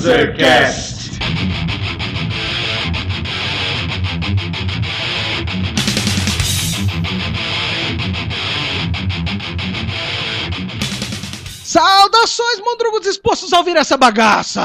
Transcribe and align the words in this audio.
Panzercast. 0.00 1.10
Saudações, 11.62 12.60
mondrugos 12.60 13.02
dispostos 13.02 13.52
a 13.52 13.58
ouvir 13.58 13.76
essa 13.76 13.98
bagaça! 13.98 14.62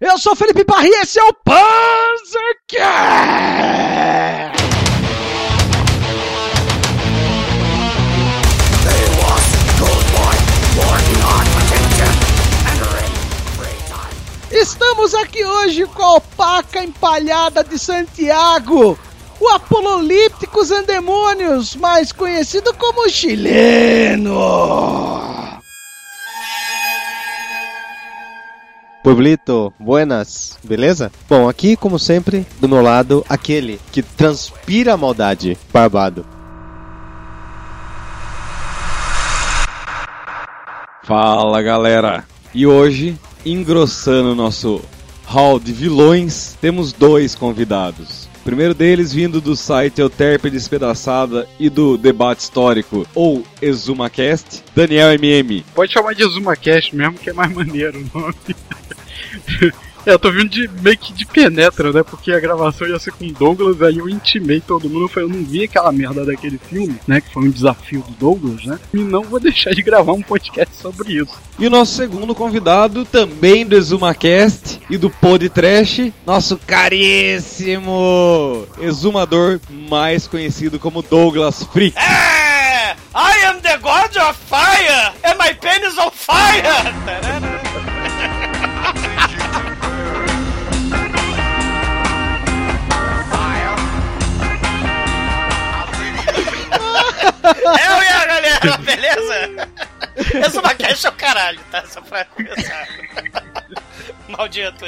Eu 0.00 0.18
sou 0.18 0.34
Felipe 0.34 0.64
Parri 0.64 0.88
e 0.88 1.02
esse 1.02 1.20
é 1.20 1.24
o 1.24 1.32
Panzercast! 1.44 2.72
Estamos 14.62 15.12
aqui 15.12 15.44
hoje 15.44 15.84
com 15.86 16.04
a 16.04 16.14
opaca 16.18 16.84
empalhada 16.84 17.64
de 17.64 17.76
Santiago, 17.76 18.96
o 19.40 19.48
Apololípticos 19.48 20.70
Andemônios, 20.70 21.74
mais 21.74 22.12
conhecido 22.12 22.72
como 22.74 23.08
chileno. 23.08 24.38
Pueblito, 29.02 29.74
buenas, 29.80 30.56
beleza? 30.62 31.10
Bom, 31.28 31.48
aqui, 31.48 31.76
como 31.76 31.98
sempre, 31.98 32.46
do 32.60 32.68
meu 32.68 32.82
lado, 32.82 33.26
aquele 33.28 33.80
que 33.90 34.00
transpira 34.00 34.94
a 34.94 34.96
maldade, 34.96 35.58
barbado. 35.72 36.24
Fala 41.02 41.60
galera! 41.60 42.24
E 42.54 42.64
hoje, 42.64 43.18
engrossando 43.44 44.32
o 44.32 44.34
nosso 44.34 44.82
hall 45.24 45.58
de 45.58 45.72
vilões, 45.72 46.56
temos 46.60 46.92
dois 46.92 47.34
convidados. 47.34 48.28
O 48.40 48.44
primeiro 48.44 48.74
deles 48.74 49.12
vindo 49.12 49.40
do 49.40 49.54
site 49.54 50.00
Euterpe 50.00 50.50
Despedaçada 50.50 51.48
e 51.60 51.70
do 51.70 51.96
debate 51.96 52.40
histórico, 52.40 53.06
ou 53.14 53.44
ExumaCast, 53.60 54.64
Daniel 54.74 55.12
MM. 55.12 55.64
Pode 55.74 55.92
chamar 55.92 56.14
de 56.14 56.24
ExumaCast 56.24 56.94
mesmo, 56.94 57.14
que 57.14 57.30
é 57.30 57.32
mais 57.32 57.52
maneiro 57.52 57.98
o 57.98 58.18
nome. 58.18 58.34
É, 60.04 60.12
eu 60.12 60.18
tô 60.18 60.32
vindo 60.32 60.48
de, 60.48 60.68
meio 60.80 60.98
que 60.98 61.12
de 61.12 61.24
penetra, 61.24 61.92
né? 61.92 62.02
Porque 62.02 62.32
a 62.32 62.40
gravação 62.40 62.88
ia 62.88 62.98
ser 62.98 63.12
com 63.12 63.24
o 63.24 63.32
Douglas, 63.32 63.80
aí 63.82 63.98
eu 63.98 64.08
intimei 64.08 64.60
todo 64.60 64.88
mundo. 64.88 65.04
Eu 65.04 65.08
falei, 65.08 65.28
eu 65.28 65.32
não 65.32 65.44
vi 65.44 65.64
aquela 65.64 65.92
merda 65.92 66.24
daquele 66.24 66.58
filme, 66.58 66.96
né? 67.06 67.20
Que 67.20 67.32
foi 67.32 67.44
um 67.44 67.50
desafio 67.50 68.02
do 68.02 68.12
Douglas, 68.12 68.64
né? 68.64 68.78
E 68.92 68.98
não 68.98 69.22
vou 69.22 69.38
deixar 69.40 69.70
de 69.70 69.82
gravar 69.82 70.12
um 70.12 70.22
podcast 70.22 70.74
sobre 70.76 71.14
isso. 71.14 71.32
E 71.58 71.66
o 71.66 71.70
nosso 71.70 71.94
segundo 71.94 72.34
convidado, 72.34 73.04
também 73.04 73.64
do 73.64 73.76
ExumaCast 73.76 74.80
e 74.90 74.98
do 74.98 75.08
Pod 75.08 75.48
Trash, 75.48 76.10
nosso 76.26 76.58
caríssimo 76.66 78.66
exumador 78.80 79.60
mais 79.88 80.26
conhecido 80.26 80.78
como 80.78 81.02
Douglas 81.02 81.62
Freak. 81.64 81.96
É! 81.96 82.96
I 83.14 83.44
am 83.46 83.60
the 83.60 83.76
God 83.76 84.16
of 84.16 84.38
Fire! 84.48 85.12
And 85.22 85.36
my 85.38 85.54
pen 85.54 85.86
is 85.86 85.96
on 85.98 86.10
fire! 86.10 86.62
Tarana. 87.04 87.71
Eu 97.44 98.02
e 98.02 98.08
a 98.08 98.26
galera, 98.26 98.78
beleza? 98.78 99.68
Essa 100.44 100.62
maquiagem 100.62 101.06
é 101.06 101.08
o 101.08 101.12
caralho, 101.12 101.60
tá? 101.70 101.84
Só 101.86 102.00
pra 102.00 102.24
começar. 102.26 102.86
Maldito. 104.28 104.86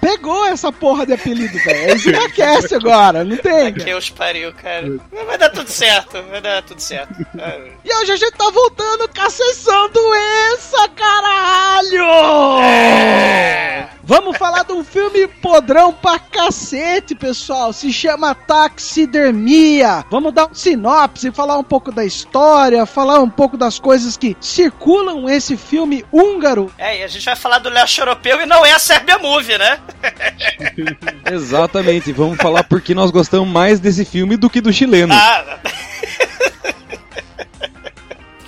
Pegou 0.00 0.44
essa 0.46 0.72
porra 0.72 1.06
de 1.06 1.12
apelido, 1.12 1.56
velho. 1.64 1.90
É 1.90 1.94
Esmaquece 1.94 2.74
agora, 2.74 3.24
não 3.24 3.36
tem? 3.36 3.72
Que 3.72 3.94
os 3.94 4.10
pariu, 4.10 4.52
cara. 4.52 4.98
Vai 5.26 5.38
dar 5.38 5.50
tudo 5.50 5.70
certo, 5.70 6.22
vai 6.24 6.40
dar 6.40 6.62
tudo 6.62 6.80
certo. 6.80 7.14
E 7.84 7.94
hoje 7.94 8.12
a 8.12 8.16
gente 8.16 8.32
tá 8.32 8.50
voltando 8.50 9.08
com 9.08 9.20
a 9.22 9.30
sessão 9.30 9.90
doença, 9.90 10.88
caralho! 10.96 12.62
É. 12.62 13.81
Vamos 14.04 14.36
falar 14.36 14.64
de 14.64 14.72
um 14.72 14.82
filme 14.82 15.28
podrão 15.28 15.92
pra 15.92 16.18
cacete, 16.18 17.14
pessoal. 17.14 17.72
Se 17.72 17.92
chama 17.92 18.34
Taxidermia. 18.34 20.04
Vamos 20.10 20.34
dar 20.34 20.46
um 20.50 20.54
sinopse, 20.54 21.30
falar 21.30 21.56
um 21.56 21.62
pouco 21.62 21.92
da 21.92 22.04
história, 22.04 22.84
falar 22.84 23.20
um 23.20 23.30
pouco 23.30 23.56
das 23.56 23.78
coisas 23.78 24.16
que 24.16 24.36
circulam 24.40 25.28
esse 25.30 25.56
filme 25.56 26.04
húngaro. 26.10 26.72
É, 26.76 26.98
e 26.98 27.04
a 27.04 27.08
gente 27.08 27.24
vai 27.24 27.36
falar 27.36 27.60
do 27.60 27.68
leste 27.68 28.00
europeu 28.00 28.40
e 28.40 28.46
não 28.46 28.66
é 28.66 28.72
a 28.72 28.78
Sérbia 28.78 29.18
Movie, 29.18 29.56
né? 29.56 29.78
Exatamente, 31.30 32.12
vamos 32.12 32.38
falar 32.38 32.64
porque 32.64 32.94
nós 32.94 33.12
gostamos 33.12 33.48
mais 33.48 33.78
desse 33.78 34.04
filme 34.04 34.36
do 34.36 34.50
que 34.50 34.60
do 34.60 34.72
chileno. 34.72 35.14
Ah. 35.14 35.58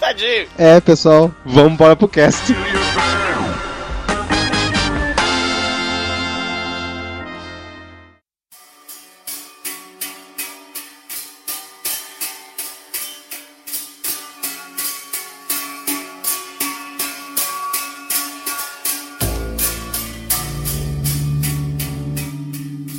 Tadinho. 0.00 0.48
É, 0.58 0.80
pessoal, 0.80 1.32
vamos 1.44 1.78
para 1.78 1.94
pro 1.94 2.08
cast. 2.08 2.52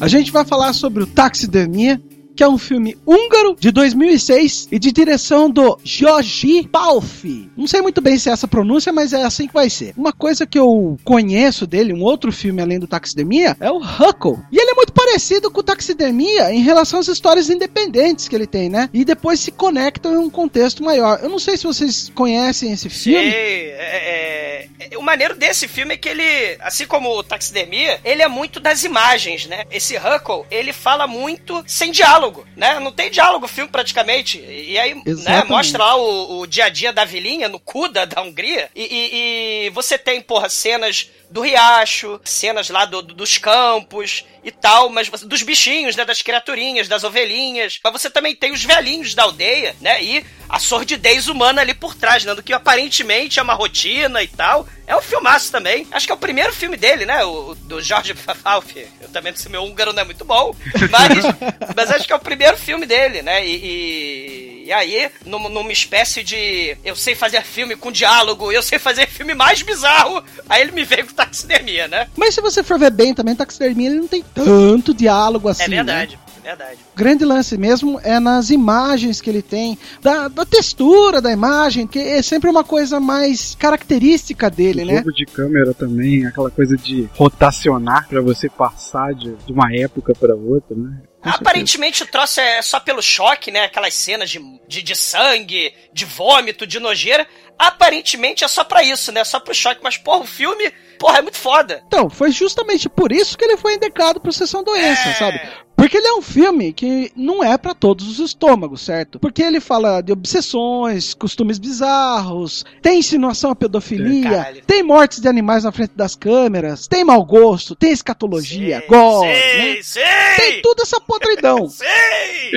A 0.05 0.07
gente 0.07 0.31
vai 0.31 0.45
falar 0.45 0.71
sobre 0.73 1.01
o 1.01 1.07
Taxidermia, 1.07 1.99
que 2.35 2.43
é 2.43 2.47
um 2.47 2.59
filme 2.59 2.95
húngaro 3.07 3.55
de 3.59 3.71
2006 3.71 4.67
e 4.71 4.77
de 4.77 4.91
direção 4.91 5.49
do 5.49 5.79
Georgi 5.83 6.67
Palfi. 6.67 7.49
Não 7.57 7.65
sei 7.65 7.81
muito 7.81 8.01
bem 8.01 8.15
se 8.19 8.29
é 8.29 8.33
essa 8.33 8.47
pronúncia, 8.47 8.93
mas 8.93 9.13
é 9.13 9.23
assim 9.23 9.47
que 9.47 9.53
vai 9.55 9.67
ser. 9.67 9.95
Uma 9.97 10.13
coisa 10.13 10.45
que 10.45 10.59
eu 10.59 10.95
conheço 11.03 11.65
dele, 11.65 11.91
um 11.91 12.03
outro 12.03 12.31
filme 12.31 12.61
além 12.61 12.77
do 12.77 12.85
Taxidermia, 12.85 13.57
é 13.59 13.71
o 13.71 13.77
Huckle. 13.77 14.37
E 14.51 14.59
ele 14.59 14.69
é 14.69 14.75
muito 14.75 14.93
parecido 15.15 15.49
com 15.49 15.61
o 15.61 15.63
Taxidermia 15.63 16.51
em 16.51 16.61
relação 16.61 16.99
às 16.99 17.07
histórias 17.07 17.49
independentes 17.49 18.27
que 18.27 18.35
ele 18.35 18.45
tem, 18.45 18.67
né? 18.69 18.89
E 18.93 19.05
depois 19.05 19.39
se 19.39 19.49
conectam 19.49 20.13
em 20.13 20.17
um 20.17 20.29
contexto 20.29 20.83
maior. 20.83 21.19
Eu 21.23 21.29
não 21.29 21.39
sei 21.39 21.55
se 21.55 21.63
vocês 21.63 22.11
conhecem 22.13 22.73
esse 22.73 22.89
filme. 22.89 23.31
Sei, 23.31 23.69
é, 23.71 24.67
é, 24.91 24.97
o 24.97 25.01
maneiro 25.01 25.33
desse 25.35 25.69
filme 25.69 25.93
é 25.93 25.97
que 25.97 26.09
ele, 26.09 26.57
assim 26.59 26.85
como 26.85 27.09
o 27.17 27.23
Taxidermia, 27.23 27.97
ele 28.03 28.21
é 28.21 28.27
muito 28.27 28.59
das 28.59 28.83
imagens, 28.83 29.45
né? 29.45 29.63
Esse 29.71 29.95
Huckle, 29.95 30.43
ele 30.51 30.73
fala 30.73 31.07
muito 31.07 31.63
sem 31.65 31.91
diálogo, 31.93 32.45
né? 32.57 32.77
Não 32.81 32.91
tem 32.91 33.09
diálogo 33.09 33.45
o 33.45 33.49
filme 33.49 33.71
praticamente. 33.71 34.37
E 34.39 34.77
aí, 34.77 34.95
né, 34.95 35.43
mostra 35.47 35.81
lá 35.81 35.95
o, 35.95 36.41
o 36.41 36.47
dia 36.47 36.65
a 36.65 36.69
dia 36.69 36.91
da 36.91 37.05
vilinha 37.05 37.47
no 37.47 37.59
cu 37.59 37.87
da, 37.87 38.03
da 38.03 38.21
Hungria. 38.21 38.69
E, 38.75 38.83
e- 38.83 39.65
e 39.67 39.69
você 39.69 39.97
tem, 39.97 40.19
porra, 40.21 40.49
cenas 40.49 41.09
do 41.29 41.41
riacho, 41.41 42.19
cenas 42.23 42.69
lá 42.69 42.85
do- 42.85 43.01
do- 43.01 43.13
dos 43.13 43.37
campos 43.37 44.25
e 44.43 44.51
tal, 44.51 44.89
mas 44.89 45.07
você- 45.07 45.25
dos 45.25 45.41
bichinhos, 45.41 45.95
né? 45.95 46.05
Das 46.05 46.21
criaturinhas, 46.21 46.87
das 46.87 47.03
ovelhinhas. 47.03 47.79
Mas 47.83 47.93
você 47.93 48.09
também 48.09 48.35
tem 48.35 48.51
os 48.51 48.63
velhinhos 48.63 49.13
da 49.15 49.23
aldeia, 49.23 49.75
né? 49.81 50.01
E 50.03 50.25
a 50.47 50.59
sordidez 50.59 51.27
humana 51.27 51.61
ali 51.61 51.73
por 51.73 51.95
trás, 51.95 52.23
né? 52.23 52.33
Do 52.35 52.43
que 52.43 52.53
aparentemente 52.53 53.39
é 53.39 53.41
uma 53.41 53.53
rotina 53.55 54.21
e 54.21 54.27
tal. 54.27 54.67
É 54.87 54.95
um 54.95 55.01
filmaço 55.01 55.51
também. 55.51 55.87
Acho 55.91 56.05
que 56.05 56.11
é 56.11 56.15
o 56.15 56.19
primeiro 56.19 56.53
filme 56.53 56.77
dele, 56.77 57.05
né? 57.05 57.25
O, 57.25 57.49
o 57.51 57.55
do 57.55 57.81
Jorge 57.81 58.13
Pfalf. 58.13 58.75
Eu 59.01 59.09
também 59.09 59.35
sei, 59.35 59.51
meu 59.51 59.63
húngaro 59.63 59.91
não 59.93 60.01
é 60.03 60.05
muito 60.05 60.23
bom. 60.23 60.55
Mas, 60.91 61.73
mas 61.75 61.91
acho 61.91 62.05
que 62.05 62.13
é 62.13 62.15
o 62.15 62.19
primeiro 62.19 62.55
filme 62.57 62.85
dele, 62.85 63.21
né? 63.23 63.45
E, 63.45 63.55
e, 63.55 64.63
e 64.67 64.73
aí, 64.73 65.09
numa, 65.25 65.49
numa 65.49 65.71
espécie 65.71 66.23
de 66.23 66.77
eu 66.83 66.95
sei 66.95 67.15
fazer 67.15 67.43
filme 67.43 67.75
com 67.75 67.91
diálogo, 67.91 68.51
eu 68.51 68.61
sei 68.61 68.77
fazer 68.79 69.04
filme 69.25 69.33
mais 69.33 69.61
bizarro, 69.63 70.23
aí 70.47 70.61
ele 70.61 70.71
me 70.71 70.83
veio 70.83 71.07
com 71.07 71.13
taxidermia, 71.13 71.87
né? 71.87 72.07
Mas 72.15 72.35
se 72.35 72.41
você 72.41 72.61
for 72.61 72.77
ver 72.77 72.91
bem 72.91 73.13
também, 73.13 73.35
Taxidermia 73.35 73.89
ele 73.89 73.99
não 73.99 74.07
tem 74.07 74.23
tanto 74.33 74.93
diálogo 74.93 75.49
assim. 75.49 75.63
É 75.63 75.67
né? 75.67 75.75
verdade, 75.77 76.19
é 76.43 76.47
verdade. 76.49 76.77
O 76.93 76.97
grande 76.97 77.25
lance 77.25 77.57
mesmo 77.57 77.99
é 78.03 78.19
nas 78.19 78.51
imagens 78.51 79.19
que 79.19 79.29
ele 79.29 79.41
tem, 79.41 79.77
da, 80.01 80.27
da 80.27 80.45
textura 80.45 81.19
da 81.19 81.31
imagem, 81.31 81.87
que 81.87 81.97
é 81.97 82.21
sempre 82.21 82.49
uma 82.49 82.63
coisa 82.63 82.99
mais 82.99 83.55
característica 83.55 84.49
dele, 84.49 84.83
o 84.83 84.85
né? 84.85 84.97
jogo 84.97 85.11
de 85.11 85.25
câmera 85.25 85.73
também, 85.73 86.25
aquela 86.25 86.51
coisa 86.51 86.77
de 86.77 87.09
rotacionar 87.15 88.07
pra 88.07 88.21
você 88.21 88.47
passar 88.47 89.13
de, 89.13 89.33
de 89.45 89.51
uma 89.51 89.73
época 89.73 90.13
pra 90.13 90.35
outra, 90.35 90.75
né? 90.75 91.01
Aparentemente 91.25 92.03
o 92.03 92.07
troço 92.07 92.39
é 92.39 92.61
só 92.61 92.79
pelo 92.79 93.01
choque, 93.01 93.51
né? 93.51 93.65
Aquelas 93.65 93.93
cenas 93.93 94.29
de, 94.29 94.39
de, 94.67 94.81
de 94.81 94.95
sangue, 94.95 95.73
de 95.93 96.05
vômito, 96.05 96.65
de 96.67 96.79
nojeira. 96.79 97.27
Aparentemente 97.57 98.43
é 98.43 98.47
só 98.47 98.63
pra 98.63 98.83
isso, 98.83 99.11
né? 99.11 99.23
Só 99.23 99.39
pro 99.39 99.53
choque. 99.53 99.81
Mas, 99.83 99.97
porra, 99.97 100.19
o 100.23 100.27
filme, 100.27 100.71
porra, 100.99 101.19
é 101.19 101.21
muito 101.21 101.37
foda. 101.37 101.81
Então, 101.87 102.09
foi 102.09 102.31
justamente 102.31 102.87
por 102.89 103.11
isso 103.11 103.37
que 103.37 103.45
ele 103.45 103.57
foi 103.57 103.75
indicado 103.75 104.19
pro 104.19 104.31
Sessão 104.33 104.63
Doença, 104.63 105.09
É. 105.09 105.13
sabe? 105.13 105.41
Porque 105.77 105.97
ele 105.97 106.07
é 106.07 106.13
um 106.13 106.21
filme 106.21 106.71
que 106.71 107.11
não 107.17 107.43
é 107.43 107.57
pra 107.57 107.73
todos 107.73 108.07
os 108.07 108.19
estômagos, 108.19 108.81
certo? 108.81 109.19
Porque 109.19 109.41
ele 109.43 109.59
fala 109.59 109.99
de 110.01 110.11
obsessões, 110.13 111.13
costumes 111.13 111.59
bizarros, 111.59 112.63
tem 112.81 112.99
insinuação 112.99 113.51
à 113.51 113.55
pedofilia, 113.55 114.29
Caralho. 114.31 114.61
tem 114.65 114.81
mortes 114.81 115.19
de 115.19 115.27
animais 115.27 115.65
na 115.65 115.73
frente 115.73 115.91
das 115.93 116.15
câmeras, 116.15 116.87
tem 116.87 117.03
mau 117.03 117.23
gosto, 117.25 117.75
tem 117.75 117.91
escatologia, 117.91 118.79
Sei, 118.79 118.87
gore, 118.87 119.35
sei, 119.35 119.75
né? 119.75 119.81
sei, 119.83 120.03
Tem 120.37 120.61
tudo 120.61 120.81
essa 120.81 120.99
podridão. 121.19 121.67
sei. 121.69 122.51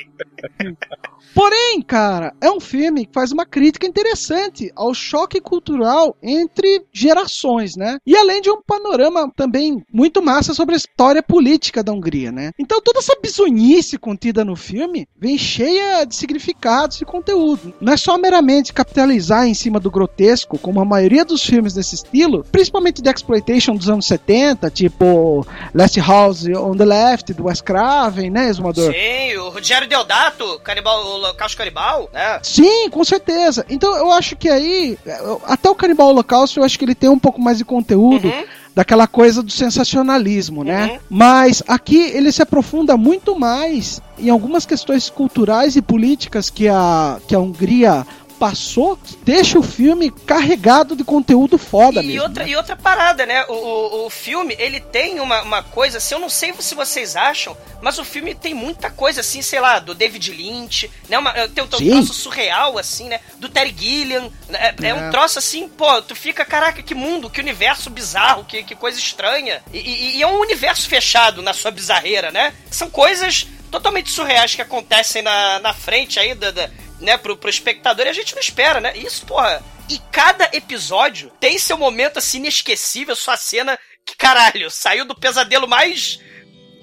Porém, 1.39 1.81
cara, 1.83 2.35
é 2.41 2.51
um 2.51 2.59
filme 2.59 3.07
que 3.07 3.13
faz 3.13 3.31
uma 3.31 3.47
crítica 3.47 3.87
interessante 3.87 4.73
ao 4.75 4.93
choque 4.93 5.41
cultural 5.41 6.17
entre 6.21 6.85
gerações, 6.93 7.77
né? 7.77 7.99
E 8.05 8.17
além 8.17 8.43
de 8.43 8.51
um 8.51 8.61
panorama 8.61 9.31
também 9.37 9.81
muito 9.93 10.21
massa 10.21 10.53
sobre 10.53 10.75
a 10.75 10.77
história 10.77 11.23
política 11.23 11.81
da 11.81 11.93
Hungria, 11.93 12.33
né? 12.33 12.51
Então 12.59 12.81
toda 12.81 12.99
essa 12.99 13.17
bizonhice 13.23 13.97
contida 13.97 14.45
no 14.45 14.57
filme 14.57 15.07
vem 15.17 15.39
cheia 15.39 16.05
de 16.05 16.17
significados 16.17 17.01
e 17.01 17.05
conteúdo. 17.05 17.73
Não 17.81 17.93
é 17.93 17.97
só 17.97 18.19
meramente 18.19 18.73
capitalizar 18.73 19.47
em 19.47 19.55
cima 19.55 19.79
do 19.79 19.93
grotesco, 19.93 20.59
como 20.59 20.81
a 20.81 20.85
maioria 20.85 21.25
dos 21.25 21.45
filmes 21.45 21.73
desse 21.73 21.95
estilo, 21.95 22.45
principalmente 22.51 23.01
de 23.01 23.09
exploitation 23.09 23.77
dos 23.77 23.89
anos 23.89 24.07
70, 24.07 24.69
tipo 24.71 25.47
Last 25.73 26.01
House 26.01 26.47
on 26.49 26.77
the 26.77 26.85
Left, 26.85 27.33
do 27.33 27.45
Wes 27.45 27.61
Craven, 27.61 28.29
né, 28.29 28.49
Exumador? 28.49 28.93
Sim, 28.93 29.37
o 29.37 29.51
Rogério 29.51 29.89
Deodato, 29.89 30.59
canibal, 30.65 31.28
Holocausto 31.29 31.57
Canibal, 31.59 32.09
né? 32.13 32.41
Sim, 32.43 32.89
com 32.91 33.05
certeza. 33.05 33.65
Então 33.69 33.97
eu 33.97 34.11
acho 34.13 34.37
que 34.37 34.49
aí, 34.49 34.99
eu- 35.07 35.41
até 35.47 35.69
o 35.71 35.75
Canibal 35.75 36.09
Holocausto, 36.09 36.61
eu 36.61 36.65
acho 36.65 36.79
que 36.79 36.85
ele 36.85 36.95
tem 36.95 37.09
um 37.11 37.19
pouco 37.19 37.41
mais 37.41 37.59
de 37.59 37.65
conteúdo 37.65 38.29
Uhum. 38.29 38.45
daquela 38.75 39.07
coisa 39.07 39.43
do 39.43 39.51
sensacionalismo, 39.51 40.63
né? 40.65 40.93
Uhum. 40.93 40.99
Mas 41.11 41.63
aqui 41.67 41.97
ele 41.99 42.31
se 42.33 42.43
aprofunda 42.43 42.97
muito 42.97 43.39
mais 43.39 44.01
em 44.19 44.31
algumas 44.31 44.65
questões 44.67 45.09
culturais 45.11 45.77
e 45.77 45.83
políticas 45.83 46.51
que 46.51 46.69
a, 46.69 47.19
que 47.27 47.35
a 47.35 47.39
Hungria 47.39 48.07
passou, 48.39 48.97
que 48.97 49.17
deixa 49.25 49.59
o 49.59 49.63
filme 49.63 50.11
carregado 50.11 50.95
de 50.95 51.03
conteúdo 51.05 51.59
foda 51.59 52.03
E 52.03 52.07
mesmo. 52.07 52.23
outra, 52.23 52.45
né? 52.45 52.51
e 52.51 52.57
outra 52.57 52.77
parada, 52.77 53.27
né? 53.27 53.45
O, 53.49 53.53
o, 53.53 54.07
o 54.07 54.11
filme, 54.11 54.55
ele 54.59 54.81
tem 54.81 55.21
uma, 55.21 55.43
uma 55.43 55.63
coisa, 55.63 55.99
assim, 55.99 56.15
eu 56.15 56.21
não 56.21 56.29
sei 56.31 56.55
se 56.61 56.75
vocês 56.75 57.17
acham, 57.17 57.57
mas 57.83 57.99
o 57.99 58.05
filme 58.05 58.35
tem 58.35 58.55
muita 58.55 58.91
coisa, 58.91 59.21
assim, 59.21 59.43
sei 59.43 59.61
lá, 59.61 59.79
do 59.79 59.95
David 59.95 60.31
Lynch, 60.33 60.91
né? 61.09 61.19
Uma, 61.19 61.33
tem 61.49 61.63
um, 61.63 61.67
um 61.67 61.69
troço 61.69 62.15
surreal, 62.15 62.79
assim, 62.79 63.09
né? 63.09 63.21
Do 63.39 63.49
Terry 63.49 63.75
Gilliam. 63.77 64.31
né? 64.49 64.75
É, 64.83 64.89
é 64.89 64.95
um 64.95 65.09
É. 65.09 65.11
troço 65.11 65.39
assim, 65.39 65.69
pô, 65.69 66.01
tu 66.03 66.15
fica, 66.15 66.45
caraca, 66.45 66.83
que 66.83 66.95
mundo, 66.95 67.29
que 67.31 67.41
universo 67.41 67.91
bizarro, 67.91 68.45
que, 68.45 68.63
que 68.63 68.75
coisa 68.75 68.99
estranha. 68.99 69.63
E, 69.73 69.79
e- 69.79 70.17
e 70.19 70.23
é 70.23 70.27
um 70.27 70.41
universo 70.41 70.89
fechado 70.89 71.43
na 71.43 71.53
sua 71.53 71.71
bizarreira, 71.71 72.31
né? 72.31 72.53
São 72.71 72.89
coisas 72.89 73.47
totalmente 73.71 74.11
surreais 74.11 74.55
que 74.55 74.63
acontecem 74.63 75.21
na, 75.23 75.59
na 75.61 75.75
frente 75.75 76.19
aí 76.19 76.35
da, 76.35 76.51
da- 76.51 76.71
né, 77.01 77.17
pro, 77.17 77.37
pro 77.37 77.51
espectador 77.51 78.07
e 78.07 78.09
a 78.09 78.13
gente 78.13 78.35
não 78.35 78.41
espera, 78.41 78.81
né? 78.81 78.97
Isso, 78.97 79.25
porra. 79.27 79.63
E 79.91 79.99
cada 80.13 80.51
episódio 80.53 81.31
tem 81.41 81.59
seu 81.59 81.79
momento 81.79 82.19
assim 82.19 82.39
inesquecível, 82.39 83.17
sua 83.17 83.37
cena 83.37 83.79
que, 84.05 84.17
caralho, 84.17 84.71
saiu 84.71 85.05
do 85.05 85.15
pesadelo 85.15 85.67
mais 85.69 86.21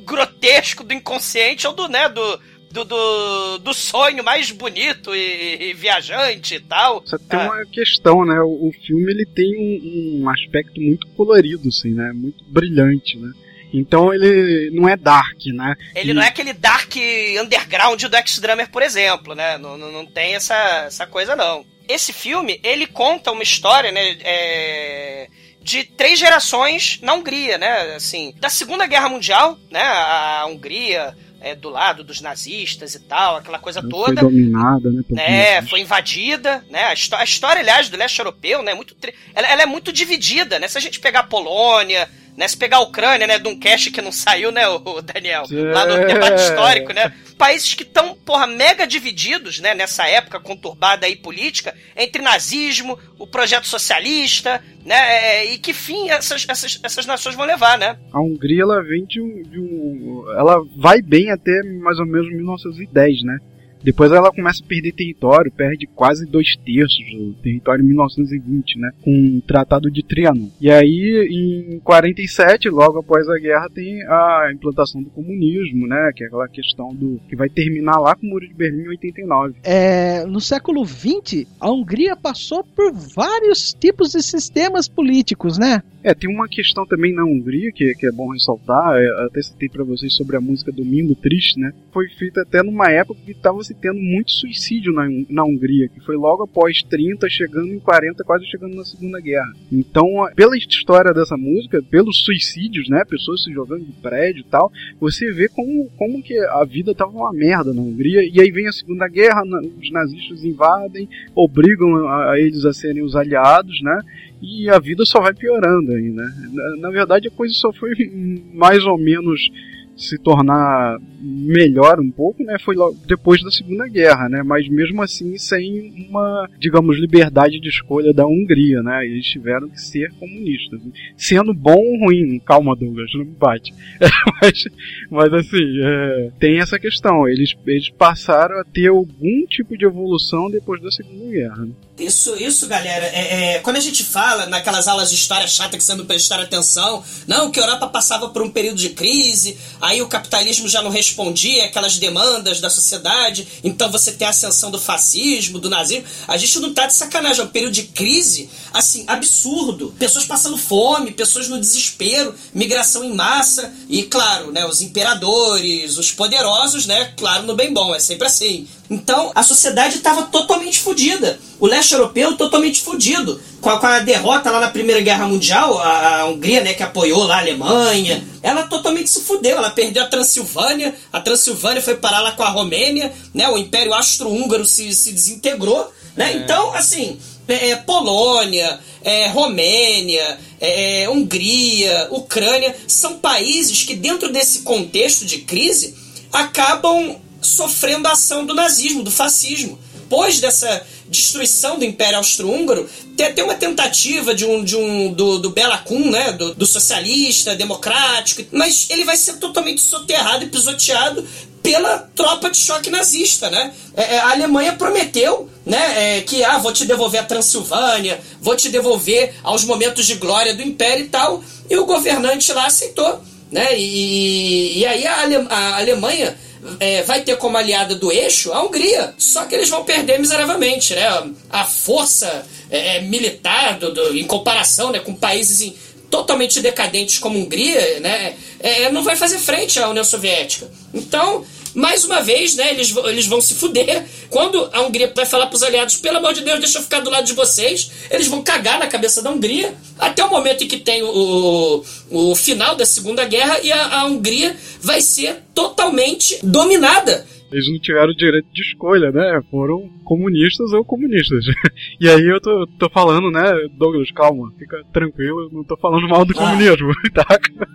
grotesco 0.06 0.84
do 0.84 0.94
inconsciente 0.94 1.66
ou 1.68 1.74
do, 1.74 1.88
né, 1.88 2.08
do, 2.10 2.40
do, 2.72 2.84
do, 2.86 3.58
do 3.60 3.74
sonho 3.74 4.24
mais 4.24 4.52
bonito 4.52 5.16
e, 5.16 5.70
e 5.70 5.74
viajante 5.74 6.56
e 6.56 6.60
tal. 6.60 7.02
Só 7.06 7.18
que 7.18 7.26
tem 7.26 7.40
Ah. 7.40 7.46
uma 7.46 7.66
questão, 7.68 8.26
né? 8.26 8.40
O, 8.42 8.68
o 8.70 8.72
filme 8.86 9.12
ele 9.12 9.26
tem 9.26 9.56
um, 9.58 10.24
um 10.24 10.30
aspecto 10.30 10.80
muito 10.80 11.08
colorido, 11.16 11.68
assim, 11.68 11.94
né? 11.94 12.12
Muito 12.14 12.44
brilhante, 12.46 13.18
né? 13.18 13.32
Então 13.78 14.14
ele 14.14 14.72
não 14.74 14.88
é 14.88 14.96
dark, 14.96 15.38
né? 15.48 15.76
Ele 15.94 16.12
E- 16.12 16.14
não 16.14 16.22
é 16.22 16.28
aquele 16.28 16.54
dark 16.54 16.94
underground 17.42 18.02
do 18.04 18.16
X-Drummer, 18.16 18.70
por 18.70 18.82
exemplo, 18.82 19.36
né? 19.36 19.58
Não, 19.58 19.78
não, 19.78 19.92
não 19.92 20.06
tem 20.06 20.36
essa, 20.36 20.56
essa 20.88 21.06
coisa, 21.06 21.36
não. 21.36 21.66
Esse 21.88 22.14
filme, 22.14 22.60
ele 22.64 22.88
conta 22.88 23.32
uma 23.32 23.44
história, 23.44 23.92
né? 23.92 24.18
é, 24.24 25.28
de 25.62 25.84
três 25.84 26.18
gerações 26.20 27.00
na 27.02 27.14
Hungria, 27.14 27.58
né? 27.58 27.96
Assim, 27.96 28.34
da 28.40 28.50
Segunda 28.50 28.86
Guerra 28.88 29.10
Mundial, 29.10 29.58
né? 29.70 29.82
A 29.82 30.46
Hungria 30.48 31.16
é, 31.46 31.54
do 31.54 31.70
lado 31.70 32.04
dos 32.04 32.22
nazistas 32.22 32.96
e 32.96 33.00
tal, 33.02 33.36
aquela 33.36 33.60
coisa 33.60 33.80
Foi 33.80 33.90
toda. 33.90 34.22
dominada, 34.22 34.90
né? 34.92 35.04
né, 35.10 35.62
foi 35.62 35.80
invadida, 35.80 36.66
né, 36.72 36.86
a, 36.86 37.18
a 37.20 37.24
história, 37.24 37.62
aliás, 37.62 37.88
do 37.88 37.96
leste 37.96 38.18
europeu, 38.18 38.64
né, 38.64 38.74
muito 38.74 38.96
ela, 39.36 39.48
ela 39.48 39.62
é 39.62 39.66
muito 39.68 39.94
dividida, 39.94 40.58
né, 40.58 40.68
se 40.68 40.76
a 40.76 40.82
gente 40.82 41.00
pegar 41.00 41.20
a 41.20 41.24
Polônia, 41.24 42.10
né, 42.36 42.48
se 42.48 42.58
pegar 42.58 42.78
a 42.78 42.82
Ucrânia, 42.82 43.28
né, 43.28 43.38
de 43.38 43.48
um 43.48 43.58
cast 43.58 43.92
que 43.92 44.02
não 44.02 44.12
saiu, 44.12 44.52
né, 44.52 44.68
o, 44.68 45.02
Daniel, 45.02 45.46
lá 45.50 45.86
no 45.86 46.06
debate 46.08 46.42
histórico, 46.42 46.92
né, 46.94 47.14
países 47.38 47.74
que 47.74 47.84
estão, 47.84 48.16
porra, 48.16 48.48
mega 48.48 48.88
divididos, 48.88 49.60
né, 49.60 49.74
nessa 49.76 50.08
época 50.08 50.40
conturbada 50.40 51.06
aí 51.06 51.16
política, 51.16 51.76
entre 51.96 52.22
nazismo, 52.22 52.98
o 53.20 53.28
projeto 53.28 53.68
socialista, 53.68 54.62
né, 54.86 54.96
é, 54.96 55.46
e 55.54 55.58
que 55.58 55.74
fim 55.74 56.10
essas, 56.10 56.46
essas, 56.48 56.80
essas 56.84 57.06
nações 57.06 57.36
vão 57.36 57.46
levar, 57.46 57.78
né. 57.78 57.98
A 58.14 58.22
Hungria 58.22 58.64
ela 58.64 58.82
vem 58.84 59.06
de 59.06 59.22
um, 59.22 59.44
de 59.44 59.60
um- 59.60 60.15
Ela 60.34 60.64
vai 60.78 61.02
bem 61.02 61.32
até 61.32 61.64
mais 61.64 62.00
ou 62.00 62.06
menos 62.06 62.28
1910, 62.32 63.24
né? 63.24 63.40
Depois 63.86 64.12
ela 64.12 64.32
começa 64.32 64.64
a 64.64 64.68
perder 64.68 64.94
território, 64.94 65.52
perde 65.52 65.86
quase 65.86 66.26
dois 66.26 66.56
terços 66.66 67.06
do 67.16 67.34
território 67.34 67.84
em 67.84 67.88
1920, 67.90 68.80
né? 68.80 68.90
Com 69.04 69.38
o 69.38 69.42
Tratado 69.42 69.92
de 69.92 70.02
Trianon. 70.02 70.50
E 70.60 70.72
aí, 70.72 71.28
em 71.30 71.80
47, 71.82 72.68
logo 72.68 72.98
após 72.98 73.30
a 73.30 73.38
guerra, 73.38 73.70
tem 73.70 74.02
a 74.08 74.50
implantação 74.52 75.04
do 75.04 75.12
comunismo, 75.12 75.86
né? 75.86 76.12
Que 76.16 76.24
é 76.24 76.28
aquela 76.28 76.48
questão 76.48 76.96
do. 76.96 77.20
que 77.30 77.36
vai 77.36 77.48
terminar 77.48 78.00
lá 78.00 78.16
com 78.16 78.26
o 78.26 78.30
Muro 78.32 78.48
de 78.48 78.56
Berlim 78.56 78.86
em 78.86 78.90
89. 78.90 79.54
É, 79.64 80.26
no 80.26 80.42
século 80.42 80.84
XX, 80.84 81.46
a 81.60 81.72
Hungria 81.72 82.16
passou 82.16 82.64
por 82.64 82.92
vários 82.92 83.72
tipos 83.72 84.14
de 84.14 84.24
sistemas 84.24 84.88
políticos, 84.88 85.60
né? 85.60 85.84
É, 86.04 86.14
tem 86.14 86.30
uma 86.30 86.48
questão 86.48 86.86
também 86.88 87.14
na 87.14 87.24
Hungria 87.24 87.72
que, 87.72 87.94
que 87.96 88.08
é 88.08 88.12
bom 88.12 88.32
ressaltar. 88.32 88.96
é, 88.98 89.26
até 89.26 89.42
citei 89.44 89.70
pra 89.70 89.84
vocês 89.84 90.16
sobre 90.16 90.36
a 90.36 90.42
música 90.42 90.72
Domingo 90.72 91.16
Triste, 91.16 91.60
né? 91.60 91.72
Foi 91.92 92.08
feita 92.10 92.42
até 92.42 92.64
numa 92.64 92.92
época 92.92 93.20
que 93.24 93.32
estava 93.32 93.64
se 93.64 93.75
tendo 93.82 94.00
muito 94.00 94.32
suicídio 94.32 94.94
na, 94.94 95.08
na 95.30 95.44
Hungria, 95.44 95.88
que 95.88 96.00
foi 96.00 96.16
logo 96.16 96.44
após 96.44 96.82
30, 96.84 97.30
chegando 97.30 97.74
em 97.74 97.80
40, 97.80 98.24
quase 98.24 98.46
chegando 98.46 98.76
na 98.76 98.84
Segunda 98.84 99.20
Guerra. 99.20 99.52
Então, 99.72 100.08
pela 100.36 100.58
história 100.58 101.14
dessa 101.14 101.38
música, 101.38 101.82
pelos 101.84 102.24
suicídios, 102.24 102.90
né? 102.90 103.04
Pessoas 103.06 103.44
se 103.44 103.52
jogando 103.52 103.86
de 103.86 103.92
prédio 103.94 104.42
e 104.42 104.50
tal, 104.50 104.72
você 105.00 105.32
vê 105.32 105.48
como, 105.48 105.90
como 105.98 106.22
que 106.22 106.38
a 106.38 106.64
vida 106.66 106.94
tava 106.94 107.12
uma 107.12 107.34
merda 107.34 107.74
na 107.74 107.82
Hungria. 107.82 108.22
E 108.24 108.42
aí 108.42 108.52
vem 108.52 108.68
a 108.68 108.72
Segunda 108.72 109.08
Guerra, 109.08 109.44
os 109.82 109.92
nazistas 109.92 110.44
invadem, 110.44 111.08
obrigam 111.36 112.08
a, 112.08 112.32
a 112.34 112.40
eles 112.40 112.66
a 112.66 112.74
serem 112.74 113.04
os 113.04 113.16
aliados, 113.16 113.82
né? 113.82 114.02
e 114.42 114.70
a 114.70 114.78
vida 114.80 115.06
só 115.06 115.20
vai 115.20 115.34
piorando 115.34 115.92
aí, 115.92 116.10
né? 116.10 116.26
Na, 116.52 116.78
na 116.78 116.90
verdade, 116.90 117.28
a 117.28 117.32
coisa 117.32 117.54
só 117.56 117.72
foi 117.74 117.92
mais 118.54 118.86
ou 118.86 118.98
menos 118.98 119.50
se 119.96 120.18
tornar 120.18 120.98
melhor 121.22 122.00
um 122.00 122.12
pouco, 122.12 122.44
né? 122.44 122.58
Foi 122.60 122.76
logo 122.76 122.98
depois 123.08 123.42
da 123.42 123.50
Segunda 123.50 123.88
Guerra, 123.88 124.28
né? 124.30 124.44
Mas 124.44 124.68
mesmo 124.68 125.02
assim 125.02 125.38
sem 125.38 126.08
uma, 126.10 126.50
digamos, 126.60 127.00
liberdade 127.00 127.60
de 127.60 127.70
escolha 127.70 128.14
da 128.14 128.26
Hungria, 128.26 128.82
né? 128.82 129.06
Eles 129.06 129.26
tiveram 129.26 129.70
que 129.70 129.80
ser 129.80 130.12
comunistas, 130.20 130.82
sendo 131.16 131.54
bom 131.54 131.78
ou 131.78 132.06
ruim. 132.06 132.40
Calma, 132.40 132.76
Douglas, 132.76 133.12
não 133.16 133.26
bate. 133.26 133.74
mas, 134.42 134.64
mas 135.10 135.34
assim, 135.34 135.80
é, 135.82 136.32
tem 136.40 136.60
essa 136.60 136.78
questão. 136.78 137.28
Eles, 137.28 137.56
eles 137.66 137.90
passaram 137.90 138.60
a 138.60 138.64
ter 138.64 138.88
algum 138.88 139.46
tipo 139.48 139.78
de 139.78 139.86
evolução 139.86 140.50
depois 140.50 140.82
da 140.82 140.92
Segunda 140.92 141.32
Guerra. 141.32 141.66
Né? 141.66 141.72
Isso, 141.98 142.36
isso, 142.36 142.68
galera. 142.68 143.06
É, 143.06 143.56
é, 143.56 143.60
quando 143.60 143.78
a 143.78 143.80
gente 143.80 144.04
fala 144.04 144.46
naquelas 144.48 144.86
aulas 144.86 145.10
de 145.10 145.16
história 145.16 145.48
chata 145.48 145.78
que 145.78 145.84
você 145.84 145.94
não 145.96 146.06
prestar 146.06 146.42
atenção, 146.42 147.02
não, 147.26 147.50
que 147.50 147.58
a 147.58 147.64
Europa 147.64 147.88
passava 147.88 148.28
por 148.28 148.42
um 148.42 148.50
período 148.50 148.78
de 148.78 148.90
crise, 148.90 149.58
aí 149.80 150.02
o 150.02 150.08
capitalismo 150.08 150.68
já 150.68 150.82
não 150.82 150.90
respondia 150.90 151.64
aquelas 151.64 151.98
demandas 151.98 152.60
da 152.60 152.70
sociedade, 152.70 153.48
então 153.64 153.90
você 153.90 154.12
tem 154.12 154.28
a 154.28 154.32
ascensão 154.32 154.70
do 154.70 154.80
fascismo, 154.80 155.58
do 155.58 155.70
nazismo. 155.70 156.04
A 156.28 156.36
gente 156.36 156.60
não 156.60 156.74
tá 156.74 156.86
de 156.86 156.94
sacanagem, 156.94 157.42
é 157.42 157.46
um 157.46 157.50
período 157.50 157.74
de 157.74 157.84
crise, 157.84 158.50
assim, 158.74 159.06
absurdo. 159.08 159.96
Pessoas 159.98 160.26
passando 160.26 160.58
fome, 160.58 161.12
pessoas 161.12 161.48
no 161.48 161.58
desespero, 161.58 162.36
migração 162.54 163.06
em 163.06 163.14
massa, 163.14 163.74
e 163.88 164.04
claro, 164.04 164.52
né, 164.52 164.66
os 164.66 164.82
imperadores, 164.82 165.98
os 165.98 166.12
poderosos, 166.12 166.86
né, 166.86 167.14
claro, 167.16 167.44
no 167.44 167.56
bem 167.56 167.74
bom, 167.74 167.96
é 167.96 168.00
sempre 168.00 168.28
assim. 168.28 168.68
Então 168.90 169.32
a 169.34 169.44
sociedade 169.44 169.98
estava 169.98 170.24
totalmente 170.24 170.80
fodida. 170.80 171.40
O 171.60 171.68
leste 171.68 171.94
europeu 171.94 172.36
totalmente 172.36 172.82
fodido. 172.82 173.42
Com 173.62 173.70
a, 173.70 173.80
com 173.80 173.88
a, 173.88 174.00
derrota 174.00 174.52
lá 174.52 174.60
na 174.60 174.70
Primeira 174.70 175.02
Guerra 175.02 175.28
Mundial, 175.28 175.80
a, 175.80 176.20
a, 176.22 176.26
Hungria, 176.26 176.62
né, 176.62 176.74
que 176.74 176.84
apoiou 176.84 177.24
lá 177.24 177.38
a 177.38 177.40
Alemanha, 177.40 178.24
ela 178.44 178.64
totalmente 178.64 179.10
se 179.10 179.22
fudeu. 179.22 179.58
Ela 179.58 179.72
perdeu 179.72 180.04
a 180.04 180.08
Transilvânia, 180.08 180.94
a 181.12 181.20
Transilvânia 181.20 181.82
foi 181.82 181.96
parar 181.96 182.20
lá 182.22 182.34
com 182.34 182.44
a 182.44 182.50
Romênia, 182.50 183.12
né, 183.34 183.50
o 183.50 183.58
Império 183.58 183.94
Austro-Húngaro 183.94 184.66
se, 184.66 184.94
se 184.94 185.12
desintegrou. 185.12 185.92
Né? 186.16 186.34
É. 186.34 186.38
Então, 186.38 186.74
assim, 186.74 187.20
é, 187.48 187.72
é, 187.72 187.76
Polônia, 187.76 188.80
é, 189.04 189.28
Romênia, 189.30 190.38
é, 190.60 191.08
Hungria, 191.10 192.08
Ucrânia, 192.12 192.76
são 192.88 193.18
países 193.18 193.84
que, 193.84 193.96
dentro 193.96 194.32
desse 194.32 194.60
contexto 194.60 195.26
de 195.26 195.40
crise, 195.40 195.96
acabam 196.32 197.18
sofrendo 197.46 198.08
a 198.08 198.12
ação 198.12 198.46
do 198.46 198.54
nazismo, 198.54 199.04
do 199.04 199.12
fascismo. 199.12 199.80
Depois 199.94 200.40
dessa 200.40 200.86
destruição 201.08 201.80
do 201.80 201.86
Império 201.86 202.18
Austro-Húngaro, 202.18 202.88
tem 203.16 203.28
até 203.28 203.44
uma 203.44 203.56
tentativa 203.56 204.36
de 204.36 204.46
um, 204.46 204.64
de 204.64 204.76
um 204.76 205.12
do, 205.12 205.40
do 205.40 205.50
Bela 205.50 205.78
Kun, 205.80 206.12
né, 206.12 206.32
do, 206.34 206.54
do, 206.54 206.66
socialista, 206.66 207.56
democrático, 207.56 208.44
mas 208.52 208.88
ele 208.90 209.04
vai 209.04 209.18
ser 209.18 209.34
totalmente 209.34 209.82
soterrado 209.82 210.44
e 210.44 210.48
pisoteado 210.48 211.26
pela 211.64 211.98
tropa 212.16 212.52
de 212.52 212.58
choque 212.58 212.92
nazista, 212.92 213.50
né? 213.50 213.74
É, 213.96 214.16
é 214.16 214.20
a 214.20 214.32
Alemanha 214.32 214.74
prometeu, 214.74 215.50
né, 215.66 216.18
é, 216.18 216.22
que 216.22 216.44
ah, 216.44 216.60
vou 216.60 216.72
te 216.72 216.86
devolver 216.86 217.22
a 217.22 217.24
Transilvânia, 217.24 218.20
vou 218.40 218.56
te 218.56 218.70
devolver 218.70 219.34
aos 219.42 219.64
momentos 219.64 220.06
de 220.06 220.16
glória 220.16 220.54
do 220.54 220.62
Império 220.62 221.06
e 221.06 221.10
tal, 221.10 221.44
e 221.68 221.76
o 221.78 221.86
governante 221.86 222.54
lá 222.54 222.68
aceitou, 222.68 223.20
né? 223.52 223.78
E, 223.78 224.80
e 224.80 224.86
aí 224.86 225.08
a, 225.08 225.22
Ale, 225.22 225.36
a 225.50 225.78
Alemanha 225.78 226.38
é, 226.80 227.04
vai 227.04 227.22
ter 227.22 227.38
como 227.38 227.58
aliada 227.58 227.96
do 227.96 228.12
eixo 228.12 228.52
a 228.52 228.64
Hungria. 228.64 229.14
Só 229.18 229.46
que 229.46 229.56
eles 229.56 229.70
vão 229.70 229.84
perder 229.84 230.20
miseravelmente, 230.20 230.94
né? 230.94 231.08
A 231.50 231.66
força 231.66 232.46
é, 232.70 232.98
é, 232.98 233.02
militar, 233.02 233.78
do, 233.80 233.94
do, 233.94 234.18
em 234.18 234.26
comparação 234.26 234.92
né, 234.92 235.00
com 235.00 235.14
países 235.14 235.62
em, 235.62 235.76
totalmente 236.10 236.62
decadentes 236.62 237.20
como 237.20 237.38
a 237.38 237.42
Hungria, 237.42 238.00
né? 238.00 238.36
É, 238.60 238.92
não 238.92 239.04
vai 239.04 239.16
fazer 239.16 239.40
frente 239.40 239.80
à 239.80 239.90
União 239.90 240.04
Soviética. 240.04 240.70
Então, 240.94 241.46
mais 241.76 242.06
uma 242.06 242.22
vez, 242.22 242.56
né, 242.56 242.72
eles, 242.72 242.96
eles 243.06 243.28
vão 243.28 243.42
se 243.42 243.54
fuder. 243.54 244.06
Quando 244.30 244.70
a 244.72 244.82
Hungria 244.82 245.12
vai 245.14 245.26
falar 245.26 245.48
para 245.48 245.56
os 245.56 245.62
aliados, 245.62 245.98
pelo 245.98 246.18
amor 246.18 246.34
de 246.34 246.42
Deus, 246.42 246.60
deixa 246.60 246.80
eu 246.80 246.84
ficar 246.84 247.02
do 247.02 247.10
lado 247.10 247.26
de 247.26 247.34
vocês, 247.34 247.92
eles 248.10 248.28
vão 248.28 248.42
cagar 248.42 248.80
na 248.80 248.88
cabeça 248.88 249.22
da 249.22 249.30
Hungria, 249.30 249.76
até 250.00 250.24
o 250.24 250.30
momento 250.30 250.64
em 250.64 250.68
que 250.68 250.78
tem 250.78 251.04
o, 251.04 251.84
o, 252.10 252.32
o 252.32 252.36
final 252.36 252.76
da 252.76 252.86
Segunda 252.86 253.26
Guerra 253.26 253.60
e 253.62 253.72
a, 253.72 254.00
a 254.00 254.06
Hungria 254.06 254.56
vai 254.82 255.02
ser 255.02 255.44
totalmente 255.54 256.40
dominada 256.42 257.28
eles 257.52 257.70
não 257.70 257.80
tiveram 257.80 258.14
direito 258.14 258.48
de 258.52 258.62
escolha, 258.62 259.12
né? 259.12 259.42
Foram 259.50 259.90
comunistas 260.04 260.72
ou 260.74 260.84
comunistas. 260.84 261.46
E 262.00 262.10
aí 262.10 262.28
eu 262.28 262.42
tô, 262.42 262.68
tô 262.80 262.90
falando, 262.90 263.32
né, 263.32 263.44
Douglas, 263.78 264.12
calma, 264.12 264.52
fica 264.58 264.82
tranquilo, 264.92 265.44
eu 265.44 265.50
não 265.52 265.64
tô 265.64 265.78
falando 265.78 266.08
mal 266.08 266.26
do 266.26 266.34
ah. 266.34 266.36
comunismo, 266.36 266.92
tá? 267.14 267.26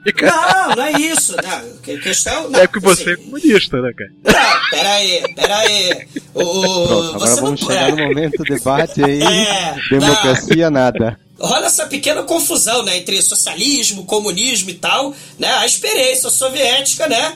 Fica... 0.05 0.27
Não, 0.27 0.77
não 0.77 0.85
é 0.85 0.93
isso. 0.93 1.35
Não, 1.37 1.99
questão, 1.99 2.51
não, 2.51 2.61
é 2.61 2.67
que 2.67 2.79
você 2.79 3.13
assim, 3.13 3.13
é 3.13 3.17
comunista, 3.25 3.81
né, 3.81 3.93
cara? 3.93 4.11
Não, 4.25 4.71
pera 4.71 4.91
aí, 4.91 5.35
pera 5.35 5.57
aí. 5.59 6.07
O, 6.35 6.43
Pronto, 6.43 7.15
agora 7.15 7.37
vamos 7.37 7.61
não... 7.61 7.69
chegar 7.69 7.91
no 7.91 7.97
momento 7.97 8.37
do 8.39 8.45
debate 8.45 9.05
aí. 9.05 9.23
É, 9.23 9.77
democracia, 9.91 10.71
não. 10.71 10.81
nada 10.81 11.19
rola 11.41 11.67
essa 11.67 11.87
pequena 11.87 12.23
confusão, 12.23 12.83
né, 12.83 12.99
entre 12.99 13.21
socialismo, 13.23 14.05
comunismo 14.05 14.71
e 14.71 14.75
tal, 14.75 15.15
né, 15.39 15.49
a 15.55 15.67
experiência 15.67 16.29
soviética, 16.29 17.09
né, 17.09 17.35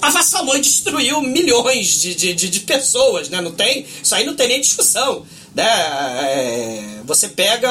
avassalou 0.00 0.56
e 0.56 0.60
destruiu 0.60 1.20
milhões 1.22 2.00
de, 2.00 2.14
de, 2.14 2.34
de, 2.34 2.48
de, 2.48 2.60
pessoas, 2.60 3.28
né? 3.28 3.40
Não 3.40 3.52
tem, 3.52 3.86
isso 4.02 4.14
aí 4.14 4.24
não 4.24 4.34
tem 4.34 4.48
nem 4.48 4.60
discussão. 4.60 5.26
Né? 5.54 5.64
É, 5.64 7.00
você 7.04 7.28
pega 7.28 7.70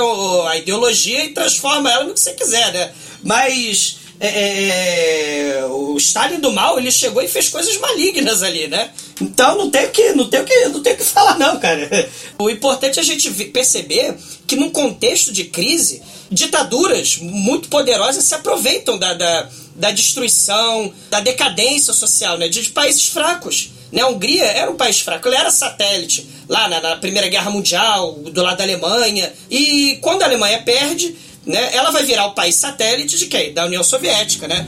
a 0.50 0.58
ideologia 0.58 1.26
e 1.26 1.34
transforma 1.34 1.92
ela 1.92 2.06
no 2.06 2.14
que 2.14 2.20
você 2.20 2.34
quiser, 2.34 2.74
né? 2.74 2.92
Mas 3.24 3.98
é, 4.20 4.28
é, 4.28 5.58
é, 5.60 5.66
o 5.66 5.98
Stalin 5.98 6.40
do 6.40 6.52
mal 6.52 6.80
ele 6.80 6.92
chegou 6.92 7.22
e 7.22 7.28
fez 7.28 7.50
coisas 7.50 7.78
malignas 7.78 8.44
ali, 8.44 8.68
né? 8.68 8.90
Então 9.22 9.58
não 9.58 9.70
tem 9.70 9.90
que, 9.90 10.14
não 10.14 10.28
tem 10.30 10.44
que, 10.44 10.68
não 10.70 10.82
tem 10.82 10.96
que 10.96 11.04
falar 11.04 11.38
não, 11.38 11.60
cara. 11.60 12.10
O 12.38 12.50
importante 12.50 13.00
é 13.00 13.02
a 13.02 13.06
gente 13.06 13.32
perceber 13.46 14.18
que 14.46 14.56
num 14.58 14.70
contexto 14.70 15.32
de 15.32 15.46
crise, 15.46 16.02
ditaduras 16.30 17.18
muito 17.18 17.70
poderosas 17.70 18.24
se 18.24 18.36
aproveitam 18.36 18.98
da, 18.98 19.14
da 19.14 19.50
da 19.76 19.92
destruição, 19.92 20.94
da 21.10 21.20
decadência 21.20 21.94
social 21.94 22.38
né, 22.38 22.48
de, 22.48 22.62
de 22.62 22.70
países 22.70 23.08
fracos. 23.08 23.70
Né? 23.92 24.02
A 24.02 24.08
Hungria 24.08 24.46
era 24.46 24.72
um 24.72 24.76
país 24.76 25.02
fraco, 25.02 25.28
ele 25.28 25.36
era 25.36 25.52
satélite 25.52 26.28
lá 26.48 26.68
na, 26.68 26.82
na, 26.82 26.96
Primeira 26.96 27.28
Guerra 27.28 27.52
Mundial, 27.52 28.14
do 28.14 28.42
lado 28.42 28.58
da 28.58 28.64
Alemanha. 28.64 29.32
E 29.50 30.00
quando 30.02 30.22
a 30.22 30.26
Alemanha 30.26 30.62
perde, 30.62 31.16
né, 31.46 31.76
ela 31.76 31.92
vai 31.92 32.04
virar 32.04 32.28
o 32.28 32.34
país 32.34 32.56
satélite 32.56 33.18
de 33.18 33.28
quem? 33.28 33.54
Da 33.54 33.66
União 33.66 33.84
Soviética, 33.84 34.48
né? 34.48 34.66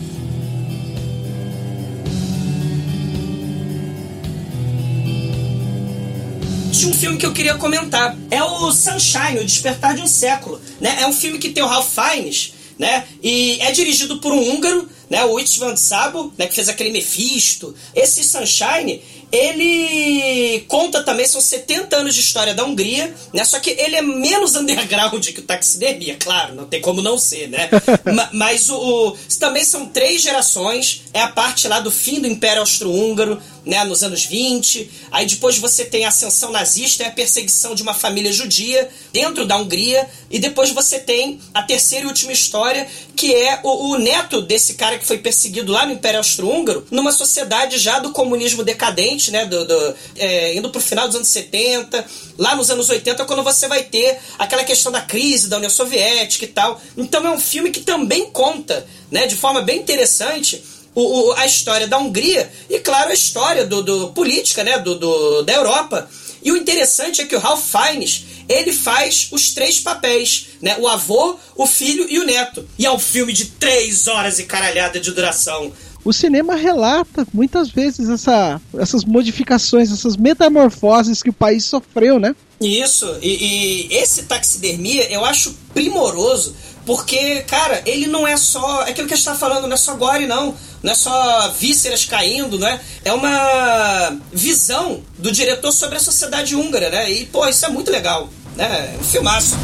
Um 6.88 6.94
filme 6.94 7.18
que 7.18 7.26
eu 7.26 7.34
queria 7.34 7.56
comentar. 7.56 8.16
É 8.32 8.42
o 8.44 8.72
Sunshine, 8.72 9.40
O 9.40 9.46
Despertar 9.46 9.96
de 9.96 10.02
um 10.02 10.08
Século. 10.08 10.62
Né? 10.80 10.98
É 11.02 11.08
um 11.08 11.14
filme 11.14 11.38
que 11.38 11.50
tem 11.50 11.62
o 11.62 11.68
Ralph 11.68 11.90
Fiennes, 11.94 12.54
né? 12.78 13.08
E 13.24 13.60
é 13.62 13.72
dirigido 13.72 14.18
por 14.20 14.32
um 14.32 14.50
húngaro, 14.50 14.88
né? 15.10 15.24
O 15.26 15.34
Witch 15.34 15.58
Van 15.58 15.76
Sabo, 15.76 16.34
né? 16.38 16.48
Que 16.48 16.56
fez 16.56 16.70
aquele 16.70 16.92
Mephisto. 16.92 17.74
Esse 17.96 18.24
Sunshine, 18.24 19.02
ele 19.32 20.64
conta 20.68 21.04
também, 21.04 21.28
são 21.28 21.42
70 21.42 21.98
anos 21.98 22.16
de 22.16 22.22
história 22.22 22.54
da 22.54 22.64
Hungria, 22.64 23.14
né? 23.34 23.44
Só 23.44 23.60
que 23.60 23.72
ele 23.72 23.96
é 23.96 24.02
menos 24.02 24.56
underground 24.58 25.26
que 25.26 25.40
o 25.40 25.44
Taxidermia, 25.44 26.18
claro, 26.20 26.56
não 26.56 26.66
tem 26.66 26.82
como 26.82 27.02
não 27.02 27.18
ser, 27.18 27.50
né? 27.50 27.70
Mas 28.34 28.70
o, 28.70 28.78
o, 28.78 29.18
também 29.40 29.64
são 29.64 29.88
três 29.88 30.22
gerações, 30.22 31.04
é 31.14 31.22
a 31.22 31.28
parte 31.28 31.68
lá 31.68 31.80
do 31.80 31.92
fim 31.92 32.20
do 32.20 32.28
Império 32.28 32.62
Austro-Húngaro, 32.62 33.42
né, 33.68 33.84
nos 33.84 34.02
anos 34.02 34.26
20. 34.26 34.90
Aí 35.12 35.26
depois 35.26 35.58
você 35.60 35.86
tem 35.86 36.06
a 36.06 36.08
ascensão 36.08 36.52
nazista, 36.52 37.04
é 37.04 37.08
a 37.08 37.12
perseguição 37.12 37.76
de 37.76 37.84
uma 37.84 37.94
família 37.94 38.32
judia 38.32 38.90
dentro 39.12 39.46
da 39.46 39.58
Hungria. 39.58 40.10
E 40.32 40.40
depois 40.40 40.72
você 40.72 40.98
tem 40.98 41.40
a 41.54 41.62
terceira 41.62 42.06
e 42.06 42.08
última 42.08 42.32
história, 42.32 42.88
que 43.16 43.36
é 43.36 43.60
o, 43.64 43.92
o 43.92 43.98
neto 43.98 44.42
desse 44.42 44.76
cara 44.76 44.98
que 44.98 45.06
foi 45.06 45.18
perseguido 45.18 45.72
lá 45.72 45.86
no 45.86 45.92
Império 45.92 46.20
Austro-Húngaro, 46.20 46.88
numa 46.90 47.12
sociedade 47.12 47.78
já 47.78 48.00
do 48.00 48.12
comunismo 48.12 48.64
decadente, 48.64 49.32
né, 49.32 49.46
do, 49.46 49.66
do 49.66 49.96
é, 50.16 50.56
indo 50.56 50.72
final 50.80 51.08
dos 51.08 51.18
anos 51.18 51.28
70, 51.28 52.06
lá 52.38 52.56
nos 52.56 52.70
anos 52.70 52.90
80, 52.90 53.26
quando 53.26 53.44
você 53.44 53.68
vai 53.68 53.84
ter 53.84 54.20
aquela 54.40 54.64
questão 54.64 54.92
da 54.92 55.02
crise 55.02 55.50
da 55.50 55.58
União 55.58 55.70
Soviética 55.70 56.46
e 56.46 56.48
tal. 56.48 56.80
Então 56.96 57.26
é 57.26 57.32
um 57.32 57.40
filme 57.40 57.72
que 57.72 57.82
também 57.82 58.30
conta, 58.32 58.88
né, 59.12 59.28
de 59.28 59.36
forma 59.36 59.62
bem 59.62 59.80
interessante 59.80 60.64
o, 60.98 61.30
o, 61.30 61.34
a 61.34 61.46
história 61.46 61.88
da 61.88 62.00
Hungria 62.00 62.50
e, 62.68 62.80
claro, 62.80 63.12
a 63.12 63.14
história 63.14 63.64
do, 63.64 63.84
do 63.84 64.08
política 64.14 64.64
né, 64.64 64.80
do, 64.80 64.96
do, 64.96 65.44
da 65.44 65.54
Europa. 65.54 66.10
E 66.42 66.52
o 66.52 66.58
interessante 66.58 67.22
é 67.22 67.26
que 67.26 67.36
o 67.36 67.40
Ralph 67.40 67.64
Fiennes 67.64 68.26
ele 68.50 68.74
faz 68.74 69.28
os 69.32 69.54
três 69.54 69.80
papéis, 69.80 70.48
né? 70.62 70.78
O 70.80 70.88
avô, 70.88 71.38
o 71.56 71.68
filho 71.68 72.08
e 72.10 72.18
o 72.18 72.24
neto. 72.24 72.68
E 72.80 72.86
é 72.86 72.92
um 72.92 72.98
filme 72.98 73.32
de 73.32 73.46
três 73.46 74.08
horas 74.08 74.40
e 74.40 74.46
caralhada 74.46 75.00
de 75.00 75.12
duração. 75.12 75.72
O 76.04 76.14
cinema 76.14 76.56
relata 76.56 77.28
muitas 77.34 77.70
vezes 77.70 78.10
essa, 78.10 78.60
essas 78.78 79.04
modificações, 79.04 79.92
essas 79.92 80.16
metamorfoses 80.16 81.22
que 81.22 81.30
o 81.30 81.34
país 81.34 81.66
sofreu, 81.66 82.20
né? 82.20 82.36
Isso, 82.62 83.06
e, 83.22 83.90
e 83.92 83.96
esse 83.96 84.24
taxidermia 84.24 85.12
eu 85.12 85.24
acho 85.26 85.54
primoroso, 85.74 86.56
porque, 86.88 87.42
cara, 87.42 87.84
ele 87.86 88.08
não 88.08 88.26
é 88.26 88.38
só. 88.38 88.84
É 88.84 88.92
aquilo 88.92 89.08
que 89.08 89.14
a 89.14 89.18
gente 89.18 89.26
tá 89.26 89.36
falando, 89.36 89.68
não 89.68 89.74
é 89.74 89.78
só 89.78 89.94
gore, 89.96 90.26
não. 90.26 90.56
Não 90.84 90.92
é 90.92 90.96
só 90.96 91.50
vísceras 91.50 92.06
caindo, 92.06 92.60
né? 92.60 92.80
É 93.04 93.12
uma 93.12 94.18
visão 94.32 95.02
do 95.18 95.32
diretor 95.32 95.72
sobre 95.72 95.98
a 95.98 96.00
sociedade 96.00 96.56
húngara, 96.56 96.90
né? 96.90 97.12
E, 97.12 97.26
pô, 97.26 97.48
isso 97.48 97.66
é 97.66 97.70
muito 97.70 97.92
legal, 97.92 98.30
né? 98.56 98.94
É 98.96 98.98
um 99.00 99.04
filmaço. 99.04 99.58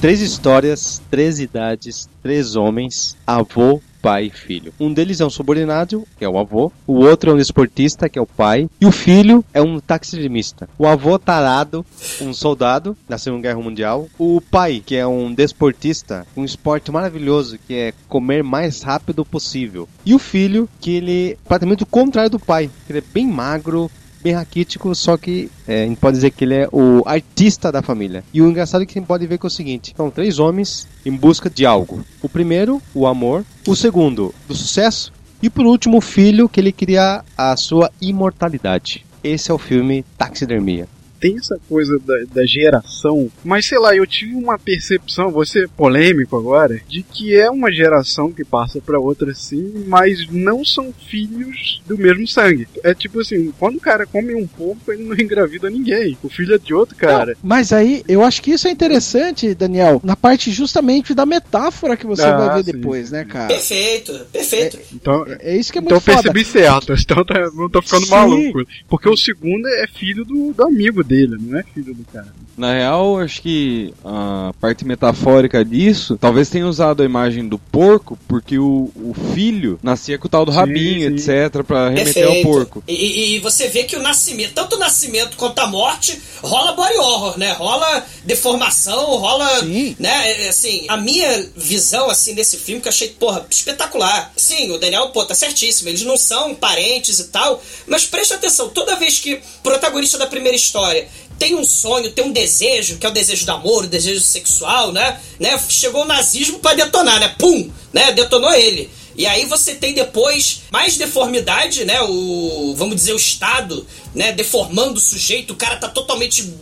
Três 0.00 0.20
histórias, 0.20 1.00
três 1.10 1.40
idades, 1.40 2.08
três 2.22 2.56
homens, 2.56 3.16
avô, 3.26 3.80
pai 4.04 4.26
e 4.26 4.30
filho. 4.30 4.74
Um 4.78 4.92
deles 4.92 5.22
é 5.22 5.24
um 5.24 5.30
subordinado, 5.30 6.06
que 6.18 6.26
é 6.26 6.28
o 6.28 6.38
avô, 6.38 6.70
o 6.86 6.96
outro 6.96 7.30
é 7.30 7.34
um 7.34 7.38
esportista, 7.38 8.06
que 8.06 8.18
é 8.18 8.22
o 8.22 8.26
pai, 8.26 8.68
e 8.78 8.84
o 8.84 8.92
filho 8.92 9.42
é 9.54 9.62
um 9.62 9.80
taxidemista. 9.80 10.68
O 10.78 10.86
avô 10.86 11.18
tarado, 11.18 11.86
um 12.20 12.34
soldado 12.34 12.94
na 13.08 13.16
Segunda 13.16 13.40
Guerra 13.44 13.62
Mundial, 13.62 14.06
o 14.18 14.42
pai, 14.42 14.82
que 14.84 14.94
é 14.94 15.06
um 15.06 15.32
desportista, 15.32 16.26
um 16.36 16.44
esporte 16.44 16.92
maravilhoso, 16.92 17.58
que 17.66 17.72
é 17.72 17.94
comer 18.06 18.44
mais 18.44 18.82
rápido 18.82 19.24
possível. 19.24 19.88
E 20.04 20.12
o 20.12 20.18
filho, 20.18 20.68
que 20.82 20.96
ele 20.96 21.30
é 21.30 21.36
praticamente 21.48 21.84
o 21.84 21.86
contrário 21.86 22.30
do 22.30 22.38
pai, 22.38 22.68
que 22.86 22.92
ele 22.92 22.98
é 22.98 23.12
bem 23.14 23.26
magro, 23.26 23.90
bem 24.24 24.32
raquítico, 24.32 24.94
só 24.94 25.18
que 25.18 25.50
é, 25.68 25.84
a 25.84 25.86
gente 25.86 25.98
pode 25.98 26.16
dizer 26.16 26.30
que 26.30 26.44
ele 26.44 26.54
é 26.54 26.68
o 26.72 27.02
artista 27.06 27.70
da 27.70 27.82
família. 27.82 28.24
E 28.32 28.40
o 28.40 28.48
engraçado 28.48 28.82
é 28.82 28.86
que 28.86 28.98
a 28.98 29.00
gente 29.00 29.06
pode 29.06 29.26
ver 29.26 29.36
que 29.36 29.44
é 29.44 29.48
o 29.48 29.50
seguinte: 29.50 29.92
são 29.94 30.10
três 30.10 30.38
homens 30.38 30.88
em 31.04 31.12
busca 31.12 31.50
de 31.50 31.66
algo. 31.66 32.02
O 32.22 32.28
primeiro, 32.28 32.80
o 32.94 33.06
amor. 33.06 33.44
O 33.68 33.76
segundo, 33.76 34.34
do 34.48 34.54
sucesso. 34.54 35.12
E 35.42 35.50
por 35.50 35.66
último, 35.66 35.98
o 35.98 36.00
filho 36.00 36.48
que 36.48 36.58
ele 36.58 36.72
queria 36.72 37.22
a 37.36 37.54
sua 37.54 37.92
imortalidade. 38.00 39.04
Esse 39.22 39.50
é 39.50 39.54
o 39.54 39.58
filme 39.58 40.04
Taxidermia 40.16 40.88
tem 41.24 41.38
essa 41.38 41.58
coisa 41.70 41.98
da, 42.00 42.14
da, 42.34 42.44
geração, 42.44 43.30
mas 43.42 43.64
sei 43.64 43.78
lá, 43.78 43.96
eu 43.96 44.06
tive 44.06 44.34
uma 44.34 44.58
percepção, 44.58 45.30
vou 45.30 45.46
ser 45.46 45.70
polêmico 45.70 46.36
agora, 46.36 46.78
de 46.86 47.02
que 47.02 47.34
é 47.34 47.50
uma 47.50 47.72
geração 47.72 48.30
que 48.30 48.44
passa 48.44 48.78
para 48.78 49.00
outra 49.00 49.34
sim, 49.34 49.84
mas 49.86 50.28
não 50.30 50.62
são 50.62 50.92
filhos 50.92 51.80
do 51.86 51.96
mesmo 51.96 52.28
sangue. 52.28 52.68
É 52.82 52.92
tipo 52.92 53.20
assim, 53.20 53.50
quando 53.58 53.76
o 53.76 53.80
cara 53.80 54.04
come 54.04 54.34
um 54.34 54.46
porco, 54.46 54.92
ele 54.92 55.04
não 55.04 55.16
engravida 55.16 55.70
ninguém. 55.70 56.18
O 56.22 56.28
filho 56.28 56.56
é 56.56 56.58
de 56.58 56.74
outro 56.74 56.94
cara. 56.94 57.32
Não, 57.32 57.36
mas 57.42 57.72
aí, 57.72 58.04
eu 58.06 58.22
acho 58.22 58.42
que 58.42 58.50
isso 58.50 58.68
é 58.68 58.70
interessante, 58.70 59.54
Daniel, 59.54 60.02
na 60.04 60.16
parte 60.16 60.50
justamente 60.50 61.14
da 61.14 61.24
metáfora 61.24 61.96
que 61.96 62.06
você 62.06 62.20
ah, 62.20 62.36
vai 62.36 62.56
ver 62.56 62.64
sim, 62.66 62.72
depois, 62.72 63.08
sim. 63.08 63.14
né, 63.14 63.24
cara? 63.24 63.48
Perfeito, 63.48 64.12
perfeito. 64.30 64.76
É, 64.76 64.80
então, 64.92 65.24
é, 65.40 65.56
isso 65.56 65.72
que 65.72 65.78
é 65.78 65.80
muito 65.80 65.94
Então 65.94 66.14
foda. 66.14 66.30
percebi 66.30 66.44
certo, 66.44 66.92
então 67.00 67.24
tá, 67.24 67.50
não 67.54 67.70
tô 67.70 67.80
ficando 67.80 68.04
sim. 68.04 68.10
maluco. 68.10 68.62
Porque 68.86 69.08
o 69.08 69.16
segundo 69.16 69.66
é 69.66 69.86
filho 69.86 70.22
do, 70.26 70.52
do 70.52 70.62
amigo 70.62 71.02
dele 71.02 71.13
dele, 71.14 71.36
não 71.40 71.58
é 71.58 71.62
filho 71.62 71.94
do 71.94 72.04
cara. 72.04 72.32
Na 72.56 72.72
real, 72.72 73.18
acho 73.18 73.42
que 73.42 73.92
a 74.04 74.52
parte 74.60 74.84
metafórica 74.84 75.64
disso, 75.64 76.16
talvez 76.20 76.48
tenha 76.48 76.66
usado 76.66 77.02
a 77.02 77.04
imagem 77.04 77.48
do 77.48 77.58
porco, 77.58 78.18
porque 78.28 78.58
o, 78.58 78.90
o 78.94 79.14
filho 79.34 79.78
nascia 79.82 80.18
com 80.18 80.26
o 80.26 80.30
tal 80.30 80.44
do 80.44 80.52
sim, 80.52 80.58
rabinho, 80.58 81.18
sim. 81.18 81.32
etc, 81.32 81.64
para 81.64 81.88
remeter 81.88 82.26
ao 82.26 82.42
porco. 82.42 82.82
E, 82.86 83.34
e, 83.34 83.38
você 83.40 83.68
vê 83.68 83.84
que 83.84 83.96
o 83.96 84.02
nascimento, 84.02 84.52
tanto 84.54 84.76
o 84.76 84.78
nascimento 84.78 85.36
quanto 85.36 85.58
a 85.58 85.66
morte, 85.66 86.20
rola 86.42 86.72
body 86.72 86.96
horror, 86.96 87.38
né? 87.38 87.52
Rola 87.52 88.06
deformação, 88.24 89.16
rola, 89.16 89.60
sim. 89.60 89.96
né? 89.98 90.44
É, 90.44 90.48
assim, 90.48 90.84
a 90.88 90.96
minha 90.96 91.48
visão, 91.56 92.08
assim, 92.08 92.34
desse 92.34 92.56
filme, 92.56 92.80
que 92.80 92.88
eu 92.88 92.92
achei, 92.92 93.08
porra, 93.08 93.44
espetacular. 93.50 94.32
Sim, 94.36 94.70
o 94.70 94.78
Daniel, 94.78 95.08
pô, 95.08 95.24
tá 95.24 95.34
certíssimo, 95.34 95.88
eles 95.88 96.02
não 96.02 96.16
são 96.16 96.54
parentes 96.54 97.18
e 97.18 97.24
tal, 97.24 97.60
mas 97.86 98.06
preste 98.06 98.32
atenção, 98.32 98.68
toda 98.68 98.96
vez 98.96 99.18
que 99.18 99.34
o 99.34 99.40
protagonista 99.62 100.18
da 100.18 100.26
primeira 100.26 100.56
história 100.56 101.08
tem 101.38 101.54
um 101.54 101.64
sonho, 101.64 102.10
tem 102.12 102.24
um 102.24 102.32
desejo, 102.32 102.96
que 102.96 103.06
é 103.06 103.08
o 103.08 103.12
desejo 103.12 103.44
do 103.44 103.52
amor, 103.52 103.84
o 103.84 103.88
desejo 103.88 104.20
sexual, 104.20 104.92
né? 104.92 105.20
né? 105.38 105.58
Chegou 105.68 106.02
o 106.02 106.06
nazismo 106.06 106.58
para 106.58 106.76
detonar, 106.76 107.20
né? 107.20 107.34
Pum! 107.38 107.70
Né? 107.92 108.12
Detonou 108.12 108.52
ele. 108.52 108.90
E 109.16 109.26
aí 109.26 109.44
você 109.46 109.74
tem 109.74 109.94
depois 109.94 110.62
mais 110.70 110.96
deformidade, 110.96 111.84
né? 111.84 112.00
O, 112.02 112.74
vamos 112.76 112.96
dizer, 112.96 113.12
o 113.12 113.16
Estado, 113.16 113.86
né? 114.14 114.32
Deformando 114.32 114.98
o 114.98 115.00
sujeito, 115.00 115.52
o 115.52 115.56
cara 115.56 115.76
tá 115.76 115.88
totalmente 115.88 116.52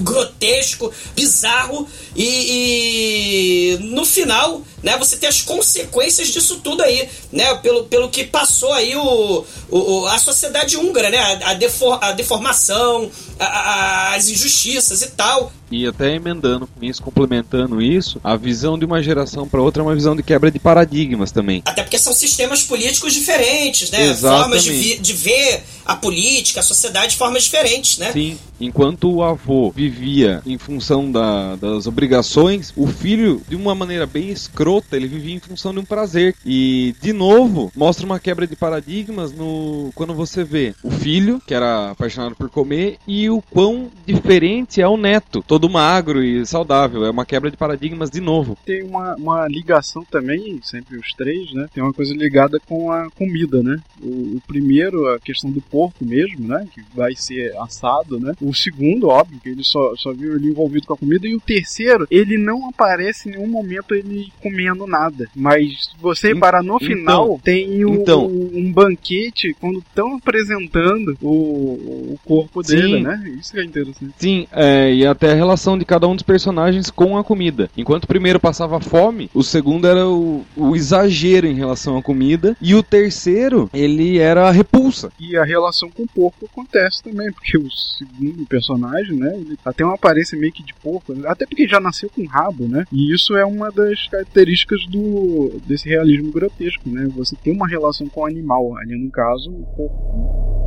grotesco, 0.00 0.92
bizarro 1.14 1.88
e, 2.16 3.78
e, 3.78 3.84
no 3.84 4.04
final, 4.04 4.62
né, 4.82 4.96
você 4.96 5.16
tem 5.16 5.28
as 5.28 5.42
consequências 5.42 6.28
disso 6.28 6.60
tudo 6.62 6.82
aí, 6.82 7.08
né, 7.32 7.54
pelo, 7.56 7.84
pelo 7.84 8.08
que 8.08 8.24
passou 8.24 8.72
aí 8.72 8.94
o, 8.96 9.44
o 9.70 10.06
a 10.06 10.18
sociedade 10.18 10.76
húngara, 10.76 11.10
né, 11.10 11.18
a, 11.18 11.50
a, 11.50 11.54
defor, 11.54 11.98
a 12.02 12.12
deformação, 12.12 13.10
a, 13.38 13.44
a, 13.44 14.14
as 14.14 14.28
injustiças 14.28 15.02
e 15.02 15.10
tal. 15.10 15.52
E 15.70 15.86
até 15.86 16.14
emendando 16.14 16.66
com 16.66 16.84
isso, 16.84 17.02
complementando 17.02 17.82
isso, 17.82 18.18
a 18.24 18.36
visão 18.36 18.78
de 18.78 18.86
uma 18.86 19.02
geração 19.02 19.46
para 19.46 19.60
outra 19.60 19.82
é 19.82 19.84
uma 19.84 19.94
visão 19.94 20.16
de 20.16 20.22
quebra 20.22 20.50
de 20.50 20.58
paradigmas 20.58 21.30
também. 21.30 21.62
Até 21.64 21.82
porque 21.82 21.98
são 21.98 22.14
sistemas 22.14 22.62
políticos 22.62 23.12
diferentes, 23.12 23.90
né? 23.90 24.06
Exatamente. 24.06 24.40
Formas 24.40 24.64
de, 24.64 24.70
vi, 24.72 24.98
de 24.98 25.12
ver 25.12 25.62
a 25.84 25.94
política, 25.94 26.60
a 26.60 26.62
sociedade 26.62 27.12
de 27.12 27.16
formas 27.16 27.44
diferentes, 27.44 27.98
né? 27.98 28.12
Sim. 28.12 28.38
Enquanto 28.60 29.10
o 29.12 29.22
avô 29.22 29.70
vivia 29.70 30.42
em 30.46 30.58
função 30.58 31.10
da, 31.12 31.56
das 31.56 31.86
obrigações, 31.86 32.72
o 32.74 32.86
filho, 32.86 33.42
de 33.48 33.54
uma 33.54 33.74
maneira 33.74 34.06
bem 34.06 34.30
escrota, 34.30 34.67
ele 34.92 35.06
vivia 35.06 35.34
em 35.34 35.40
função 35.40 35.72
de 35.72 35.80
um 35.80 35.84
prazer. 35.84 36.34
E, 36.44 36.94
de 37.00 37.12
novo, 37.12 37.70
mostra 37.76 38.06
uma 38.06 38.18
quebra 38.18 38.46
de 38.46 38.56
paradigmas 38.56 39.32
no 39.32 39.90
quando 39.94 40.14
você 40.14 40.42
vê 40.42 40.74
o 40.82 40.90
filho, 40.90 41.40
que 41.46 41.54
era 41.54 41.90
apaixonado 41.90 42.34
por 42.34 42.48
comer, 42.50 42.98
e 43.06 43.28
o 43.28 43.42
quão 43.42 43.90
diferente 44.06 44.80
é 44.80 44.88
o 44.88 44.96
neto. 44.96 45.44
Todo 45.46 45.58
todo 45.58 45.68
magro 45.68 46.22
e 46.24 46.46
saudável. 46.46 47.04
É 47.04 47.10
uma 47.10 47.26
quebra 47.26 47.50
de 47.50 47.56
paradigmas 47.56 48.10
de 48.10 48.20
novo. 48.20 48.56
Tem 48.64 48.82
uma, 48.82 49.14
uma 49.16 49.48
ligação 49.48 50.04
também, 50.04 50.60
sempre 50.62 50.96
os 50.96 51.12
três, 51.12 51.52
né? 51.52 51.68
Tem 51.74 51.82
uma 51.82 51.92
coisa 51.92 52.14
ligada 52.14 52.58
com 52.60 52.90
a 52.90 53.10
comida, 53.10 53.62
né? 53.62 53.76
O, 54.00 54.36
o, 54.36 54.42
primeiro, 54.46 55.08
a 55.08 55.18
questão 55.18 55.50
do 55.50 55.60
porco 55.60 56.04
mesmo, 56.04 56.46
né? 56.46 56.66
Que 56.72 56.80
vai 56.94 57.14
ser 57.14 57.56
assado, 57.58 58.18
né? 58.18 58.32
O 58.40 58.54
segundo, 58.54 59.08
óbvio, 59.08 59.40
que 59.40 59.48
ele 59.48 59.64
só, 59.64 59.94
só 59.96 60.12
viu 60.12 60.36
ele 60.36 60.48
envolvido 60.48 60.86
com 60.86 60.94
a 60.94 60.98
comida. 60.98 61.26
E 61.26 61.34
o 61.34 61.40
terceiro, 61.40 62.06
ele 62.10 62.38
não 62.38 62.68
aparece 62.68 63.28
em 63.28 63.32
nenhum 63.32 63.48
momento 63.48 63.94
ele 63.94 64.32
comendo 64.40 64.57
nada. 64.86 65.28
Mas 65.34 65.86
se 65.86 65.90
você 66.00 66.32
reparar 66.34 66.62
no 66.62 66.76
então, 66.76 66.88
final, 66.88 67.40
tem 67.42 67.84
o, 67.84 67.94
então, 67.94 68.26
um 68.26 68.72
banquete 68.72 69.54
quando 69.60 69.78
estão 69.78 70.16
apresentando 70.16 71.16
o, 71.22 72.12
o 72.12 72.18
corpo 72.24 72.62
sim, 72.62 72.76
dele, 72.76 73.00
né? 73.00 73.34
Isso 73.38 73.52
que 73.52 73.60
é 73.60 73.64
interessante. 73.64 74.14
Sim, 74.18 74.46
é, 74.52 74.92
e 74.92 75.06
até 75.06 75.34
relação 75.34 75.78
de 75.78 75.84
cada 75.84 76.06
um 76.06 76.14
dos 76.14 76.22
personagens 76.22 76.90
com 76.90 77.16
a 77.16 77.24
comida. 77.24 77.70
Enquanto 77.76 78.04
o 78.04 78.08
primeiro 78.08 78.40
passava 78.40 78.80
fome, 78.80 79.30
o 79.32 79.42
segundo 79.42 79.86
era 79.86 80.06
o, 80.08 80.44
o 80.56 80.74
exagero 80.74 81.46
em 81.46 81.54
relação 81.54 81.96
à 81.96 82.02
comida, 82.02 82.56
e 82.60 82.74
o 82.74 82.82
terceiro, 82.82 83.70
ele 83.72 84.18
era 84.18 84.48
a 84.48 84.50
repulsa. 84.50 85.10
E 85.18 85.36
a 85.36 85.44
relação 85.44 85.90
com 85.90 86.02
o 86.02 86.08
porco 86.08 86.46
acontece 86.46 87.02
também, 87.02 87.32
porque 87.32 87.56
o 87.56 87.70
segundo 87.70 88.46
personagem, 88.46 89.16
né, 89.16 89.34
ele 89.36 89.58
até 89.64 89.84
uma 89.84 89.94
aparência 89.94 90.38
meio 90.38 90.52
que 90.52 90.62
de 90.62 90.74
porco, 90.74 91.14
até 91.26 91.46
porque 91.46 91.66
já 91.66 91.80
nasceu 91.80 92.10
com 92.10 92.26
rabo, 92.26 92.66
né? 92.66 92.84
E 92.92 93.12
isso 93.14 93.36
é 93.36 93.44
uma 93.44 93.70
das 93.70 94.06
características 94.08 94.47
do 94.90 95.60
desse 95.66 95.88
realismo 95.88 96.32
grotesco, 96.32 96.88
né? 96.88 97.06
Você 97.16 97.36
tem 97.36 97.52
uma 97.52 97.68
relação 97.68 98.08
com 98.08 98.20
o 98.20 98.26
animal, 98.26 98.76
ali 98.76 98.96
no 98.96 99.10
caso, 99.10 99.50
o 99.50 99.66
porco. 99.76 100.58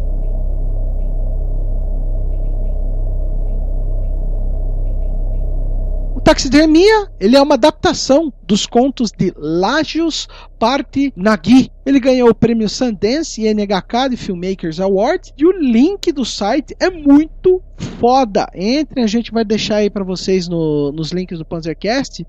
Taxidermia, 6.32 7.10
ele 7.20 7.36
é 7.36 7.42
uma 7.42 7.56
adaptação 7.56 8.32
dos 8.48 8.66
contos 8.66 9.12
de 9.12 9.34
Lagius 9.36 10.30
Parte 10.58 11.12
Nagui. 11.14 11.70
Ele 11.86 12.00
ganhou 12.00 12.30
o 12.30 12.34
prêmio 12.34 12.70
Sundance 12.70 13.42
e 13.42 13.54
NHK 13.54 14.12
de 14.12 14.16
Filmmakers 14.16 14.80
Award 14.80 15.34
e 15.38 15.46
o 15.46 15.52
link 15.52 16.10
do 16.14 16.24
site 16.24 16.74
é 16.80 16.90
muito 16.90 17.62
foda. 18.00 18.48
Entrem, 18.56 19.04
a 19.04 19.08
gente 19.08 19.30
vai 19.30 19.44
deixar 19.44 19.78
aí 19.78 19.90
para 19.90 20.06
vocês 20.06 20.48
no, 20.48 20.94
nos 20.94 21.12
links 21.12 21.38
do 21.38 21.44
Panzercast 21.44 22.26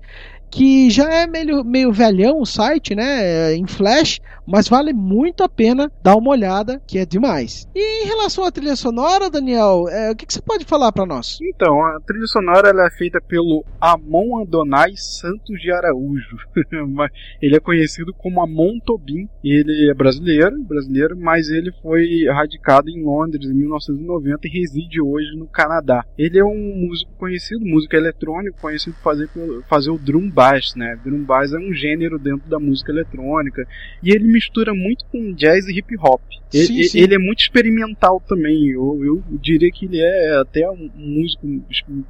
que 0.53 0.89
já 0.91 1.11
é 1.11 1.25
meio, 1.25 1.63
meio 1.63 1.91
velhão 1.91 2.39
o 2.39 2.45
site, 2.45 2.93
né? 2.93 3.55
Em 3.55 3.65
Flash, 3.65 4.19
mas 4.45 4.67
vale 4.67 4.93
muito 4.93 5.43
a 5.43 5.49
pena 5.49 5.91
dar 6.03 6.15
uma 6.15 6.29
olhada, 6.29 6.81
que 6.85 6.99
é 6.99 7.05
demais. 7.05 7.67
E 7.73 8.03
em 8.03 8.07
relação 8.07 8.43
à 8.43 8.51
trilha 8.51 8.75
sonora, 8.75 9.29
Daniel, 9.29 9.85
é, 9.89 10.11
o 10.11 10.15
que, 10.15 10.25
que, 10.25 10.33
você 10.33 10.41
pode 10.41 10.65
falar 10.65 10.91
para 10.91 11.05
nós? 11.05 11.39
Então, 11.41 11.83
a 11.83 11.99
trilha 12.01 12.27
sonora 12.27 12.69
ela 12.69 12.85
é 12.85 12.91
feita 12.91 13.19
pelo 13.19 13.65
Amon 13.81 14.41
Adonai 14.41 14.91
Santos 14.95 15.59
de 15.59 15.71
Araújo. 15.71 16.37
ele 17.41 17.55
é 17.55 17.59
conhecido 17.59 18.13
como 18.13 18.41
Amon 18.41 18.79
Tobin. 18.79 19.27
Ele 19.43 19.89
é 19.89 19.93
brasileiro, 19.93 20.61
brasileiro, 20.63 21.17
mas 21.17 21.49
ele 21.49 21.71
foi 21.81 22.25
radicado 22.31 22.89
em 22.89 23.03
Londres 23.03 23.49
em 23.49 23.53
1990 23.53 24.47
e 24.47 24.51
reside 24.51 25.01
hoje 25.01 25.35
no 25.35 25.47
Canadá. 25.47 26.05
Ele 26.17 26.37
é 26.37 26.45
um 26.45 26.87
músico 26.87 27.11
conhecido, 27.17 27.65
músico 27.65 27.95
eletrônico, 27.95 28.59
conhecido 28.61 28.95
por 28.95 29.03
fazer, 29.03 29.29
fazer 29.67 29.89
o 29.89 29.97
drum 29.97 30.29
bass, 30.29 30.42
né? 30.75 30.97
Drum 31.03 31.23
bass 31.23 31.53
é 31.53 31.57
um 31.57 31.73
gênero 31.73 32.19
dentro 32.19 32.49
da 32.49 32.59
música 32.59 32.91
eletrônica 32.91 33.67
e 34.01 34.11
ele 34.11 34.25
mistura 34.25 34.73
muito 34.73 35.05
com 35.05 35.33
jazz 35.33 35.67
e 35.67 35.77
hip 35.77 35.95
hop. 35.99 36.21
Ele, 36.53 36.65
sim, 36.65 36.83
sim. 36.83 36.99
ele 36.99 37.15
é 37.15 37.17
muito 37.17 37.39
experimental 37.39 38.21
também. 38.27 38.69
Eu, 38.69 38.99
eu, 39.03 39.23
diria 39.41 39.71
que 39.71 39.85
ele 39.85 39.99
é 39.99 40.35
até 40.39 40.69
um 40.69 40.89
músico 40.95 41.47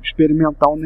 experimental 0.03 0.77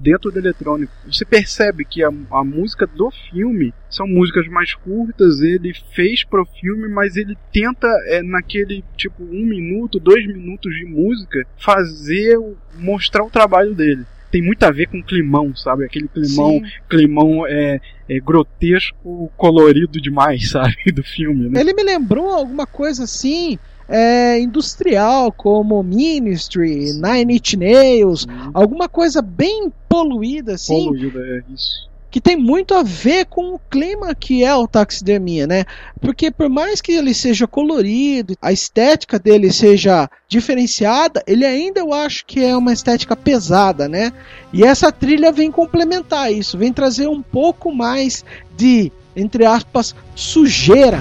dentro 0.00 0.30
do 0.30 0.38
eletrônico. 0.38 0.92
Você 1.06 1.24
percebe 1.24 1.84
que 1.84 2.02
a, 2.04 2.10
a 2.30 2.44
música 2.44 2.86
do 2.86 3.10
filme 3.10 3.74
são 3.90 4.06
músicas 4.06 4.46
mais 4.46 4.74
curtas. 4.74 5.40
Ele 5.40 5.74
fez 5.92 6.22
pro 6.22 6.46
filme, 6.46 6.88
mas 6.88 7.16
ele 7.16 7.36
tenta 7.52 7.88
é, 8.06 8.22
naquele 8.22 8.84
tipo 8.96 9.24
um 9.24 9.44
minuto, 9.44 9.98
dois 9.98 10.24
minutos 10.24 10.72
de 10.74 10.84
música 10.84 11.44
fazer 11.58 12.38
mostrar 12.78 13.24
o 13.24 13.30
trabalho 13.30 13.74
dele 13.74 14.04
tem 14.32 14.40
muito 14.42 14.62
a 14.64 14.70
ver 14.70 14.88
com 14.88 15.02
climão, 15.02 15.54
sabe? 15.54 15.84
Aquele 15.84 16.08
climão, 16.08 16.52
Sim. 16.52 16.62
climão 16.88 17.46
é, 17.46 17.78
é, 18.08 18.18
grotesco, 18.18 19.30
colorido 19.36 20.00
demais, 20.00 20.48
sabe? 20.50 20.90
Do 20.92 21.04
filme, 21.04 21.50
né? 21.50 21.60
Ele 21.60 21.74
me 21.74 21.84
lembrou 21.84 22.30
alguma 22.30 22.66
coisa 22.66 23.04
assim. 23.04 23.58
É, 23.88 24.40
industrial, 24.40 25.30
como 25.30 25.82
Ministry, 25.82 26.94
Nine 26.94 27.36
Inch 27.36 27.56
Nails, 27.56 28.26
alguma 28.54 28.88
coisa 28.88 29.20
bem 29.20 29.70
poluída, 29.86 30.54
assim. 30.54 30.86
Poluída, 30.86 31.18
é 31.20 31.42
isso 31.52 31.91
que 32.12 32.20
tem 32.20 32.36
muito 32.36 32.74
a 32.74 32.82
ver 32.82 33.24
com 33.24 33.54
o 33.54 33.58
clima 33.58 34.14
que 34.14 34.44
é 34.44 34.54
o 34.54 34.68
taxidermia, 34.68 35.46
né? 35.46 35.64
Porque 35.98 36.30
por 36.30 36.50
mais 36.50 36.82
que 36.82 36.92
ele 36.92 37.14
seja 37.14 37.46
colorido, 37.46 38.36
a 38.40 38.52
estética 38.52 39.18
dele 39.18 39.50
seja 39.50 40.10
diferenciada, 40.28 41.22
ele 41.26 41.46
ainda 41.46 41.80
eu 41.80 41.90
acho 41.90 42.26
que 42.26 42.44
é 42.44 42.54
uma 42.54 42.74
estética 42.74 43.16
pesada, 43.16 43.88
né? 43.88 44.12
E 44.52 44.62
essa 44.62 44.92
trilha 44.92 45.32
vem 45.32 45.50
complementar 45.50 46.30
isso, 46.30 46.58
vem 46.58 46.70
trazer 46.70 47.08
um 47.08 47.22
pouco 47.22 47.74
mais 47.74 48.22
de, 48.54 48.92
entre 49.16 49.46
aspas, 49.46 49.94
sujeira 50.14 51.00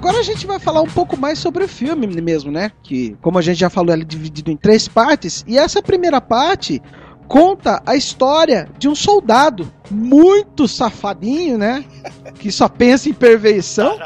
Agora 0.00 0.18
a 0.18 0.22
gente 0.22 0.46
vai 0.46 0.58
falar 0.58 0.80
um 0.80 0.88
pouco 0.88 1.14
mais 1.14 1.38
sobre 1.38 1.62
o 1.62 1.68
filme 1.68 2.06
mesmo, 2.06 2.50
né? 2.50 2.72
Que, 2.82 3.18
como 3.20 3.38
a 3.38 3.42
gente 3.42 3.58
já 3.58 3.68
falou, 3.68 3.92
ele 3.92 4.00
é 4.00 4.06
dividido 4.06 4.50
em 4.50 4.56
três 4.56 4.88
partes. 4.88 5.44
E 5.46 5.58
essa 5.58 5.82
primeira 5.82 6.22
parte 6.22 6.80
conta 7.28 7.82
a 7.84 7.94
história 7.94 8.66
de 8.78 8.88
um 8.88 8.94
soldado 8.94 9.70
muito 9.90 10.66
safadinho, 10.66 11.58
né? 11.58 11.84
Que 12.36 12.50
só 12.50 12.66
pensa 12.66 13.10
em 13.10 13.12
perversão, 13.12 13.98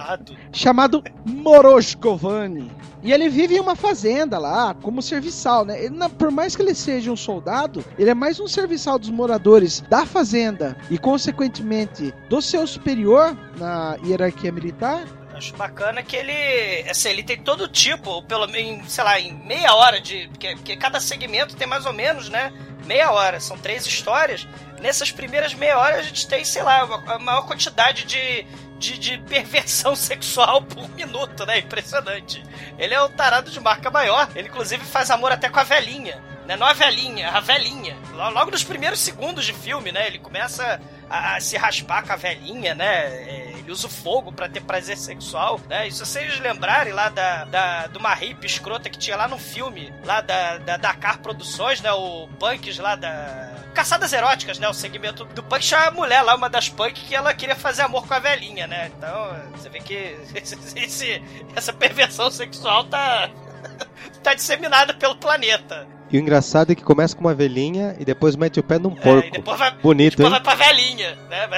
chamado 0.50 1.00
Moroshkovani. 1.24 2.72
E 3.00 3.12
ele 3.12 3.28
vive 3.28 3.54
em 3.54 3.60
uma 3.60 3.76
fazenda 3.76 4.36
lá, 4.36 4.74
como 4.74 5.00
serviçal, 5.00 5.64
né? 5.64 5.80
Ele, 5.80 5.96
por 6.18 6.32
mais 6.32 6.56
que 6.56 6.62
ele 6.62 6.74
seja 6.74 7.12
um 7.12 7.16
soldado, 7.16 7.84
ele 7.96 8.10
é 8.10 8.14
mais 8.14 8.40
um 8.40 8.48
serviçal 8.48 8.98
dos 8.98 9.10
moradores 9.10 9.80
da 9.88 10.04
fazenda 10.04 10.76
e, 10.90 10.98
consequentemente, 10.98 12.12
do 12.28 12.42
seu 12.42 12.66
superior 12.66 13.38
na 13.56 13.96
hierarquia 14.04 14.50
militar 14.50 15.04
Acho 15.34 15.54
bacana 15.56 16.02
que 16.02 16.16
ele, 16.16 16.88
assim, 16.88 17.08
ele 17.08 17.22
tem 17.24 17.36
todo 17.36 17.66
tipo, 17.66 18.22
pelo 18.22 18.46
menos, 18.46 18.92
sei 18.92 19.02
lá, 19.02 19.18
em 19.18 19.32
meia 19.32 19.74
hora 19.74 20.00
de, 20.00 20.28
porque, 20.28 20.54
porque 20.54 20.76
cada 20.76 21.00
segmento 21.00 21.56
tem 21.56 21.66
mais 21.66 21.86
ou 21.86 21.92
menos, 21.92 22.28
né, 22.28 22.52
meia 22.84 23.10
hora, 23.10 23.40
são 23.40 23.58
três 23.58 23.84
histórias. 23.86 24.46
Nessas 24.80 25.10
primeiras 25.10 25.54
meia 25.54 25.78
hora 25.78 25.96
a 25.96 26.02
gente 26.02 26.28
tem, 26.28 26.44
sei 26.44 26.62
lá, 26.62 26.82
a 27.06 27.18
maior 27.18 27.46
quantidade 27.46 28.04
de, 28.04 28.46
de, 28.78 28.98
de, 28.98 29.18
perversão 29.18 29.96
sexual 29.96 30.62
por 30.62 30.88
minuto, 30.90 31.44
né? 31.46 31.58
Impressionante. 31.58 32.42
Ele 32.78 32.94
é 32.94 33.02
um 33.02 33.10
tarado 33.10 33.50
de 33.50 33.58
marca 33.60 33.90
maior. 33.90 34.28
Ele, 34.34 34.48
inclusive, 34.48 34.84
faz 34.84 35.10
amor 35.10 35.32
até 35.32 35.48
com 35.48 35.58
a 35.58 35.64
velhinha. 35.64 36.22
Né? 36.46 36.56
Não 36.56 36.66
a 36.66 36.74
velhinha, 36.74 37.30
a 37.30 37.40
velhinha. 37.40 37.96
Logo 38.12 38.50
nos 38.50 38.62
primeiros 38.62 39.00
segundos 39.00 39.46
de 39.46 39.54
filme, 39.54 39.90
né? 39.90 40.06
Ele 40.06 40.18
começa 40.18 40.80
a, 41.08 41.36
a 41.36 41.40
se 41.40 41.56
raspar 41.56 42.04
com 42.04 42.12
a 42.12 42.16
velhinha, 42.16 42.74
né? 42.74 43.06
É, 43.06 43.54
ele 43.58 43.72
usa 43.72 43.86
o 43.86 43.90
fogo 43.90 44.32
para 44.32 44.48
ter 44.48 44.60
prazer 44.60 44.96
sexual, 44.96 45.60
né? 45.68 45.88
E 45.88 45.92
se 45.92 46.00
vocês 46.00 46.38
lembrarem 46.40 46.92
lá 46.92 47.08
da, 47.08 47.44
da, 47.44 47.86
de 47.86 47.98
uma 47.98 48.14
hippie 48.14 48.46
escrota 48.46 48.90
que 48.90 48.98
tinha 48.98 49.16
lá 49.16 49.26
no 49.28 49.38
filme, 49.38 49.92
lá 50.04 50.20
da, 50.20 50.58
da 50.58 50.76
Dakar 50.76 51.18
Produções, 51.18 51.80
né? 51.80 51.92
O 51.92 52.28
Punks 52.38 52.78
lá 52.78 52.96
da. 52.96 53.52
Caçadas 53.74 54.12
Eróticas, 54.12 54.58
né? 54.58 54.68
O 54.68 54.74
segmento 54.74 55.24
do 55.24 55.42
punk 55.42 55.60
tinha 55.62 55.88
a 55.88 55.90
mulher 55.90 56.22
lá, 56.22 56.36
uma 56.36 56.48
das 56.48 56.68
punk, 56.68 56.92
que 56.92 57.14
ela 57.14 57.34
queria 57.34 57.56
fazer 57.56 57.82
amor 57.82 58.06
com 58.06 58.14
a 58.14 58.20
velhinha, 58.20 58.68
né? 58.68 58.92
Então, 58.96 59.36
você 59.50 59.68
vê 59.68 59.80
que 59.80 60.16
esse, 60.76 61.22
essa 61.56 61.72
perversão 61.72 62.30
sexual 62.30 62.84
tá. 62.84 63.30
tá 64.22 64.34
disseminada 64.34 64.94
pelo 64.94 65.16
planeta. 65.16 65.88
E 66.14 66.16
o 66.16 66.20
engraçado 66.20 66.70
é 66.70 66.76
que 66.76 66.84
começa 66.84 67.16
com 67.16 67.22
uma 67.22 67.34
velhinha 67.34 67.96
e 67.98 68.04
depois 68.04 68.36
mete 68.36 68.60
o 68.60 68.62
pé 68.62 68.78
num 68.78 68.94
porco. 68.94 69.26
É, 69.26 69.30
depois 69.32 69.58
vai, 69.58 69.74
Bonito, 69.82 70.16
depois 70.16 70.32
hein? 70.32 70.40
vai 70.44 70.56
pra 70.56 70.64
velhinha, 70.64 71.18
né? 71.28 71.48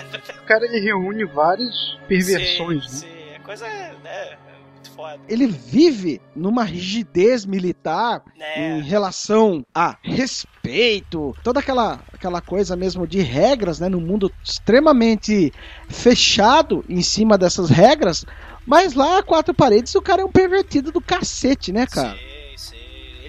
O 0.42 0.46
cara 0.46 0.64
ele 0.64 0.80
reúne 0.80 1.26
várias 1.26 1.74
perversões, 2.08 2.90
sim, 2.90 3.04
né? 3.06 3.12
Sim, 3.12 3.34
é 3.34 3.38
coisa, 3.40 3.66
né? 3.68 4.38
Muito 4.72 4.90
foda. 4.92 5.20
Ele 5.28 5.46
vive 5.46 6.22
numa 6.34 6.64
rigidez 6.64 7.44
militar 7.44 8.22
É. 8.40 8.78
em 8.78 8.80
relação 8.80 9.62
a 9.74 9.98
respeito, 10.02 11.36
toda 11.44 11.60
aquela, 11.60 12.00
aquela 12.10 12.40
coisa 12.40 12.74
mesmo 12.74 13.06
de 13.06 13.20
regras, 13.20 13.78
né? 13.78 13.90
Num 13.90 14.00
mundo 14.00 14.32
extremamente 14.42 15.52
fechado 15.86 16.82
em 16.88 17.02
cima 17.02 17.36
dessas 17.36 17.68
regras. 17.68 18.24
Mas 18.64 18.94
lá, 18.94 19.18
a 19.18 19.22
quatro 19.22 19.52
paredes, 19.52 19.94
o 19.94 20.00
cara 20.00 20.22
é 20.22 20.24
um 20.24 20.32
pervertido 20.32 20.90
do 20.90 21.00
cacete, 21.02 21.72
né, 21.72 21.86
cara? 21.86 22.16
Sim. 22.16 22.35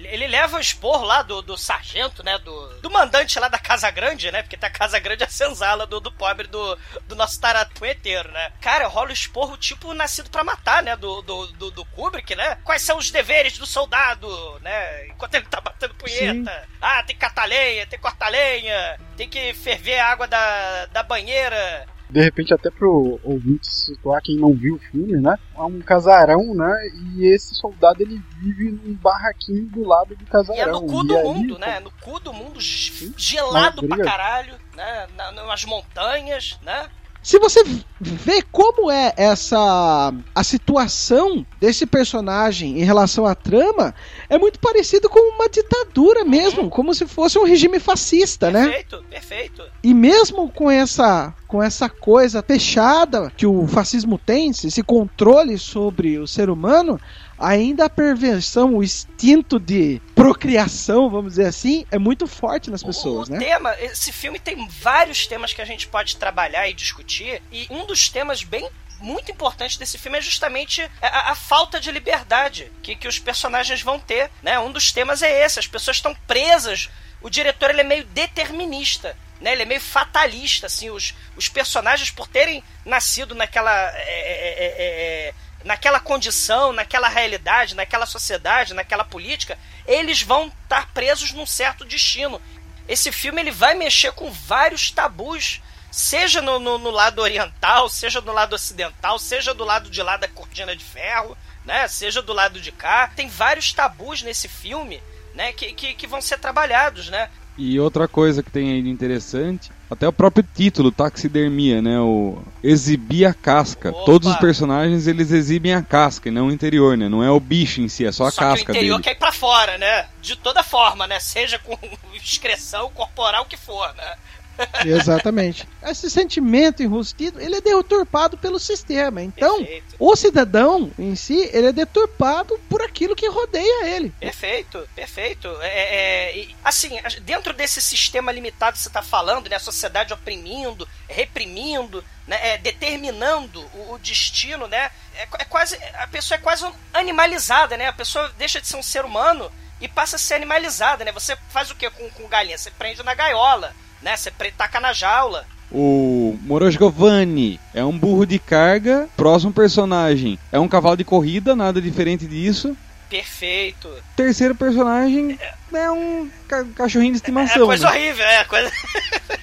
Ele, 0.08 0.26
leva 0.26 0.56
o 0.56 0.60
expor 0.60 1.02
lá 1.02 1.22
do, 1.22 1.42
do 1.42 1.56
sargento, 1.56 2.22
né? 2.22 2.38
Do, 2.38 2.80
do 2.80 2.90
mandante 2.90 3.38
lá 3.38 3.48
da 3.48 3.58
Casa 3.58 3.90
Grande, 3.90 4.30
né? 4.30 4.42
Porque 4.42 4.56
tá 4.56 4.66
a 4.66 4.70
Casa 4.70 4.98
Grande 4.98 5.22
é 5.22 5.26
a 5.26 5.30
senzala 5.30 5.86
do, 5.86 6.00
do 6.00 6.12
pobre 6.12 6.46
do, 6.46 6.78
do 7.06 7.16
nosso 7.16 7.40
tarado 7.40 7.74
punheteiro, 7.74 8.30
né? 8.30 8.52
Cara, 8.60 8.86
rola 8.86 9.10
o 9.10 9.12
esporro 9.12 9.56
tipo 9.56 9.92
nascido 9.94 10.30
pra 10.30 10.44
matar, 10.44 10.82
né? 10.82 10.96
Do, 10.96 11.22
do, 11.22 11.46
do, 11.48 11.70
do 11.70 11.84
Kubrick, 11.86 12.34
né? 12.34 12.58
Quais 12.64 12.82
são 12.82 12.98
os 12.98 13.10
deveres 13.10 13.58
do 13.58 13.66
soldado, 13.66 14.28
né? 14.60 15.06
Enquanto 15.08 15.34
ele 15.34 15.46
tá 15.46 15.60
batendo 15.60 15.94
punheta. 15.94 16.68
Ah, 16.80 17.02
tem 17.02 17.14
que 17.14 17.20
catar 17.20 17.44
lenha, 17.44 17.86
tem 17.86 17.98
que 17.98 18.02
cortar 18.02 18.28
lenha, 18.28 18.98
tem 19.16 19.28
que 19.28 19.52
ferver 19.54 19.98
a 19.98 20.08
água 20.08 20.26
da, 20.26 20.86
da 20.86 21.02
banheira. 21.02 21.86
De 22.10 22.22
repente, 22.22 22.54
até 22.54 22.70
pro 22.70 23.20
ouvinte 23.22 23.66
se 23.66 23.86
situar, 23.86 24.22
quem 24.22 24.36
não 24.36 24.54
viu 24.54 24.76
o 24.76 24.78
filme, 24.78 25.20
né? 25.20 25.36
É 25.54 25.60
um 25.62 25.80
casarão, 25.80 26.54
né? 26.54 26.74
E 27.14 27.26
esse 27.26 27.54
soldado 27.54 28.02
ele 28.02 28.22
vive 28.40 28.70
num 28.72 28.94
barraquinho 28.94 29.66
do 29.66 29.86
lado 29.86 30.16
do 30.16 30.22
E 30.22 30.26
é 30.26 30.30
casarão. 30.30 30.80
no 30.80 30.86
cu 30.86 31.04
E 31.04 31.06
do 31.06 31.16
aí, 31.16 31.24
mundo, 31.24 31.58
né? 31.58 31.80
No 31.80 31.90
cu 31.90 32.18
do 32.20 32.32
mundo, 32.32 32.58
gelado 32.60 33.86
pra 33.86 33.98
caralho, 34.04 34.54
né? 34.74 35.06
Na, 35.16 35.32
nas 35.32 35.64
montanhas, 35.64 36.58
né? 36.62 36.88
Se 37.28 37.38
você 37.38 37.62
vê 38.00 38.40
como 38.40 38.90
é 38.90 39.12
essa 39.14 40.14
a 40.34 40.42
situação 40.42 41.44
desse 41.60 41.84
personagem 41.84 42.80
em 42.80 42.84
relação 42.84 43.26
à 43.26 43.34
trama, 43.34 43.94
é 44.30 44.38
muito 44.38 44.58
parecido 44.58 45.10
com 45.10 45.34
uma 45.34 45.46
ditadura 45.46 46.24
mesmo, 46.24 46.70
como 46.70 46.94
se 46.94 47.06
fosse 47.06 47.38
um 47.38 47.44
regime 47.44 47.78
fascista, 47.78 48.50
né? 48.50 48.64
Perfeito, 48.64 49.04
perfeito. 49.10 49.62
E 49.84 49.92
mesmo 49.92 50.50
com 50.50 50.70
essa 50.70 51.34
com 51.46 51.62
essa 51.62 51.88
coisa 51.88 52.42
fechada 52.42 53.30
que 53.36 53.46
o 53.46 53.66
fascismo 53.66 54.16
tem, 54.18 54.48
esse 54.48 54.82
controle 54.82 55.58
sobre 55.58 56.18
o 56.18 56.26
ser 56.26 56.48
humano, 56.48 56.98
ainda 57.38 57.84
a 57.84 57.90
perversão, 57.90 58.74
o 58.74 58.82
instinto 58.82 59.58
de 59.60 60.00
procriação, 60.14 61.08
vamos 61.08 61.32
dizer 61.32 61.46
assim, 61.46 61.86
é 61.90 61.98
muito 61.98 62.26
forte 62.26 62.70
nas 62.70 62.82
pessoas, 62.82 63.28
o, 63.28 63.32
né? 63.32 63.38
tema, 63.38 63.74
esse 63.80 64.12
filme 64.12 64.38
tem 64.38 64.68
vários 64.68 65.26
temas 65.26 65.52
que 65.52 65.62
a 65.62 65.64
gente 65.64 65.86
pode 65.86 66.16
trabalhar 66.16 66.68
e 66.68 66.74
discutir, 66.74 67.42
e 67.52 67.66
um 67.70 67.86
dos 67.86 68.08
temas 68.08 68.42
bem 68.42 68.68
muito 69.00 69.30
importante 69.30 69.78
desse 69.78 69.96
filme 69.96 70.18
é 70.18 70.20
justamente 70.20 70.82
a, 71.00 71.30
a 71.30 71.34
falta 71.34 71.80
de 71.80 71.90
liberdade 71.90 72.70
que, 72.82 72.96
que 72.96 73.06
os 73.06 73.18
personagens 73.18 73.80
vão 73.80 73.98
ter, 73.98 74.30
né? 74.42 74.58
Um 74.58 74.72
dos 74.72 74.90
temas 74.90 75.22
é 75.22 75.44
esse, 75.44 75.58
as 75.58 75.66
pessoas 75.66 75.98
estão 75.98 76.14
presas, 76.26 76.90
o 77.20 77.30
diretor 77.30 77.70
ele 77.70 77.80
é 77.80 77.84
meio 77.84 78.04
determinista, 78.04 79.16
né? 79.40 79.52
Ele 79.52 79.62
é 79.62 79.66
meio 79.66 79.80
fatalista, 79.80 80.66
assim, 80.66 80.90
os, 80.90 81.14
os 81.36 81.48
personagens 81.48 82.10
por 82.10 82.26
terem 82.26 82.62
nascido 82.84 83.34
naquela 83.34 83.72
é, 83.72 84.00
é, 84.00 84.54
é, 84.58 85.28
é, 85.28 85.34
naquela 85.64 86.00
condição, 86.00 86.72
naquela 86.72 87.08
realidade, 87.08 87.74
naquela 87.74 88.06
sociedade, 88.06 88.74
naquela 88.74 89.04
política, 89.04 89.58
eles 89.86 90.22
vão 90.22 90.52
estar 90.62 90.88
presos 90.92 91.32
num 91.32 91.46
certo 91.46 91.84
destino. 91.84 92.40
Esse 92.88 93.12
filme 93.12 93.40
ele 93.40 93.50
vai 93.50 93.74
mexer 93.74 94.12
com 94.12 94.30
vários 94.30 94.90
tabus, 94.90 95.60
seja 95.90 96.40
no, 96.40 96.58
no, 96.58 96.78
no 96.78 96.90
lado 96.90 97.20
oriental, 97.20 97.88
seja 97.88 98.20
no 98.20 98.32
lado 98.32 98.54
ocidental, 98.54 99.18
seja 99.18 99.52
do 99.52 99.64
lado 99.64 99.90
de 99.90 100.02
lá 100.02 100.16
da 100.16 100.28
cortina 100.28 100.74
de 100.74 100.84
ferro, 100.84 101.36
né? 101.64 101.86
Seja 101.86 102.22
do 102.22 102.32
lado 102.32 102.60
de 102.60 102.72
cá. 102.72 103.12
Tem 103.14 103.28
vários 103.28 103.72
tabus 103.72 104.22
nesse 104.22 104.48
filme, 104.48 105.02
né? 105.34 105.52
Que, 105.52 105.72
que, 105.72 105.94
que 105.94 106.06
vão 106.06 106.22
ser 106.22 106.38
trabalhados, 106.38 107.08
né? 107.10 107.28
E 107.58 107.78
outra 107.78 108.06
coisa 108.06 108.42
que 108.42 108.50
tem 108.50 108.72
aí 108.72 108.82
de 108.82 108.88
interessante, 108.88 109.70
até 109.90 110.06
o 110.06 110.12
próprio 110.12 110.46
título, 110.54 110.92
taxidermia, 110.92 111.80
né? 111.80 111.98
O 112.00 112.38
exibir 112.62 113.24
a 113.24 113.32
casca. 113.32 113.90
Opa. 113.90 114.04
Todos 114.04 114.28
os 114.28 114.36
personagens 114.36 115.06
eles 115.06 115.30
exibem 115.30 115.72
a 115.74 115.82
casca 115.82 116.28
e 116.28 116.32
não 116.32 116.48
o 116.48 116.52
interior, 116.52 116.96
né? 116.96 117.08
Não 117.08 117.22
é 117.22 117.30
o 117.30 117.40
bicho 117.40 117.80
em 117.80 117.88
si, 117.88 118.04
é 118.04 118.12
só 118.12 118.26
a 118.26 118.30
Só 118.30 118.40
casca 118.40 118.66
que 118.66 118.70
o 118.70 118.74
interior 118.74 118.96
dele. 118.96 119.04
quer 119.04 119.12
ir 119.12 119.18
pra 119.18 119.32
fora, 119.32 119.78
né? 119.78 120.06
De 120.20 120.36
toda 120.36 120.62
forma, 120.62 121.06
né? 121.06 121.18
Seja 121.20 121.58
com 121.58 121.76
excreção 122.14 122.90
corporal 122.90 123.44
que 123.46 123.56
for, 123.56 123.94
né? 123.94 124.16
Exatamente. 124.84 125.68
Esse 125.82 126.10
sentimento 126.10 126.82
enrustido, 126.82 127.40
ele 127.40 127.56
é 127.56 127.60
deturpado 127.60 128.36
pelo 128.36 128.58
sistema. 128.58 129.22
Então, 129.22 129.58
Perfeito. 129.58 129.96
o 129.98 130.16
cidadão 130.16 130.90
em 130.98 131.14
si, 131.14 131.48
ele 131.52 131.68
é 131.68 131.72
deturpado 131.72 132.58
por 132.68 132.82
aquilo 132.82 133.16
que 133.16 133.28
rodeia 133.28 133.86
ele. 133.86 134.10
Perfeito, 134.20 134.88
perfeito. 134.94 135.48
É, 135.60 136.30
é, 136.30 136.38
e, 136.38 136.56
assim, 136.64 136.98
dentro 137.22 137.52
desse 137.52 137.80
sistema 137.80 138.32
limitado 138.32 138.72
que 138.76 138.82
você 138.82 138.88
está 138.88 139.02
falando, 139.02 139.48
né, 139.48 139.56
a 139.56 139.60
sociedade 139.60 140.12
oprimindo, 140.12 140.88
reprimindo, 141.08 142.04
né, 142.26 142.54
é, 142.54 142.58
determinando 142.58 143.60
o, 143.74 143.94
o 143.94 143.98
destino, 143.98 144.66
né, 144.66 144.90
é, 145.18 145.28
é 145.38 145.44
quase 145.44 145.76
a 145.94 146.06
pessoa 146.06 146.36
é 146.36 146.40
quase 146.40 146.64
animalizada, 146.92 147.76
né? 147.76 147.86
A 147.86 147.92
pessoa 147.92 148.32
deixa 148.38 148.60
de 148.60 148.66
ser 148.68 148.76
um 148.76 148.82
ser 148.82 149.04
humano 149.04 149.50
e 149.80 149.88
passa 149.88 150.16
a 150.16 150.18
ser 150.18 150.34
animalizada, 150.34 151.04
né? 151.04 151.12
Você 151.12 151.36
faz 151.50 151.70
o 151.70 151.74
que 151.74 151.90
com, 151.90 152.08
com 152.10 152.28
galinha? 152.28 152.56
Você 152.56 152.70
prende 152.70 153.02
na 153.02 153.14
gaiola, 153.14 153.74
né? 154.02 154.16
Você 154.16 154.30
taca 154.56 154.80
na 154.80 154.92
jaula. 154.92 155.46
O 155.70 156.38
Morosgovani 156.42 157.60
é 157.74 157.84
um 157.84 157.96
burro 157.96 158.24
de 158.24 158.38
carga. 158.38 159.08
Próximo 159.16 159.52
personagem 159.52 160.38
é 160.50 160.58
um 160.58 160.68
cavalo 160.68 160.96
de 160.96 161.04
corrida, 161.04 161.54
nada 161.54 161.80
diferente 161.80 162.26
disso. 162.26 162.76
Perfeito. 163.08 163.88
Terceiro 164.16 164.54
personagem 164.54 165.38
é 165.72 165.90
um 165.90 166.30
ca 166.46 166.64
cachorrinho 166.74 167.12
de 167.12 167.18
estimação. 167.18 167.62
É 167.62 167.66
coisa 167.66 167.90
né? 167.90 167.96
horrível, 167.96 168.24
é 168.24 168.44
coisa. 168.44 168.72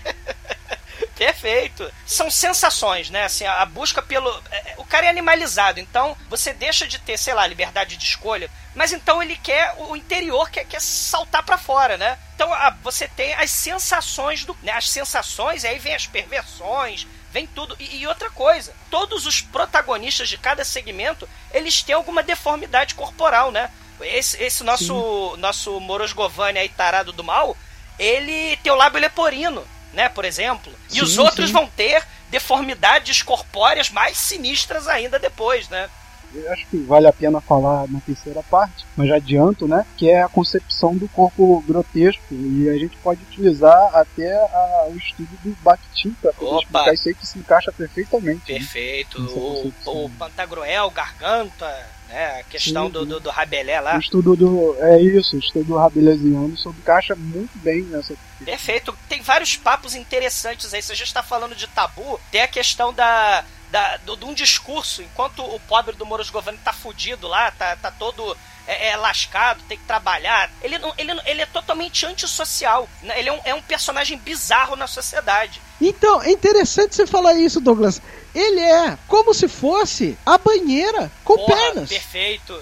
Perfeito. 1.16 1.90
São 2.06 2.30
sensações, 2.30 3.10
né? 3.10 3.24
Assim, 3.24 3.46
a 3.46 3.66
busca 3.66 4.02
pelo. 4.02 4.30
é, 4.52 4.76
O 4.78 4.84
cara 4.86 5.06
é 5.06 5.10
animalizado, 5.10 5.80
então 5.80 6.16
você 6.30 6.54
deixa 6.54 6.86
de 6.88 7.00
ter, 7.00 7.18
sei 7.18 7.34
lá, 7.34 7.48
liberdade 7.48 7.96
de 7.98 8.06
escolha, 8.06 8.50
mas 8.76 8.92
então 8.92 9.24
ele 9.24 9.36
quer 9.38 9.74
o 9.78 9.96
interior, 9.96 10.50
quer, 10.50 10.66
quer 10.66 10.82
saltar 10.82 11.44
pra 11.44 11.58
fora, 11.58 11.98
né? 11.98 12.18
Então 12.36 12.54
a- 12.54 12.76
você 12.84 13.08
tem 13.08 13.34
as 13.34 13.50
sensações 13.50 14.44
do. 14.44 14.56
Né? 14.62 14.72
As 14.74 14.90
sensações, 14.90 15.64
e 15.64 15.68
aí 15.68 15.80
vem 15.80 15.96
as 15.96 16.06
perversões, 16.06 17.08
vem 17.32 17.48
tudo. 17.48 17.76
E, 17.80 17.98
e 18.02 18.08
outra 18.08 18.30
coisa, 18.30 18.74
todos 18.92 19.26
os 19.26 19.40
protagonistas 19.40 20.28
de 20.28 20.38
cada 20.38 20.66
segmento, 20.66 21.28
eles 21.54 21.82
têm 21.82 21.96
alguma 21.96 22.22
deformidade 22.22 22.94
corporal, 22.94 23.52
né? 23.52 23.72
Esse, 24.02 24.44
esse 24.44 24.62
nosso, 24.66 25.36
nosso 25.38 25.80
Morosgovani 25.80 26.60
aí, 26.60 26.68
tarado 26.68 27.14
do 27.14 27.24
mal, 27.24 27.56
ele 27.98 28.58
tem 28.58 28.70
o 28.70 28.76
lábio 28.76 29.00
leporino, 29.00 29.66
né, 29.96 30.10
por 30.10 30.26
exemplo. 30.26 30.72
E 30.90 30.94
Sim, 30.96 31.02
os 31.02 31.18
outros 31.18 31.48
sim. 31.48 31.54
vão 31.54 31.68
ter 31.68 32.04
deformidades 32.30 33.24
corpóreas 33.24 33.90
mais 33.90 34.18
sinistras 34.18 34.88
ainda 34.88 35.18
depois, 35.18 35.70
né? 35.70 35.90
Eu 36.34 36.52
acho 36.52 36.66
que 36.68 36.76
vale 36.78 37.08
a 37.08 37.14
pena 37.14 37.40
falar 37.40 37.88
na 37.88 38.02
terceira 38.02 38.44
parte, 38.44 38.86
mas 38.98 39.08
já 39.08 39.16
adianto, 39.16 39.68
né? 39.70 39.86
Que 39.96 40.10
é 40.10 40.22
a 40.22 40.28
concepção 40.28 40.94
do 40.94 41.08
corpo 41.08 41.64
grotesco. 41.66 42.22
E 42.32 42.68
a 42.70 42.78
gente 42.78 42.98
pode 42.98 43.22
utilizar 43.24 43.96
até 43.96 44.36
a- 44.36 44.88
o 44.90 44.98
estudo 44.98 45.30
do 45.44 45.56
Bakhtin 45.62 46.12
para 46.22 46.34
poder 46.34 46.58
explicar 46.64 46.94
isso 46.94 47.08
aí 47.08 47.16
que 47.16 47.26
se 47.26 47.40
encaixa 47.40 47.72
perfeitamente. 47.72 48.52
né? 48.52 48.60
Perfeito. 48.60 49.24
Essa 49.24 49.90
O, 49.90 50.06
o 50.06 50.10
Pantagruel, 50.10 50.90
Garganta, 50.92 51.88
né? 52.08 52.40
A 52.40 52.44
questão 52.44 52.86
Sim, 52.88 52.92
do, 52.92 53.00
sim. 53.02 53.08
do, 53.08 53.20
do 53.20 53.30
Rabelais 53.30 53.80
O 53.82 53.84
lá. 53.84 53.98
estudo 53.98 54.36
do. 54.36 54.76
É 54.80 55.02
isso, 55.02 55.36
o 55.36 55.40
estudo 55.40 55.66
do 55.66 55.78
Rabelesiano 55.78 56.58
se 56.58 56.68
encaixa 56.70 57.16
muito 57.16 57.58
bem 57.60 57.82
nessa. 57.84 58.16
Perfeito. 58.44 58.98
Tem 59.10 59.22
vários 59.22 59.56
papos 59.56 59.96
interessantes 59.96 60.74
aí. 60.74 60.82
Você 60.82 60.96
já 60.96 61.04
está 61.04 61.24
falando 61.24 61.56
de 61.56 61.68
tabu. 61.68 62.20
Tem 62.32 62.42
a 62.42 62.48
questão 62.48 62.94
da. 62.94 63.44
da 63.72 63.98
do, 63.98 64.16
de 64.16 64.26
um 64.26 64.34
discurso, 64.34 65.02
enquanto 65.02 65.42
o 65.44 65.60
pobre 65.62 65.96
do 65.96 66.06
Moros 66.06 66.30
Governo 66.30 66.60
tá 66.64 66.74
fudido 66.74 67.28
lá, 67.28 67.52
tá, 67.52 67.76
tá 67.76 67.92
todo 67.92 68.36
é, 68.68 68.90
é, 68.90 68.96
lascado, 68.98 69.64
tem 69.68 69.78
que 69.78 69.84
trabalhar. 69.86 70.52
Ele, 70.62 70.78
não, 70.78 70.94
ele, 70.98 71.12
ele 71.26 71.42
é 71.42 71.46
totalmente 71.46 72.06
antissocial. 72.06 72.88
né? 73.04 73.20
Ele 73.20 73.30
é 73.30 73.34
um, 73.34 73.40
é 73.46 73.54
um 73.56 73.62
personagem 73.62 74.18
bizarro 74.18 74.76
na 74.76 74.88
sociedade. 74.88 75.62
Então, 75.82 76.22
é 76.22 76.32
interessante 76.32 76.96
você 76.96 77.06
falar 77.06 77.34
isso, 77.34 77.60
Douglas. 77.60 78.02
Ele 78.36 78.60
é 78.60 78.98
como 79.08 79.34
se 79.34 79.48
fosse 79.48 80.18
a 80.26 80.38
banheira 80.38 81.10
com 81.24 81.38
Porra, 81.38 81.56
pernas. 81.56 81.90
perfeito. 81.90 82.62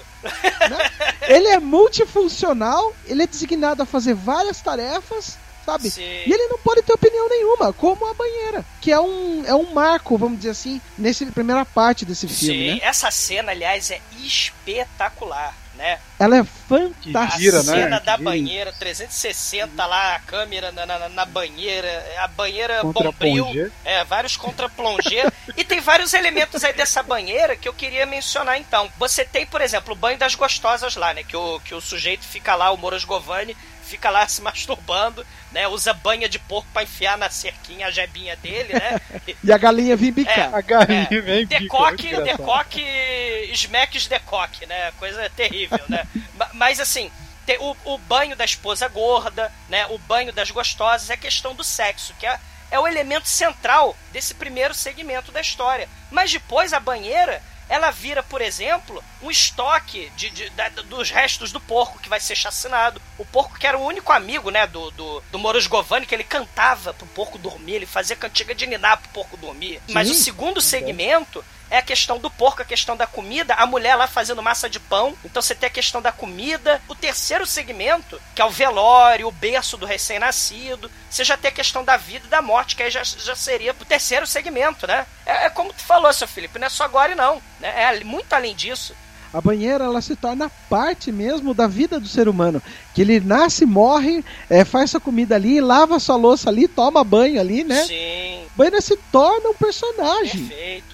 Ele 1.28 1.48
é 1.48 1.58
multifuncional, 1.58 2.94
ele 3.06 3.24
é 3.24 3.26
designado 3.26 3.82
a 3.82 3.86
fazer 3.86 4.14
várias 4.14 4.60
tarefas, 4.60 5.36
sabe? 5.66 5.90
Sim. 5.90 6.02
E 6.02 6.32
ele 6.32 6.46
não 6.46 6.58
pode 6.58 6.82
ter 6.82 6.92
opinião 6.92 7.28
nenhuma, 7.28 7.72
como 7.72 8.06
a 8.08 8.14
banheira, 8.14 8.64
que 8.80 8.92
é 8.92 9.00
um, 9.00 9.42
é 9.46 9.54
um 9.54 9.72
marco, 9.72 10.16
vamos 10.16 10.38
dizer 10.38 10.50
assim, 10.50 10.80
nessa 10.96 11.26
primeira 11.26 11.64
parte 11.64 12.04
desse 12.04 12.28
filme, 12.28 12.70
Sim, 12.70 12.74
né? 12.74 12.80
essa 12.82 13.10
cena, 13.10 13.50
aliás, 13.52 13.90
é 13.90 14.00
espetacular, 14.22 15.54
né? 15.76 15.98
Ela 16.18 16.36
é 16.36 16.40
A 16.40 16.44
fantástica. 16.44 17.62
né? 17.62 17.82
cena 17.82 18.00
Que 18.00 18.06
da 18.06 18.16
banheira, 18.16 18.72
360 18.72 19.84
lá, 19.86 20.14
a 20.16 20.20
câmera 20.20 20.72
na, 20.72 20.86
na, 20.86 21.08
na 21.08 21.24
banheira, 21.24 21.88
a 22.18 22.28
banheira 22.28 22.80
Contra 22.80 23.10
bombril, 23.12 23.72
é, 23.84 24.04
vários 24.04 24.36
contra 24.36 24.68
plongé 24.68 25.30
e 25.56 25.64
tem 25.64 25.80
vários 25.80 26.14
elementos 26.14 26.64
aí 26.64 26.72
dessa 26.72 27.02
banheira 27.02 27.56
que 27.56 27.68
eu 27.68 27.74
queria 27.74 28.06
mencionar 28.06 28.58
então. 28.58 28.90
Você 28.98 29.24
tem, 29.24 29.44
por 29.46 29.60
exemplo, 29.60 29.92
o 29.92 29.96
banho 29.96 30.18
das 30.18 30.34
gostosas 30.34 30.96
lá, 30.96 31.12
né? 31.12 31.22
Que 31.22 31.36
o, 31.36 31.60
que 31.60 31.74
o 31.74 31.80
sujeito 31.80 32.24
fica 32.24 32.54
lá, 32.54 32.70
o 32.70 32.76
Moros 32.76 33.04
Govani, 33.04 33.56
fica 33.84 34.10
lá 34.10 34.26
se 34.28 34.40
masturbando, 34.42 35.24
né? 35.52 35.68
Usa 35.68 35.92
banha 35.92 36.28
de 36.28 36.38
porco 36.38 36.68
pra 36.72 36.82
enfiar 36.82 37.16
na 37.18 37.30
cerquinha 37.30 37.86
a 37.86 37.90
jebinha 37.90 38.34
dele, 38.36 38.72
né? 38.74 39.00
E 39.44 39.52
a 39.52 39.58
galinha 39.58 39.96
vem 39.96 40.12
bicar. 40.12 40.54
A 40.54 40.60
galinha 40.60 41.08
É, 41.10 41.20
vem 41.20 41.46
Decoque, 41.46 42.02
muito 42.02 42.06
engraçado. 42.06 42.36
decoque, 42.38 43.50
smacks 43.52 44.06
decoque, 44.06 44.66
né? 44.66 44.92
Coisa 44.98 45.28
terrível, 45.30 45.80
né? 45.88 46.06
Ma- 46.34 46.50
Mas 46.54 46.80
assim, 46.80 47.10
tem 47.46 47.58
o, 47.58 47.76
o 47.84 47.98
banho 47.98 48.34
da 48.34 48.44
esposa 48.44 48.88
gorda, 48.88 49.52
né? 49.68 49.86
O 49.88 49.98
banho 49.98 50.32
das 50.32 50.50
gostosas 50.50 51.10
é 51.10 51.16
questão 51.16 51.54
do 51.54 51.62
sexo, 51.62 52.14
que 52.18 52.26
é, 52.26 52.38
é 52.70 52.78
o 52.80 52.88
elemento 52.88 53.28
central 53.28 53.96
desse 54.12 54.34
primeiro 54.34 54.74
segmento 54.74 55.30
da 55.30 55.40
história. 55.40 55.88
Mas 56.10 56.32
depois 56.32 56.72
a 56.72 56.80
banheira, 56.80 57.42
ela 57.68 57.90
vira, 57.90 58.22
por 58.22 58.40
exemplo, 58.42 59.02
um 59.22 59.30
estoque 59.30 60.10
de, 60.16 60.30
de- 60.30 60.50
da- 60.50 60.68
dos 60.68 61.10
restos 61.10 61.50
do 61.52 61.60
porco 61.60 61.98
que 61.98 62.08
vai 62.08 62.20
ser 62.20 62.36
chacinado. 62.36 63.00
O 63.18 63.24
porco 63.24 63.58
que 63.58 63.66
era 63.66 63.78
o 63.78 63.84
único 63.84 64.12
amigo, 64.12 64.50
né, 64.50 64.66
do, 64.66 64.90
do, 64.92 65.20
do 65.32 65.38
Moros 65.38 65.66
Govani, 65.66 66.06
que 66.06 66.14
ele 66.14 66.24
cantava 66.24 66.92
pro 66.92 67.06
porco 67.06 67.38
dormir, 67.38 67.74
ele 67.74 67.86
fazia 67.86 68.16
cantiga 68.16 68.54
de 68.54 68.66
ninar 68.66 68.98
pro 68.98 69.08
porco 69.10 69.36
dormir. 69.36 69.80
Mas 69.90 70.10
o 70.10 70.14
Sim. 70.14 70.22
segundo 70.22 70.60
segmento 70.60 71.44
é 71.74 71.78
a 71.78 71.82
questão 71.82 72.18
do 72.20 72.30
porco, 72.30 72.62
a 72.62 72.64
questão 72.64 72.96
da 72.96 73.04
comida, 73.04 73.52
a 73.54 73.66
mulher 73.66 73.96
lá 73.96 74.06
fazendo 74.06 74.40
massa 74.42 74.70
de 74.70 74.78
pão. 74.78 75.12
Então 75.24 75.42
você 75.42 75.56
tem 75.56 75.66
a 75.66 75.72
questão 75.72 76.00
da 76.00 76.12
comida. 76.12 76.80
O 76.88 76.94
terceiro 76.94 77.44
segmento, 77.44 78.20
que 78.32 78.40
é 78.40 78.44
o 78.44 78.50
velório, 78.50 79.26
o 79.26 79.32
berço 79.32 79.76
do 79.76 79.84
recém-nascido. 79.84 80.88
Você 81.10 81.24
já 81.24 81.36
tem 81.36 81.48
a 81.48 81.54
questão 81.54 81.84
da 81.84 81.96
vida 81.96 82.26
e 82.26 82.30
da 82.30 82.40
morte, 82.40 82.76
que 82.76 82.82
aí 82.84 82.90
já, 82.92 83.02
já 83.02 83.34
seria 83.34 83.74
pro 83.74 83.84
terceiro 83.84 84.24
segmento, 84.24 84.86
né? 84.86 85.04
É, 85.26 85.46
é 85.46 85.50
como 85.50 85.72
tu 85.72 85.82
falou, 85.82 86.12
seu 86.12 86.28
Felipe, 86.28 86.60
não 86.60 86.66
é 86.68 86.70
só 86.70 86.84
agora 86.84 87.12
não. 87.16 87.42
Né? 87.58 87.72
É 87.76 88.04
muito 88.04 88.32
além 88.32 88.54
disso. 88.54 88.94
A 89.32 89.40
banheira 89.40 89.82
ela 89.82 90.00
se 90.00 90.14
torna 90.14 90.48
parte 90.70 91.10
mesmo 91.10 91.52
da 91.52 91.66
vida 91.66 91.98
do 91.98 92.06
ser 92.06 92.28
humano. 92.28 92.62
Que 92.94 93.00
ele 93.00 93.18
nasce, 93.18 93.66
morre, 93.66 94.24
é, 94.48 94.64
faz 94.64 94.92
sua 94.92 95.00
comida 95.00 95.34
ali, 95.34 95.60
lava 95.60 95.98
sua 95.98 96.14
louça 96.14 96.48
ali, 96.48 96.68
toma 96.68 97.02
banho 97.02 97.40
ali, 97.40 97.64
né? 97.64 97.84
Sim, 97.84 98.44
A 98.44 98.56
banheira 98.56 98.80
se 98.80 98.96
torna 99.10 99.48
um 99.48 99.54
personagem. 99.54 100.46
perfeito. 100.46 100.93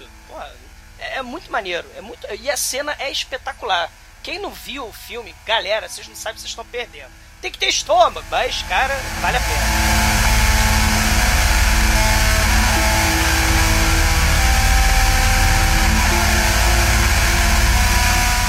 É, 1.11 1.17
é 1.17 1.21
muito 1.21 1.51
maneiro. 1.51 1.87
É 1.95 2.01
muito, 2.01 2.25
e 2.39 2.49
a 2.49 2.57
cena 2.57 2.95
é 2.97 3.11
espetacular. 3.11 3.91
Quem 4.23 4.39
não 4.39 4.51
viu 4.51 4.87
o 4.87 4.93
filme, 4.93 5.35
galera, 5.45 5.89
vocês 5.89 6.07
não 6.07 6.15
sabem, 6.15 6.39
vocês 6.39 6.51
estão 6.51 6.65
perdendo. 6.65 7.11
Tem 7.41 7.51
que 7.51 7.57
ter 7.57 7.67
estômago, 7.67 8.23
mas, 8.29 8.61
cara, 8.63 8.95
vale 9.19 9.37
a 9.37 9.41
pena. 9.41 9.91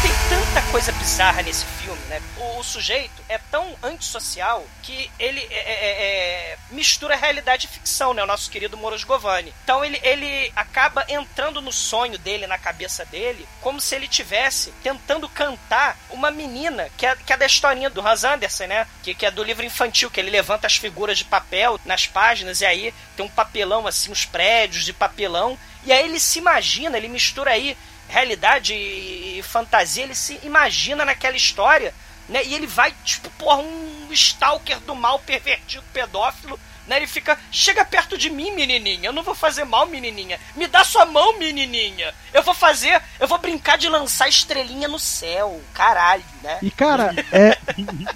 Tem 0.03 0.13
tanta 0.29 0.63
coisa 0.71 0.93
bizarra 0.93 1.43
nesse 1.43 1.65
filme, 1.65 2.02
né? 2.13 2.23
O, 2.37 2.59
o 2.59 2.65
sujeito 2.65 3.23
é 3.29 3.39
tão 3.51 3.75
antissocial 3.83 4.67
que 4.83 5.11
ele 5.19 5.41
é- 5.51 5.73
é- 5.73 6.53
é- 6.53 6.59
mistura 6.71 7.17
realidade 7.17 7.67
e 7.67 7.69
ficção, 7.69 8.13
né? 8.13 8.23
O 8.23 8.27
nosso 8.27 8.51
querido 8.51 8.77
Moros 8.77 9.05
Govani. 9.05 9.55
Então 9.65 9.85
ele, 9.85 9.99
ele 10.03 10.53
acaba 10.55 11.05
entrando 11.09 11.63
no 11.63 11.73
sonho 11.73 12.19
dele, 12.19 12.47
na 12.47 12.59
cabeça 12.59 13.05
dele, 13.07 13.49
como 13.61 13.81
se 13.81 13.95
ele 13.95 14.07
tivesse 14.07 14.73
tentando 14.83 15.29
cantar 15.29 15.97
uma 16.11 16.31
menina, 16.31 16.91
que 16.97 17.07
é, 17.07 17.17
que 17.17 17.33
é 17.33 17.37
da 17.37 17.47
historinha 17.47 17.89
do 17.89 18.07
Hans 18.07 18.25
Andersen, 18.25 18.67
né? 18.67 18.87
Que, 19.03 19.15
que 19.15 19.25
é 19.27 19.31
do 19.31 19.43
livro 19.43 19.65
infantil, 19.65 20.11
que 20.11 20.21
ele 20.21 20.31
levanta 20.31 20.67
as 20.67 20.77
figuras 20.77 21.17
de 21.19 21.25
papel 21.25 21.81
nas 21.85 22.07
páginas 22.07 22.61
e 22.61 22.67
aí 22.67 22.95
tem 23.17 23.25
um 23.25 23.29
papelão 23.29 23.87
assim, 23.87 24.11
uns 24.11 24.25
prédios 24.27 24.85
de 24.85 24.93
papelão. 24.93 25.59
E 25.85 25.93
aí 25.93 26.05
ele 26.05 26.21
se 26.21 26.39
imagina, 26.39 26.97
ele 26.97 27.09
mistura 27.09 27.51
aí 27.51 27.77
realidade 28.13 28.75
e 28.75 29.23
e 29.43 29.43
fantasia, 29.43 30.05
ele 30.05 30.15
se 30.15 30.39
imagina 30.43 31.05
naquela 31.05 31.37
história, 31.37 31.93
né? 32.29 32.45
E 32.45 32.55
ele 32.55 32.67
vai, 32.67 32.95
tipo, 33.05 33.29
porra, 33.31 33.59
um 33.59 34.09
stalker 34.13 34.79
do 34.81 34.95
mal 34.95 35.19
pervertido, 35.19 35.83
pedófilo, 35.93 36.59
né? 36.87 36.97
Ele 36.97 37.07
fica, 37.07 37.39
chega 37.51 37.85
perto 37.85 38.17
de 38.17 38.31
mim, 38.31 38.53
menininha, 38.53 39.09
eu 39.09 39.13
não 39.13 39.23
vou 39.23 39.35
fazer 39.35 39.65
mal, 39.65 39.87
menininha. 39.87 40.39
Me 40.55 40.67
dá 40.67 40.85
sua 40.85 41.05
mão, 41.05 41.39
menininha. 41.39 42.15
Eu 42.33 42.43
vou 42.43 42.55
fazer, 42.55 43.01
eu 43.19 43.27
vou 43.27 43.39
brincar 43.39 43.77
de 43.79 43.89
lançar 43.89 44.29
estrelinha 44.29 44.89
no 44.89 44.99
céu, 44.99 45.61
caralho, 45.75 46.25
né? 46.43 46.59
E 46.63 46.71
cara, 46.71 47.15
é, 47.33 47.59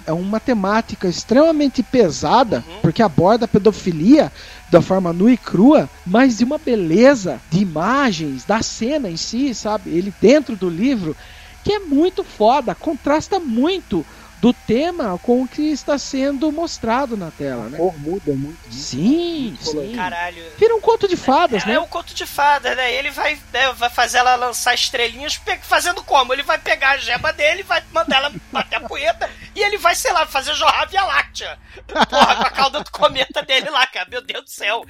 é 0.05 0.13
uma 0.13 0.39
temática 0.39 1.07
extremamente 1.07 1.83
pesada, 1.83 2.63
porque 2.81 3.01
aborda 3.01 3.45
a 3.45 3.47
pedofilia 3.47 4.31
da 4.69 4.81
forma 4.81 5.13
nua 5.13 5.31
e 5.31 5.37
crua, 5.37 5.89
mas 6.05 6.37
de 6.37 6.43
uma 6.43 6.57
beleza 6.57 7.41
de 7.49 7.59
imagens, 7.59 8.45
da 8.45 8.61
cena 8.61 9.09
em 9.09 9.15
si, 9.17 9.53
sabe? 9.53 9.91
Ele 9.91 10.13
dentro 10.19 10.57
do 10.57 10.69
livro, 10.69 11.15
que 11.63 11.73
é 11.73 11.79
muito 11.79 12.23
foda, 12.23 12.75
contrasta 12.75 13.39
muito 13.39 14.05
do 14.39 14.53
tema 14.53 15.17
com 15.23 15.41
o 15.41 15.47
que 15.47 15.71
está 15.71 15.97
sendo 15.97 16.51
mostrado 16.51 17.17
na 17.17 17.31
tela, 17.31 17.65
A 17.65 17.69
né? 17.69 17.77
cor 17.79 17.97
muda 17.97 18.33
muito. 18.33 18.53
né? 18.67 18.71
Sim, 18.71 19.57
sim. 19.59 19.95
Caralho. 19.95 20.43
Vira 20.59 20.75
um 20.75 20.81
conto 20.81 21.07
de 21.07 21.17
fadas, 21.17 21.63
É, 21.63 21.67
né? 21.69 21.73
é 21.73 21.79
um 21.79 21.87
conto 21.87 22.13
de 22.13 22.25
fadas, 22.27 22.77
né? 22.77 22.93
Ele 22.93 23.09
vai, 23.09 23.33
né, 23.51 23.73
vai 23.73 23.89
fazer 23.89 24.19
ela 24.19 24.35
lançar 24.35 24.75
estrelinhas, 24.75 25.41
fazendo 25.63 26.03
como? 26.03 26.33
Ele 26.33 26.43
vai 26.43 26.59
pegar 26.59 26.91
a 26.91 26.97
gema 26.97 27.33
dele, 27.33 27.63
vai 27.63 27.81
mandar 27.91 28.17
ela 28.17 28.31
bater 28.51 28.75
a 28.75 28.81
punheta 28.81 29.27
e 29.55 29.59
ele 29.63 29.77
vai 29.77 29.87
vai, 29.87 29.95
sei 29.95 30.11
lá, 30.11 30.25
fazer 30.25 30.53
jorrar 30.53 30.81
a 30.81 30.85
Via 30.85 31.01
Láctea. 31.01 31.57
Porra, 31.87 32.35
com 32.35 32.41
a 32.41 32.49
cauda 32.49 32.83
do 32.83 32.91
cometa 32.91 33.41
dele 33.41 33.69
lá, 33.69 33.87
cara. 33.87 34.05
Meu 34.11 34.21
Deus 34.21 34.43
do 34.43 34.49
céu. 34.49 34.85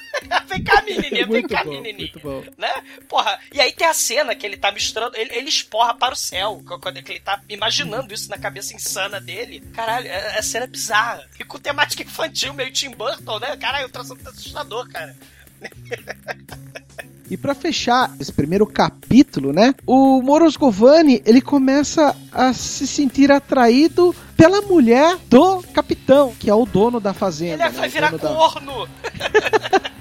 vem 0.46 0.62
cá, 0.62 0.82
menininha, 0.82 1.26
vem 1.26 1.46
cá, 1.46 1.64
bom, 1.64 1.70
menininha. 1.70 1.96
muito 1.98 2.20
bom. 2.20 2.44
Né? 2.56 2.72
Porra, 3.08 3.38
e 3.52 3.60
aí 3.60 3.72
tem 3.72 3.86
a 3.86 3.94
cena 3.94 4.34
que 4.34 4.46
ele 4.46 4.56
tá 4.56 4.70
misturando, 4.72 5.16
ele, 5.16 5.34
ele 5.34 5.48
esporra 5.48 5.94
para 5.94 6.14
o 6.14 6.16
céu, 6.16 6.62
quando 6.80 6.96
ele 6.96 7.20
tá 7.20 7.40
imaginando 7.48 8.12
isso 8.12 8.30
na 8.30 8.38
cabeça 8.38 8.74
insana 8.74 9.20
dele. 9.20 9.60
Caralho, 9.72 10.10
a, 10.10 10.38
a 10.38 10.42
cena 10.42 10.64
é 10.64 10.68
bizarra. 10.68 11.28
E 11.38 11.44
com 11.44 11.58
temática 11.58 12.02
infantil, 12.02 12.54
meio 12.54 12.72
Tim 12.72 12.90
Burton, 12.90 13.38
né? 13.38 13.56
Caralho, 13.56 13.86
o 13.86 13.90
traço 13.90 14.16
tá 14.16 14.30
assustador, 14.30 14.88
cara. 14.88 15.16
E 17.30 17.36
pra 17.36 17.54
fechar 17.54 18.10
esse 18.18 18.32
primeiro 18.32 18.66
capítulo, 18.66 19.52
né? 19.52 19.74
O 19.86 20.22
Morosgovani, 20.22 21.22
ele 21.26 21.40
começa 21.40 22.16
a 22.32 22.52
se 22.52 22.86
sentir 22.86 23.30
atraído 23.30 24.14
pela 24.36 24.62
mulher 24.62 25.16
do 25.28 25.62
capitão, 25.74 26.32
que 26.38 26.48
é 26.48 26.54
o 26.54 26.64
dono 26.64 26.98
da 27.00 27.12
fazenda. 27.12 27.64
Ele 27.64 27.72
né? 27.72 27.78
vai 27.80 27.88
virar 27.88 28.10
da- 28.12 28.18
corno. 28.18 28.88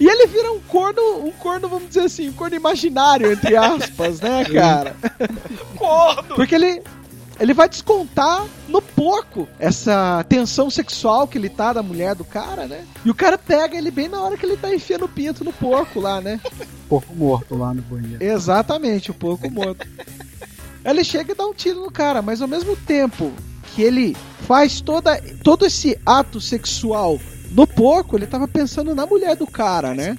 E 0.00 0.08
ele 0.08 0.26
vira 0.26 0.50
um 0.50 0.58
corno, 0.60 1.24
um 1.24 1.30
corno, 1.30 1.68
vamos 1.68 1.86
dizer 1.88 2.00
assim, 2.00 2.28
um 2.28 2.32
corno 2.32 2.56
imaginário, 2.56 3.30
entre 3.30 3.54
aspas, 3.54 4.20
né, 4.20 4.44
cara? 4.52 4.96
Corno. 5.76 6.34
Porque 6.34 6.56
ele, 6.56 6.82
ele 7.40 7.54
vai 7.54 7.68
descontar 7.68 8.46
no 8.68 8.82
porco 8.82 9.48
essa 9.58 10.22
tensão 10.28 10.68
sexual 10.68 11.26
que 11.26 11.38
ele 11.38 11.48
tá 11.48 11.72
da 11.72 11.82
mulher 11.82 12.14
do 12.14 12.24
cara, 12.24 12.66
né? 12.66 12.84
E 13.02 13.10
o 13.10 13.14
cara 13.14 13.38
pega 13.38 13.76
ele 13.76 13.90
bem 13.90 14.08
na 14.08 14.20
hora 14.20 14.36
que 14.36 14.44
ele 14.44 14.58
tá 14.58 14.72
enfiando 14.74 15.06
o 15.06 15.08
pinto 15.08 15.42
no 15.42 15.52
porco 15.52 15.98
lá, 15.98 16.20
né? 16.20 16.38
Porco 16.86 17.14
morto 17.14 17.56
lá 17.56 17.72
no 17.72 17.82
banheiro. 17.82 18.22
Exatamente, 18.22 19.12
o 19.12 19.14
porco 19.14 19.48
morto. 19.48 19.86
Ele 20.84 21.04
chega 21.04 21.30
e 21.30 21.34
dá 21.36 21.46
um 21.46 21.54
tiro 21.54 21.80
no 21.80 21.90
cara, 21.90 22.20
mas 22.20 22.42
ao 22.42 22.48
mesmo 22.48 22.74
tempo 22.74 23.32
que 23.72 23.80
ele 23.80 24.16
faz 24.40 24.80
toda, 24.80 25.22
todo 25.44 25.64
esse 25.64 25.96
ato 26.04 26.40
sexual 26.40 27.20
no 27.52 27.64
porco, 27.64 28.16
ele 28.16 28.26
tava 28.26 28.48
pensando 28.48 28.92
na 28.92 29.06
mulher 29.06 29.36
do 29.36 29.46
cara, 29.46 29.94
né? 29.94 30.16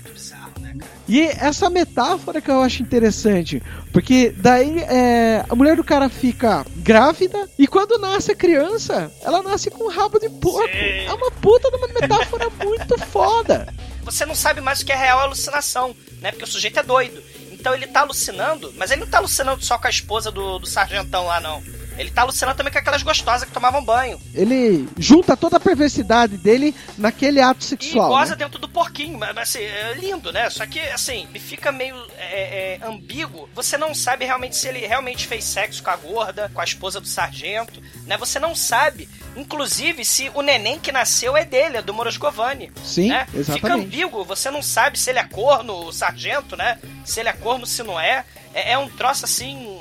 E 1.12 1.24
essa 1.24 1.70
metáfora 1.70 2.40
que 2.40 2.50
eu 2.50 2.62
acho 2.62 2.82
interessante, 2.82 3.62
porque 3.92 4.34
daí 4.38 4.80
é, 4.80 5.44
a 5.50 5.54
mulher 5.54 5.76
do 5.76 5.84
cara 5.84 6.08
fica 6.08 6.66
grávida 6.78 7.50
e 7.60 7.68
quando 7.68 8.00
nasce 8.00 8.32
a 8.32 8.36
criança, 8.36 9.12
ela 9.22 9.44
nasce 9.44 9.70
com 9.70 9.84
um 9.84 9.90
rabo 9.90 10.18
de 10.18 10.30
porco. 10.30 10.70
Sim. 10.70 11.06
É 11.06 11.14
uma 11.14 11.30
puta 11.30 11.70
de 11.70 11.76
uma 11.76 11.88
metáfora 11.90 12.50
muito 12.64 12.98
foda. 13.08 13.68
Você 14.04 14.26
não 14.26 14.34
sabe 14.34 14.62
mais 14.62 14.80
o 14.80 14.86
que 14.86 14.94
é 14.94 14.96
real 14.96 15.20
alucinação, 15.20 15.94
né? 16.22 16.32
Porque 16.32 16.46
o 16.46 16.48
sujeito 16.48 16.80
é 16.80 16.84
doido. 16.84 17.22
Então 17.52 17.76
ele 17.76 17.88
tá 17.88 18.00
alucinando, 18.00 18.74
mas 18.78 18.90
ele 18.90 19.02
não 19.02 19.08
tá 19.10 19.18
alucinando 19.18 19.66
só 19.66 19.78
com 19.78 19.88
a 19.88 19.90
esposa 19.90 20.32
do, 20.32 20.60
do 20.60 20.66
sargentão 20.66 21.26
lá, 21.26 21.42
não. 21.42 21.62
Ele 21.98 22.10
tá 22.10 22.22
alucinando 22.22 22.58
também 22.58 22.72
com 22.72 22.80
aquelas 22.80 23.04
gostosas 23.04 23.48
que 23.48 23.54
tomavam 23.54 23.84
banho. 23.84 24.20
Ele 24.34 24.88
junta 24.98 25.36
toda 25.36 25.58
a 25.58 25.60
perversidade 25.60 26.38
dele 26.38 26.74
naquele 26.98 27.40
ato 27.42 27.62
E 27.62 27.66
sexual. 27.66 28.10
goza 28.10 28.32
né? 28.32 28.38
dentro 28.38 28.60
do 28.60 28.68
porquinho, 28.68 29.18
mas 29.18 29.38
assim, 29.38 29.60
é 29.60 29.94
lindo, 29.94 30.32
né? 30.32 30.50
Só 30.50 30.66
que, 30.66 30.80
assim, 30.80 31.28
fica 31.36 31.72
meio 31.72 31.96
é, 32.18 32.80
é, 32.82 32.88
ambíguo. 32.88 33.50
Você 33.54 33.78
não 33.78 33.94
sabe 33.94 34.26
realmente 34.26 34.56
se 34.56 34.68
ele 34.68 34.80
realmente 34.86 35.28
fez 35.28 35.44
sexo 35.44 35.84
com 35.84 35.90
a 35.90 35.96
gorda, 35.96 36.50
com 36.54 36.62
a 36.62 36.64
esposa 36.64 37.00
do 37.02 37.08
sargento, 37.08 37.82
né? 38.06 38.18
Você 38.18 38.40
não 38.40 38.56
sabe, 38.56 39.08
inclusive, 39.36 40.06
se 40.06 40.32
o 40.34 40.42
neném 40.42 40.80
que 40.80 40.92
nasceu 40.92 41.36
é 41.36 41.44
dele, 41.46 41.78
é 41.78 41.82
do 41.82 41.94
Moroscovani. 41.94 42.72
Sim, 42.84 43.10
né? 43.10 43.26
Fica 43.26 43.40
exatamente. 43.40 43.86
ambíguo, 43.86 44.24
você 44.24 44.50
não 44.50 44.62
sabe 44.62 44.98
se 44.98 45.10
ele 45.10 45.20
é 45.20 45.24
corno, 45.24 45.88
o 45.88 45.92
sargento, 45.92 46.56
né? 46.56 46.80
Se 47.06 47.20
ele 47.20 47.30
é 47.30 47.34
corno, 47.34 47.66
se 47.66 47.84
não 47.84 48.00
é. 48.00 48.24
É, 48.54 48.74
é 48.74 48.78
um 48.78 48.90
troço 48.90 49.26
assim. 49.26 49.81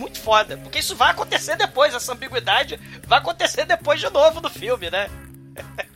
Muito 0.00 0.18
foda. 0.18 0.56
Porque 0.56 0.78
isso 0.78 0.96
vai 0.96 1.10
acontecer 1.10 1.56
depois, 1.56 1.94
essa 1.94 2.12
ambiguidade 2.12 2.80
vai 3.06 3.18
acontecer 3.18 3.66
depois 3.66 4.00
de 4.00 4.08
novo 4.08 4.40
do 4.40 4.48
filme, 4.48 4.90
né? 4.90 5.10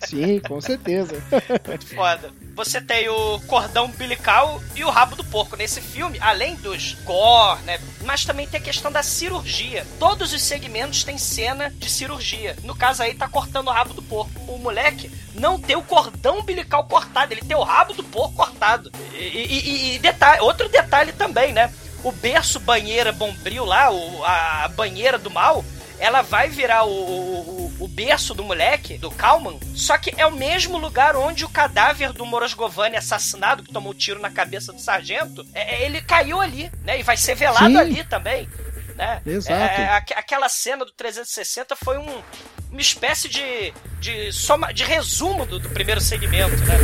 Sim, 0.06 0.40
com 0.40 0.60
certeza. 0.60 1.14
Muito 1.66 1.86
foda. 1.94 2.30
Você 2.54 2.80
tem 2.82 3.08
o 3.08 3.40
cordão 3.46 3.86
umbilical 3.86 4.62
e 4.76 4.84
o 4.84 4.90
rabo 4.90 5.16
do 5.16 5.24
porco 5.24 5.56
nesse 5.56 5.80
filme, 5.80 6.18
além 6.20 6.54
dos 6.56 6.92
gore, 7.04 7.62
né? 7.62 7.80
Mas 8.02 8.24
também 8.26 8.46
tem 8.46 8.60
a 8.60 8.62
questão 8.62 8.92
da 8.92 9.02
cirurgia. 9.02 9.86
Todos 9.98 10.32
os 10.34 10.42
segmentos 10.42 11.02
têm 11.02 11.16
cena 11.16 11.70
de 11.70 11.88
cirurgia. 11.88 12.56
No 12.62 12.74
caso 12.76 13.02
aí, 13.02 13.14
tá 13.14 13.26
cortando 13.26 13.68
o 13.68 13.72
rabo 13.72 13.94
do 13.94 14.02
porco. 14.02 14.38
O 14.52 14.58
moleque 14.58 15.10
não 15.34 15.58
tem 15.58 15.76
o 15.76 15.82
cordão 15.82 16.40
umbilical 16.40 16.84
cortado, 16.84 17.32
ele 17.32 17.40
tem 17.42 17.56
o 17.56 17.62
rabo 17.62 17.94
do 17.94 18.04
porco 18.04 18.34
cortado. 18.36 18.92
E, 19.14 19.16
e- 19.16 19.60
e- 19.60 19.94
e 19.94 19.98
detalhe, 19.98 20.42
outro 20.42 20.68
detalhe 20.68 21.12
também, 21.12 21.52
né? 21.52 21.72
O 22.04 22.12
berço 22.12 22.60
banheira 22.60 23.10
bombril 23.12 23.64
lá, 23.64 23.90
o- 23.90 24.24
a 24.24 24.68
banheira 24.68 25.18
do 25.18 25.30
mal, 25.30 25.64
ela 25.98 26.20
vai 26.22 26.48
virar 26.50 26.84
o, 26.84 26.90
o, 26.90 27.72
o- 27.80 27.88
berço 27.88 28.34
do 28.34 28.44
moleque, 28.44 28.98
do 28.98 29.10
Kalman, 29.10 29.58
só 29.74 29.96
que 29.96 30.12
é 30.16 30.26
o 30.26 30.32
mesmo 30.32 30.76
lugar 30.76 31.16
onde 31.16 31.44
o 31.44 31.48
cadáver 31.48 32.12
do 32.12 32.26
Morosgovani 32.26 32.96
assassinado, 32.96 33.62
que 33.62 33.72
tomou 33.72 33.92
um 33.92 33.96
tiro 33.96 34.20
na 34.20 34.30
cabeça 34.30 34.72
do 34.72 34.80
sargento, 34.80 35.46
é, 35.54 35.76
é, 35.76 35.86
ele 35.86 36.02
caiu 36.02 36.40
ali, 36.40 36.70
né? 36.82 36.98
E 37.00 37.02
vai 37.02 37.16
ser 37.16 37.34
velado 37.36 37.68
Sim. 37.70 37.78
ali 37.78 38.04
também. 38.04 38.48
Né? 38.96 39.20
Exato. 39.26 39.52
É, 39.80 39.88
aque- 39.90 40.14
aquela 40.14 40.48
cena 40.48 40.84
do 40.84 40.92
360 40.92 41.74
foi 41.76 41.98
um, 41.98 42.22
uma 42.70 42.80
espécie 42.80 43.28
de, 43.28 43.72
de, 43.98 44.32
soma, 44.32 44.72
de 44.72 44.84
resumo 44.84 45.46
do, 45.46 45.58
do 45.58 45.70
primeiro 45.70 46.00
segmento, 46.00 46.56
né? 46.64 46.76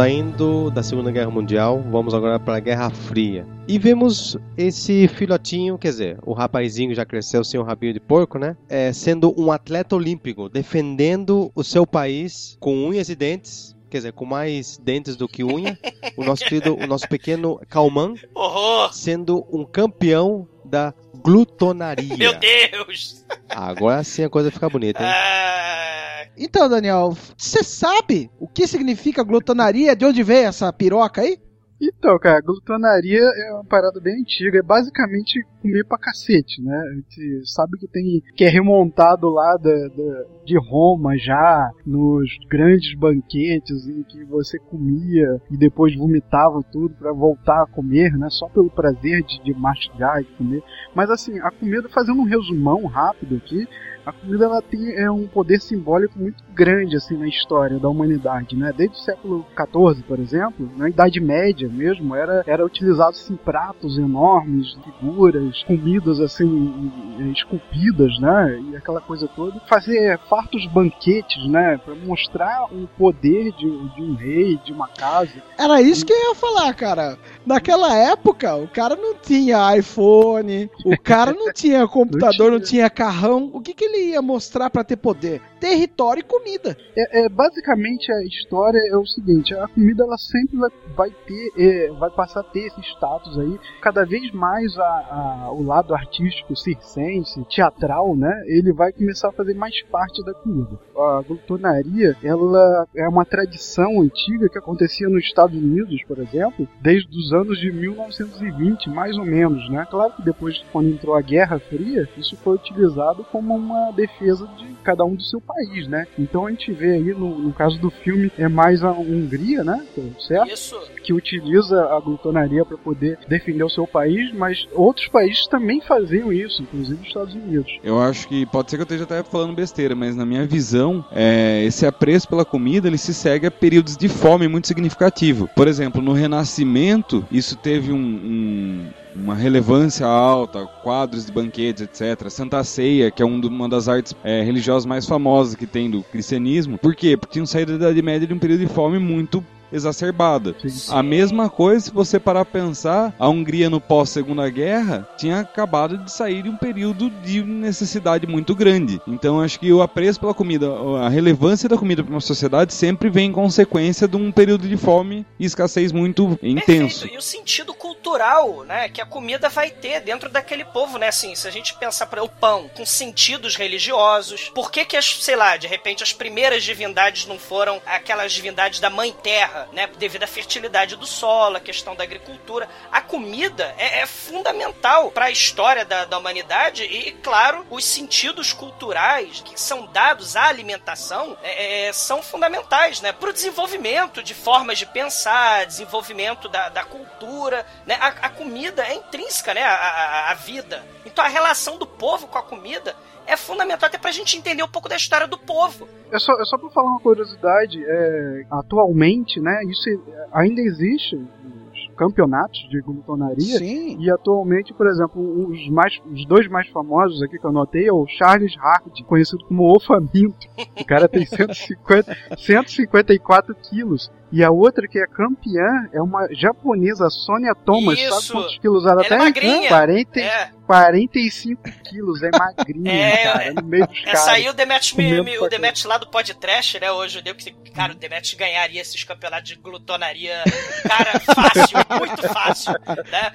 Saindo 0.00 0.70
da 0.70 0.82
Segunda 0.82 1.10
Guerra 1.10 1.30
Mundial, 1.30 1.84
vamos 1.90 2.14
agora 2.14 2.40
para 2.40 2.56
a 2.56 2.60
Guerra 2.60 2.88
Fria. 2.88 3.46
E 3.68 3.78
vemos 3.78 4.34
esse 4.56 5.06
filhotinho, 5.08 5.76
quer 5.76 5.88
dizer, 5.88 6.18
o 6.24 6.32
rapazinho 6.32 6.94
já 6.94 7.04
cresceu 7.04 7.44
sem 7.44 7.60
um 7.60 7.62
rabinho 7.62 7.92
de 7.92 8.00
porco, 8.00 8.38
né? 8.38 8.56
É, 8.66 8.94
sendo 8.94 9.38
um 9.38 9.52
atleta 9.52 9.94
olímpico, 9.94 10.48
defendendo 10.48 11.52
o 11.54 11.62
seu 11.62 11.86
país 11.86 12.56
com 12.58 12.74
unhas 12.86 13.10
e 13.10 13.14
dentes. 13.14 13.76
Quer 13.90 13.98
dizer, 13.98 14.12
com 14.14 14.24
mais 14.24 14.78
dentes 14.78 15.16
do 15.16 15.28
que 15.28 15.44
unha. 15.44 15.78
O 16.16 16.24
nosso 16.24 16.46
querido, 16.46 16.74
o 16.76 16.86
nosso 16.86 17.06
pequeno 17.06 17.60
Calman, 17.68 18.14
Horror! 18.34 18.94
sendo 18.94 19.46
um 19.52 19.66
campeão 19.66 20.48
da 20.64 20.94
glutonaria. 21.22 22.16
Meu 22.16 22.32
Deus! 22.38 23.26
Agora 23.50 24.02
sim 24.02 24.24
a 24.24 24.30
coisa 24.30 24.50
fica 24.50 24.66
bonita, 24.70 25.02
hein? 25.02 25.10
Ah, 25.10 26.09
Então, 26.36 26.68
Daniel, 26.68 27.16
você 27.36 27.62
sabe 27.62 28.30
o 28.38 28.46
que 28.48 28.66
significa 28.66 29.22
glutonaria? 29.24 29.94
De 29.96 30.04
onde 30.04 30.22
veio 30.22 30.48
essa 30.48 30.72
piroca 30.72 31.20
aí? 31.22 31.38
Então, 31.82 32.18
cara, 32.18 32.42
glutonaria 32.42 33.20
é 33.22 33.54
uma 33.54 33.64
parada 33.64 33.98
bem 34.00 34.20
antiga. 34.20 34.58
É 34.58 34.62
basicamente 34.62 35.42
comer 35.62 35.82
pra 35.86 35.96
cacete, 35.96 36.60
né? 36.62 36.76
A 36.76 36.94
gente 36.94 37.50
sabe 37.50 37.78
que 37.78 37.88
tem. 37.88 38.22
que 38.36 38.44
é 38.44 38.50
remontado 38.50 39.30
lá 39.30 39.56
da, 39.56 39.88
da- 39.88 40.24
de 40.44 40.58
Roma 40.58 41.16
já, 41.16 41.70
nos 41.86 42.28
grandes 42.50 42.94
banquetes 42.98 43.88
em 43.88 44.02
que 44.02 44.22
você 44.24 44.58
comia 44.58 45.40
e 45.50 45.56
depois 45.56 45.96
vomitava 45.96 46.62
tudo 46.70 46.94
pra 46.96 47.12
voltar 47.14 47.62
a 47.62 47.66
comer, 47.66 48.12
né? 48.18 48.28
Só 48.28 48.46
pelo 48.50 48.68
prazer 48.68 49.22
de, 49.22 49.42
de 49.42 49.54
mastigar 49.54 50.20
e 50.20 50.24
comer. 50.36 50.62
Mas 50.94 51.08
assim, 51.08 51.38
a 51.40 51.50
comida, 51.50 51.88
fazendo 51.88 52.20
um 52.20 52.24
resumão 52.24 52.84
rápido 52.84 53.36
aqui, 53.36 53.66
a 54.04 54.12
comida 54.12 54.44
ela 54.44 54.62
tem 54.62 54.94
é, 54.96 55.10
um 55.10 55.26
poder 55.26 55.60
simbólico 55.60 56.18
muito 56.18 56.42
grande 56.60 56.94
assim 56.94 57.16
na 57.16 57.26
história 57.26 57.78
da 57.78 57.88
humanidade, 57.88 58.54
né? 58.54 58.70
Desde 58.76 58.94
o 58.94 59.00
século 59.00 59.46
XIV, 59.56 60.02
por 60.06 60.18
exemplo, 60.18 60.70
na 60.76 60.90
Idade 60.90 61.18
Média 61.18 61.66
mesmo, 61.70 62.14
era 62.14 62.44
era 62.46 62.66
utilizado 62.66 63.16
assim 63.16 63.34
pratos 63.34 63.96
enormes, 63.96 64.76
figuras, 64.84 65.62
comidas 65.62 66.20
assim 66.20 66.92
esculpidas, 67.34 68.18
né? 68.20 68.60
E 68.70 68.76
aquela 68.76 69.00
coisa 69.00 69.26
toda, 69.28 69.58
fazer 69.60 70.18
fartos 70.28 70.66
banquetes, 70.66 71.48
né? 71.48 71.80
Para 71.82 71.94
mostrar 71.94 72.66
o 72.70 72.86
poder 72.98 73.52
de, 73.52 73.88
de 73.94 74.02
um 74.02 74.14
rei, 74.14 74.58
de 74.62 74.70
uma 74.70 74.88
casa. 74.88 75.42
Era 75.58 75.80
isso 75.80 76.04
que 76.04 76.12
eu 76.12 76.28
ia 76.28 76.34
falar, 76.34 76.74
cara. 76.74 77.16
Naquela 77.46 77.96
época, 77.96 78.54
o 78.56 78.68
cara 78.68 78.96
não 78.96 79.14
tinha 79.14 79.74
iPhone, 79.78 80.70
o 80.84 81.00
cara 81.00 81.32
não 81.32 81.50
tinha 81.54 81.86
computador, 81.88 82.52
não 82.52 82.60
tinha 82.60 82.90
carrão. 82.90 83.50
O 83.54 83.62
que, 83.62 83.72
que 83.72 83.84
ele 83.84 84.10
ia 84.10 84.20
mostrar 84.20 84.68
pra 84.68 84.84
ter 84.84 84.96
poder? 84.96 85.40
Território 85.60 86.20
e 86.20 86.24
comida. 86.24 86.76
É, 86.96 87.20
é, 87.20 87.28
basicamente 87.28 88.10
a 88.10 88.24
história 88.24 88.78
é 88.90 88.96
o 88.96 89.06
seguinte: 89.06 89.54
a 89.54 89.68
comida 89.68 90.02
ela 90.02 90.16
sempre 90.16 90.56
vai, 90.56 90.70
vai 90.96 91.10
ter, 91.26 91.52
é, 91.56 91.90
vai 91.92 92.10
passar 92.10 92.40
a 92.40 92.44
ter 92.44 92.66
esse 92.66 92.80
status 92.80 93.38
aí. 93.38 93.60
Cada 93.80 94.04
vez 94.04 94.32
mais 94.32 94.76
a, 94.78 94.82
a, 94.82 95.52
o 95.52 95.62
lado 95.62 95.94
artístico, 95.94 96.56
circense, 96.56 97.44
teatral, 97.44 98.16
né? 98.16 98.32
Ele 98.46 98.72
vai 98.72 98.92
começar 98.92 99.28
a 99.28 99.32
fazer 99.32 99.54
mais 99.54 99.82
parte 99.84 100.24
da 100.24 100.32
comida. 100.34 100.78
A 100.96 101.22
glutonaria, 101.26 102.16
ela 102.22 102.86
é 102.96 103.08
uma 103.08 103.24
tradição 103.24 104.00
antiga 104.00 104.48
que 104.48 104.58
acontecia 104.58 105.08
nos 105.08 105.24
Estados 105.24 105.56
Unidos, 105.56 106.02
por 106.04 106.18
exemplo, 106.18 106.66
desde 106.80 107.16
os 107.16 107.32
anos 107.32 107.58
de 107.58 107.70
1920, 107.70 108.88
mais 108.88 109.16
ou 109.16 109.24
menos, 109.24 109.68
né? 109.70 109.86
Claro 109.90 110.14
que 110.14 110.22
depois, 110.22 110.64
quando 110.72 110.88
entrou 110.88 111.14
a 111.14 111.20
Guerra 111.20 111.58
Fria, 111.58 112.08
isso 112.16 112.36
foi 112.36 112.54
utilizado 112.54 113.24
como 113.24 113.54
uma 113.54 113.90
defesa 113.92 114.46
de 114.46 114.74
cada 114.82 115.04
um 115.04 115.14
do 115.14 115.22
seu 115.22 115.40
país, 115.52 115.88
né? 115.88 116.06
Então 116.18 116.46
a 116.46 116.50
gente 116.50 116.72
vê 116.72 116.92
aí, 116.92 117.14
no, 117.14 117.38
no 117.38 117.52
caso 117.52 117.78
do 117.78 117.90
filme, 117.90 118.30
é 118.38 118.48
mais 118.48 118.82
a 118.82 118.92
Hungria, 118.92 119.64
né? 119.64 119.84
Certo? 120.18 120.52
Isso. 120.52 120.80
Que 121.02 121.12
utiliza 121.12 121.84
a 121.86 122.00
glutonaria 122.00 122.64
para 122.64 122.76
poder 122.76 123.18
defender 123.28 123.64
o 123.64 123.70
seu 123.70 123.86
país, 123.86 124.32
mas 124.32 124.66
outros 124.72 125.08
países 125.08 125.46
também 125.46 125.80
faziam 125.80 126.32
isso, 126.32 126.62
inclusive 126.62 127.00
os 127.00 127.06
Estados 127.06 127.34
Unidos. 127.34 127.78
Eu 127.82 128.00
acho 128.00 128.28
que 128.28 128.46
pode 128.46 128.70
ser 128.70 128.76
que 128.76 128.82
eu 128.82 128.84
esteja 128.84 129.04
até 129.04 129.22
falando 129.22 129.54
besteira, 129.54 129.94
mas 129.94 130.16
na 130.16 130.26
minha 130.26 130.46
visão, 130.46 131.04
é, 131.12 131.64
esse 131.64 131.86
apreço 131.86 132.28
pela 132.28 132.44
comida 132.44 132.88
ele 132.88 132.98
se 132.98 133.14
segue 133.14 133.46
a 133.46 133.50
períodos 133.50 133.96
de 133.96 134.08
fome 134.08 134.48
muito 134.48 134.68
significativo. 134.68 135.48
Por 135.54 135.68
exemplo, 135.68 136.02
no 136.02 136.12
Renascimento, 136.12 137.24
isso 137.30 137.56
teve 137.56 137.92
um, 137.92 137.96
um 137.96 138.90
uma 139.20 139.34
relevância 139.34 140.06
alta, 140.06 140.66
quadros 140.82 141.26
de 141.26 141.32
banquetes, 141.32 141.82
etc. 141.82 142.28
Santa 142.30 142.64
Ceia, 142.64 143.10
que 143.10 143.22
é 143.22 143.26
um 143.26 143.40
uma 143.40 143.68
das 143.68 143.88
artes 143.88 144.14
é, 144.24 144.42
religiosas 144.42 144.86
mais 144.86 145.06
famosas 145.06 145.54
que 145.54 145.66
tem 145.66 145.90
do 145.90 146.02
cristianismo. 146.02 146.78
Por 146.78 146.94
quê? 146.94 147.16
Porque 147.16 147.34
tinham 147.34 147.46
saído 147.46 147.72
da 147.72 147.86
Idade 147.86 148.02
Média 148.02 148.26
de 148.26 148.34
um 148.34 148.38
período 148.38 148.60
de 148.60 148.72
fome 148.72 148.98
muito 148.98 149.44
exacerbada. 149.72 150.54
Sim. 150.66 150.92
A 150.92 151.02
mesma 151.02 151.48
coisa, 151.48 151.86
se 151.86 151.92
você 151.92 152.18
parar 152.18 152.40
a 152.40 152.44
pensar, 152.44 153.14
a 153.18 153.28
Hungria 153.28 153.70
no 153.70 153.80
pós-segunda 153.80 154.48
guerra 154.48 155.08
tinha 155.16 155.40
acabado 155.40 155.98
de 155.98 156.12
sair 156.12 156.42
de 156.42 156.48
um 156.48 156.56
período 156.56 157.10
de 157.10 157.42
necessidade 157.42 158.26
muito 158.26 158.54
grande. 158.54 159.00
Então 159.06 159.40
acho 159.40 159.58
que 159.58 159.72
o 159.72 159.82
apreço 159.82 160.20
pela 160.20 160.34
comida, 160.34 160.68
a 161.00 161.08
relevância 161.08 161.68
da 161.68 161.76
comida 161.76 162.02
para 162.02 162.12
uma 162.12 162.20
sociedade 162.20 162.74
sempre 162.74 163.10
vem 163.10 163.28
em 163.28 163.32
consequência 163.32 164.06
de 164.06 164.16
um 164.16 164.30
período 164.32 164.68
de 164.68 164.76
fome 164.76 165.26
e 165.38 165.44
escassez 165.44 165.92
muito 165.92 166.38
intenso. 166.42 167.00
Perfeito. 167.00 167.14
E 167.14 167.18
o 167.18 167.22
sentido 167.22 167.74
cultural, 167.74 168.64
né, 168.64 168.88
que 168.88 169.00
a 169.00 169.06
comida 169.06 169.48
vai 169.48 169.70
ter 169.70 170.00
dentro 170.00 170.28
daquele 170.28 170.64
povo, 170.64 170.98
né, 170.98 171.08
assim, 171.08 171.34
se 171.34 171.46
a 171.46 171.50
gente 171.50 171.74
pensar 171.74 172.06
para 172.06 172.22
o 172.22 172.28
pão 172.28 172.70
com 172.74 172.84
sentidos 172.84 173.56
religiosos, 173.56 174.50
por 174.54 174.70
que 174.70 174.84
que 174.84 174.96
as, 174.96 175.22
sei 175.22 175.36
lá, 175.36 175.56
de 175.56 175.66
repente 175.66 176.02
as 176.02 176.12
primeiras 176.12 176.62
divindades 176.62 177.26
não 177.26 177.38
foram 177.38 177.80
aquelas 177.86 178.32
divindades 178.32 178.80
da 178.80 178.90
mãe 178.90 179.14
terra, 179.22 179.59
né, 179.72 179.86
devido 179.98 180.22
à 180.22 180.26
fertilidade 180.26 180.96
do 180.96 181.06
solo, 181.06 181.56
a 181.56 181.60
questão 181.60 181.94
da 181.94 182.04
agricultura. 182.04 182.68
A 182.90 183.00
comida 183.00 183.74
é, 183.78 184.00
é 184.00 184.06
fundamental 184.06 185.10
para 185.10 185.26
a 185.26 185.30
história 185.30 185.84
da, 185.84 186.04
da 186.04 186.18
humanidade 186.18 186.84
e, 186.84 187.12
claro, 187.12 187.66
os 187.70 187.84
sentidos 187.84 188.52
culturais 188.52 189.42
que 189.44 189.60
são 189.60 189.86
dados 189.86 190.36
à 190.36 190.44
alimentação 190.44 191.36
é, 191.42 191.88
é, 191.88 191.92
são 191.92 192.22
fundamentais, 192.22 193.00
né, 193.00 193.12
para 193.12 193.30
o 193.30 193.32
desenvolvimento 193.32 194.22
de 194.22 194.34
formas 194.34 194.78
de 194.78 194.86
pensar, 194.86 195.66
desenvolvimento 195.66 196.48
da, 196.48 196.68
da 196.68 196.84
cultura, 196.84 197.66
né, 197.86 197.96
a, 198.00 198.08
a 198.08 198.28
comida 198.30 198.86
é 198.86 198.94
intrínseca, 198.94 199.54
né, 199.54 199.62
à, 199.62 199.74
à, 199.74 200.30
à 200.30 200.34
vida. 200.34 200.84
Então 201.04 201.24
a 201.24 201.28
relação 201.28 201.76
do 201.78 201.86
povo 201.86 202.26
com 202.26 202.38
a 202.38 202.42
comida 202.42 202.96
é 203.26 203.36
fundamental 203.36 203.86
até 203.88 203.98
pra 203.98 204.10
gente 204.10 204.36
entender 204.36 204.62
um 204.62 204.68
pouco 204.68 204.88
da 204.88 204.96
história 204.96 205.26
do 205.26 205.38
povo. 205.38 205.88
É 206.10 206.18
só, 206.18 206.32
é 206.40 206.44
só 206.44 206.58
pra 206.58 206.68
falar 206.70 206.90
uma 206.90 207.00
curiosidade, 207.00 207.82
é, 207.84 208.44
atualmente, 208.50 209.40
né, 209.40 209.62
isso 209.68 209.88
ainda 210.32 210.60
existe 210.60 211.16
os 211.16 211.94
campeonatos 211.96 212.58
de 212.70 212.80
glutonaria. 212.80 213.58
Sim. 213.58 213.96
E 214.00 214.10
atualmente, 214.10 214.72
por 214.74 214.86
exemplo, 214.88 215.20
os, 215.48 215.68
mais, 215.68 216.00
os 216.10 216.26
dois 216.26 216.48
mais 216.48 216.66
famosos 216.68 217.22
aqui 217.22 217.38
que 217.38 217.44
eu 217.44 217.52
notei 217.52 217.86
é 217.88 217.92
o 217.92 218.06
Charles 218.08 218.56
Hard, 218.56 219.02
conhecido 219.06 219.44
como 219.46 219.70
O 219.74 219.78
Faminto. 219.78 220.48
O 220.78 220.84
cara 220.84 221.06
tem 221.08 221.24
150, 221.26 222.16
154 222.38 223.54
quilos. 223.54 224.10
E 224.32 224.44
a 224.44 224.50
outra 224.50 224.86
que 224.86 224.98
é 224.98 225.06
campeã 225.06 225.88
é 225.92 226.00
uma 226.00 226.28
japonesa, 226.32 227.10
Sonia 227.10 227.54
Thomas. 227.54 227.98
Isso. 227.98 228.22
Sabe 228.22 228.32
quantos 228.32 228.58
quilos 228.58 228.84
ela, 228.86 229.02
Ela 229.02 229.04
é 229.04 229.08
tem? 229.08 229.18
magrinha. 229.18 229.68
40, 229.68 230.20
É. 230.20 230.50
45 230.70 231.62
quilos, 231.84 232.22
é 232.22 232.30
magrinha, 232.30 232.92
É, 233.10 233.22
cara. 233.24 233.54
No 233.54 233.62
meio 233.64 233.88
Essa 234.06 234.26
caras. 234.26 234.28
aí 234.28 234.48
o 234.48 234.52
Demet, 234.52 234.94
o 235.40 235.48
Demet 235.48 235.86
lá 235.88 235.98
do 235.98 236.08
podcast, 236.08 236.78
né? 236.78 236.92
Hoje 236.92 237.20
deu 237.22 237.34
que, 237.34 237.50
cara, 237.74 237.92
o 237.92 237.96
Demet 237.96 238.36
ganharia 238.36 238.80
esses 238.80 239.02
campeonatos 239.02 239.48
de 239.48 239.56
glutonaria, 239.56 240.44
cara, 240.86 241.18
fácil, 241.18 241.78
muito 241.98 242.28
fácil, 242.28 242.72
né? 243.10 243.32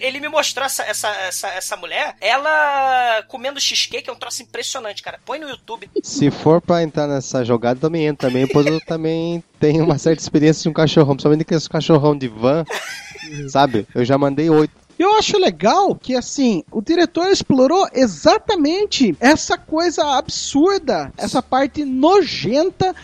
Ele 0.00 0.18
me 0.18 0.28
mostrou 0.28 0.64
essa, 0.64 0.82
essa, 0.84 1.08
essa, 1.08 1.48
essa 1.48 1.76
mulher, 1.76 2.16
ela 2.22 3.22
comendo 3.28 3.60
cheesecake 3.60 4.08
é 4.08 4.12
um 4.12 4.16
troço 4.16 4.42
impressionante, 4.42 5.02
cara. 5.02 5.20
Põe 5.26 5.38
no 5.38 5.50
YouTube. 5.50 5.90
Se 6.02 6.30
for 6.30 6.62
pra 6.62 6.82
entrar 6.82 7.06
nessa 7.06 7.44
jogada, 7.44 7.78
também 7.78 8.06
entra 8.06 8.28
também, 8.28 8.46
pois 8.46 8.64
eu 8.64 8.80
também 8.80 9.44
tenho 9.60 9.84
uma 9.84 9.98
certa 9.98 10.22
experiência 10.22 10.62
de 10.62 10.68
um 10.70 10.72
cachorrão, 10.72 11.14
principalmente 11.14 11.42
aqueles 11.42 11.68
cachorrão 11.68 12.16
de 12.16 12.28
van, 12.28 12.64
sabe? 13.50 13.86
Eu 13.94 14.06
já 14.06 14.16
mandei 14.16 14.48
oito. 14.48 14.85
Eu 14.98 15.14
acho 15.16 15.38
legal 15.38 15.94
que, 15.94 16.14
assim, 16.14 16.64
o 16.70 16.80
diretor 16.80 17.28
explorou 17.30 17.86
exatamente 17.92 19.14
essa 19.20 19.58
coisa 19.58 20.16
absurda, 20.16 21.12
essa 21.16 21.42
parte 21.42 21.84
nojenta 21.84 22.94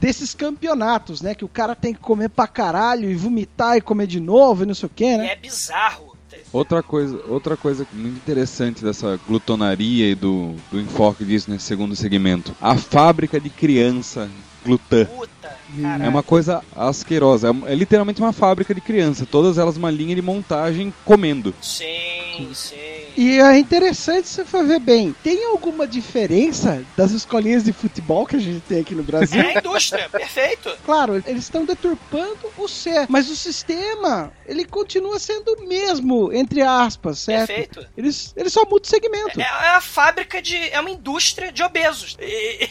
desses 0.00 0.34
campeonatos, 0.34 1.20
né? 1.22 1.34
Que 1.34 1.44
o 1.44 1.48
cara 1.48 1.74
tem 1.74 1.92
que 1.94 2.00
comer 2.00 2.28
pra 2.28 2.46
caralho 2.46 3.10
e 3.10 3.14
vomitar 3.14 3.76
e 3.76 3.80
comer 3.80 4.06
de 4.06 4.20
novo 4.20 4.62
e 4.62 4.66
não 4.66 4.74
sei 4.74 4.86
o 4.86 4.92
que, 4.94 5.04
E 5.04 5.16
né? 5.16 5.32
é 5.32 5.36
bizarro. 5.36 6.16
Outra 6.52 6.82
coisa, 6.82 7.20
outra 7.28 7.56
coisa 7.56 7.86
muito 7.92 8.16
interessante 8.16 8.82
dessa 8.84 9.18
glutonaria 9.26 10.10
e 10.10 10.14
do, 10.14 10.54
do 10.70 10.80
enfoque 10.80 11.24
disso 11.24 11.50
nesse 11.50 11.64
segundo 11.64 11.96
segmento. 11.96 12.54
A 12.60 12.76
fábrica 12.76 13.40
de 13.40 13.50
criança 13.50 14.30
glutã. 14.68 15.04
Puta, 15.06 15.56
É 16.02 16.08
uma 16.08 16.22
coisa 16.22 16.62
asquerosa. 16.76 17.48
É, 17.48 17.72
é 17.72 17.74
literalmente 17.74 18.20
uma 18.20 18.32
fábrica 18.32 18.74
de 18.74 18.80
criança. 18.80 19.26
Todas 19.26 19.58
elas 19.58 19.76
uma 19.76 19.90
linha 19.90 20.14
de 20.14 20.22
montagem 20.22 20.92
comendo. 21.04 21.54
Sim, 21.60 22.50
sim. 22.52 22.76
E 23.16 23.40
é 23.40 23.58
interessante 23.58 24.28
se 24.28 24.44
for 24.44 24.64
ver 24.64 24.78
bem. 24.78 25.12
Tem 25.24 25.44
alguma 25.46 25.88
diferença 25.88 26.84
das 26.96 27.10
escolinhas 27.10 27.64
de 27.64 27.72
futebol 27.72 28.24
que 28.24 28.36
a 28.36 28.38
gente 28.38 28.60
tem 28.60 28.80
aqui 28.80 28.94
no 28.94 29.02
Brasil? 29.02 29.42
É 29.42 29.56
a 29.56 29.58
indústria, 29.58 30.06
perfeito. 30.10 30.70
Claro, 30.84 31.20
eles 31.26 31.42
estão 31.42 31.64
deturpando 31.64 32.38
o 32.56 32.68
ser, 32.68 33.06
mas 33.08 33.28
o 33.28 33.34
sistema, 33.34 34.32
ele 34.46 34.64
continua 34.64 35.18
sendo 35.18 35.52
o 35.54 35.66
mesmo, 35.66 36.32
entre 36.32 36.62
aspas, 36.62 37.18
certo? 37.18 37.48
Perfeito. 37.48 37.86
Eles, 37.96 38.32
eles 38.36 38.52
só 38.52 38.62
mudam 38.62 38.82
o 38.84 38.86
segmento. 38.86 39.40
É, 39.40 39.42
é 39.42 39.70
a 39.70 39.80
fábrica 39.80 40.40
de. 40.40 40.56
É 40.70 40.78
uma 40.78 40.90
indústria 40.90 41.50
de 41.50 41.60
obesos. 41.62 42.16
E, 42.20 42.68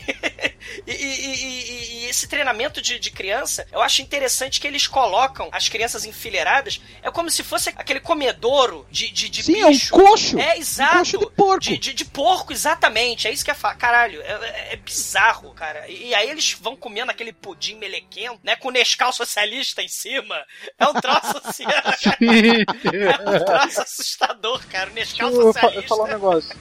e- 0.86 0.92
e- 0.92 1.36
e- 1.46 2.06
e 2.06 2.06
esse 2.10 2.28
treinamento 2.28 2.82
de, 2.82 3.00
de 3.00 3.12
criança, 3.12 3.68
eu 3.72 3.82
acho 3.82 4.02
interessante 4.02 4.60
que 4.60 4.68
eles 4.68 4.88
colocam 4.88 5.50
as 5.52 5.68
crianças 5.70 6.06
enfileiradas. 6.06 6.80
É 7.02 7.12
como 7.12 7.30
se 7.30 7.44
fosse 7.44 7.70
aquele 7.70 8.00
comedouro 8.00 8.86
de, 8.90 9.10
de, 9.12 9.30
de 9.30 9.44
Sim, 9.44 9.62
é 9.62 9.66
um 9.66 9.72
bicho. 9.72 9.92
coxo. 9.94 10.40
É, 10.40 10.56
Um 10.56 10.58
exato. 10.60 10.98
coxo 10.98 11.18
de 11.20 11.30
porco. 11.32 11.60
De, 11.60 11.78
de- 11.78 11.94
de 11.94 12.06
porco, 12.06 12.54
exatamente. 12.54 13.28
É 13.28 13.32
isso 13.32 13.44
que 13.46 13.52
é. 13.52 13.54
Fa... 13.54 13.74
Caralho, 13.76 14.22
é, 14.22 14.32
é- 14.32 14.74
é 14.74 14.76
bizarro, 14.76 15.54
cara. 15.54 15.88
E, 15.90 16.14
aí 16.14 16.30
eles 16.30 16.54
vão 16.54 16.76
comendo 16.76 17.12
aquele 17.12 17.34
pudim 17.34 17.76
melequento, 17.76 18.40
né? 18.44 18.56
Com 18.56 18.70
o 18.70 18.72
Nescau 18.72 19.12
socialista 19.14 19.82
em 19.82 19.88
cima. 19.88 20.46
É 20.78 20.86
um 20.88 20.94
troço 20.94 21.42
assim. 21.46 21.64
é 21.66 23.30
um 23.30 23.46
troço 23.46 23.82
assustador, 23.82 24.66
cara. 24.68 24.90
O 24.90 24.94
Nescau 24.94 25.30
Deixa 25.30 25.42
eu, 25.42 25.54
socialista. 25.54 25.82
eu 25.82 25.88
falar 25.88 26.04
um 26.04 26.08
negócio. 26.08 26.58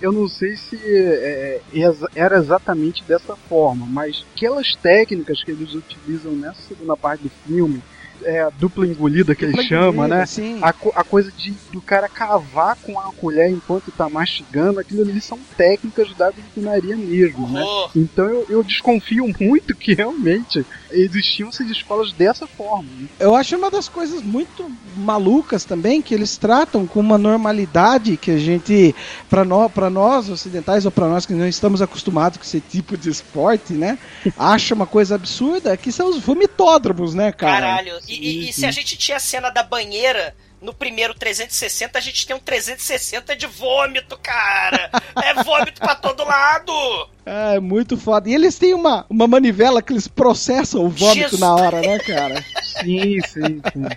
Eu 0.00 0.12
não 0.12 0.28
sei 0.28 0.54
se 0.56 0.76
é, 0.76 1.56
é, 1.56 1.90
era 2.14 2.36
exatamente 2.36 3.02
dessa 3.04 3.34
forma, 3.48 3.86
mas 3.86 4.24
aquelas 4.34 4.74
técnicas 4.82 5.42
que 5.42 5.50
eles 5.50 5.74
utilizam 5.74 6.32
nessa 6.32 6.60
segunda 6.62 6.96
parte 6.96 7.22
do 7.22 7.30
filme, 7.30 7.82
é 8.24 8.42
a 8.42 8.50
dupla 8.50 8.86
engolida 8.86 9.34
que 9.34 9.44
eles 9.44 9.66
chamam, 9.66 10.06
né? 10.08 10.26
Sim. 10.26 10.58
A, 10.62 10.68
a 10.68 11.04
coisa 11.04 11.30
de 11.32 11.54
do 11.72 11.80
cara 11.80 12.08
cavar 12.08 12.76
com 12.76 12.98
a 12.98 13.12
colher 13.12 13.50
enquanto 13.50 13.90
tá 13.90 14.08
mastigando, 14.08 14.80
aquilo 14.80 15.02
ali 15.02 15.20
são 15.20 15.38
técnicas 15.56 16.12
da 16.14 16.30
glutonaria 16.30 16.96
mesmo, 16.96 17.48
né? 17.48 17.64
Então 17.94 18.24
eu, 18.26 18.46
eu 18.48 18.62
desconfio 18.64 19.26
muito 19.40 19.74
que 19.74 19.94
realmente 19.94 20.64
existiam 20.90 21.48
essas 21.48 21.68
escolas 21.68 22.12
dessa 22.12 22.46
forma. 22.46 22.88
né? 22.98 23.08
Eu 23.18 23.34
acho 23.34 23.56
uma 23.56 23.70
das 23.70 23.88
coisas 23.88 24.22
muito 24.22 24.70
malucas 24.96 25.64
também 25.64 26.00
que 26.00 26.14
eles 26.14 26.36
tratam 26.36 26.86
com 26.86 27.00
uma 27.00 27.18
normalidade 27.18 28.16
que 28.16 28.30
a 28.30 28.38
gente, 28.38 28.94
para 29.28 29.44
nós, 29.44 29.70
para 29.70 29.90
nós 29.90 30.28
ocidentais 30.28 30.84
ou 30.84 30.90
para 30.90 31.08
nós 31.08 31.26
que 31.26 31.32
não 31.34 31.46
estamos 31.46 31.82
acostumados 31.82 32.38
com 32.38 32.44
esse 32.44 32.60
tipo 32.60 32.96
de 32.96 33.10
esporte, 33.10 33.72
né? 33.72 33.98
acha 34.38 34.74
uma 34.74 34.86
coisa 34.86 35.14
absurda 35.14 35.76
que 35.76 35.92
são 35.92 36.08
os 36.10 36.18
vomitódromos, 36.18 37.14
né, 37.14 37.32
cara? 37.32 37.66
Caralho, 37.66 37.92
E, 38.06 38.14
e- 38.46 38.48
e 38.48 38.52
se 38.52 38.64
a 38.66 38.70
gente 38.70 38.96
tinha 38.96 39.16
a 39.16 39.20
cena 39.20 39.50
da 39.50 39.62
banheira 39.62 40.34
no 40.60 40.72
primeiro 40.72 41.12
360, 41.14 41.98
a 41.98 42.00
gente 42.00 42.26
tem 42.26 42.34
um 42.34 42.38
360 42.40 43.36
de 43.36 43.46
vômito, 43.46 44.18
cara. 44.22 44.90
É 45.22 45.34
vômito 45.42 45.80
pra 45.80 45.94
todo 45.94 46.24
lado. 46.24 46.72
É, 47.26 47.60
muito 47.60 47.96
foda. 47.96 48.28
E 48.28 48.34
eles 48.34 48.58
têm 48.58 48.72
uma, 48.74 49.04
uma 49.10 49.26
manivela 49.26 49.82
que 49.82 49.92
eles 49.92 50.08
processam 50.08 50.84
o 50.84 50.88
vômito 50.88 51.20
Jesus. 51.20 51.40
na 51.40 51.54
hora, 51.54 51.80
né, 51.82 51.98
cara? 51.98 52.44
Sim, 52.80 53.20
sim, 53.20 53.60
sim. 53.72 53.88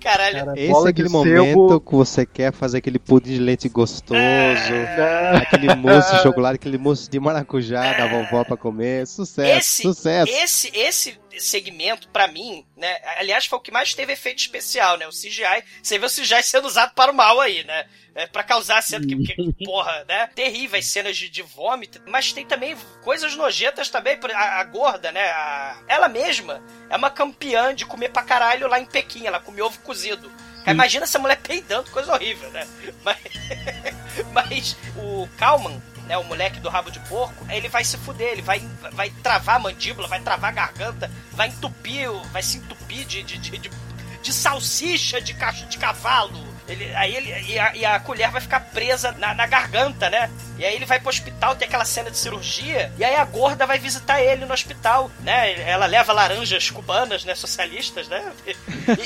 Caralho. 0.00 0.44
Cara, 0.44 0.52
Esse 0.60 0.86
é 0.86 0.90
aquele 0.90 1.08
momento 1.08 1.68
sebo. 1.68 1.80
que 1.80 1.94
você 1.94 2.26
quer 2.26 2.52
fazer 2.52 2.78
aquele 2.78 2.98
pudim 2.98 3.32
de 3.34 3.38
leite 3.38 3.68
gostoso, 3.68 4.18
É. 4.18 5.36
aquele 5.36 5.74
mousse 5.74 6.14
de 6.16 6.22
chocolate, 6.22 6.56
aquele 6.56 6.78
mousse 6.78 7.08
de 7.10 7.18
maracujá 7.20 7.92
da 7.94 8.06
vovó 8.06 8.44
pra 8.44 8.56
comer. 8.56 9.06
Sucesso, 9.06 9.58
Esse, 9.58 9.82
sucesso. 9.82 10.32
esse, 10.32 10.70
esse 10.76 11.18
segmento, 11.38 12.08
pra 12.08 12.28
mim, 12.28 12.64
né? 12.76 12.96
Aliás, 13.18 13.46
foi 13.46 13.58
o 13.58 13.62
que 13.62 13.70
mais 13.70 13.94
teve 13.94 14.12
efeito 14.12 14.38
especial, 14.38 14.96
né? 14.96 15.06
O 15.06 15.10
CGI. 15.10 15.62
Você 15.82 15.98
vê 15.98 16.06
o 16.06 16.10
CGI 16.10 16.42
sendo 16.42 16.66
usado 16.66 16.94
para 16.94 17.12
o 17.12 17.14
mal 17.14 17.40
aí, 17.40 17.64
né? 17.64 17.84
É, 18.16 18.26
pra 18.26 18.42
causar 18.42 18.82
cena 18.82 19.06
que, 19.06 19.14
que, 19.14 19.64
porra, 19.64 20.02
né? 20.08 20.26
Terríveis 20.34 20.86
cenas 20.86 21.16
de, 21.18 21.28
de 21.28 21.42
vômito. 21.42 22.00
Mas 22.06 22.32
tem 22.32 22.46
também 22.46 22.74
coisas 23.04 23.36
nojentas 23.36 23.90
também. 23.90 24.18
A, 24.34 24.58
a 24.60 24.64
gorda, 24.64 25.12
né? 25.12 25.20
a- 25.30 25.76
ela 25.86 26.08
mesma 26.08 26.62
é 26.88 26.96
uma 26.96 27.10
campeã 27.10 27.74
de 27.74 27.84
comer 27.84 28.08
pra 28.08 28.22
caralho 28.22 28.68
lá 28.68 28.80
em 28.80 28.86
Pequim. 28.86 29.26
Ela 29.26 29.38
come 29.38 29.60
ovo 29.60 29.78
cozido. 29.80 30.30
Cara, 30.60 30.72
imagina 30.72 31.04
essa 31.04 31.18
mulher 31.18 31.36
peidando, 31.36 31.90
coisa 31.90 32.10
horrível, 32.12 32.50
né? 32.52 32.66
Mas, 33.04 33.18
mas 34.32 34.76
o 34.96 35.28
Kalman, 35.36 35.80
né, 36.06 36.16
o 36.16 36.24
moleque 36.24 36.58
do 36.58 36.68
rabo 36.70 36.90
de 36.90 36.98
porco, 37.00 37.46
ele 37.50 37.68
vai 37.68 37.84
se 37.84 37.96
fuder, 37.98 38.32
ele 38.32 38.42
vai, 38.42 38.60
vai 38.92 39.10
travar 39.22 39.56
a 39.56 39.58
mandíbula, 39.60 40.08
vai 40.08 40.20
travar 40.22 40.50
a 40.50 40.54
garganta, 40.54 41.10
vai 41.32 41.48
entupir, 41.48 42.10
vai 42.32 42.42
se 42.42 42.56
entupir 42.58 43.04
de, 43.04 43.22
de, 43.22 43.36
de, 43.38 43.58
de, 43.58 43.70
de 44.22 44.32
salsicha 44.32 45.20
de, 45.20 45.34
cacho, 45.34 45.66
de 45.66 45.76
cavalo. 45.78 46.45
Ele, 46.68 46.94
aí 46.94 47.14
ele, 47.14 47.52
e, 47.52 47.58
a, 47.58 47.76
e 47.76 47.84
a 47.84 48.00
colher 48.00 48.30
vai 48.30 48.40
ficar 48.40 48.60
presa 48.60 49.12
na, 49.12 49.34
na 49.34 49.46
garganta, 49.46 50.10
né? 50.10 50.30
E 50.58 50.64
aí 50.64 50.74
ele 50.74 50.84
vai 50.86 50.98
pro 50.98 51.08
hospital, 51.08 51.54
tem 51.56 51.66
aquela 51.68 51.84
cena 51.84 52.10
de 52.10 52.16
cirurgia, 52.18 52.92
e 52.98 53.04
aí 53.04 53.14
a 53.16 53.24
gorda 53.24 53.66
vai 53.66 53.78
visitar 53.78 54.20
ele 54.22 54.44
no 54.44 54.52
hospital, 54.52 55.10
né? 55.20 55.60
Ela 55.68 55.86
leva 55.86 56.12
laranjas 56.12 56.70
cubanas, 56.70 57.24
né? 57.24 57.34
Socialistas, 57.34 58.08
né? 58.08 58.32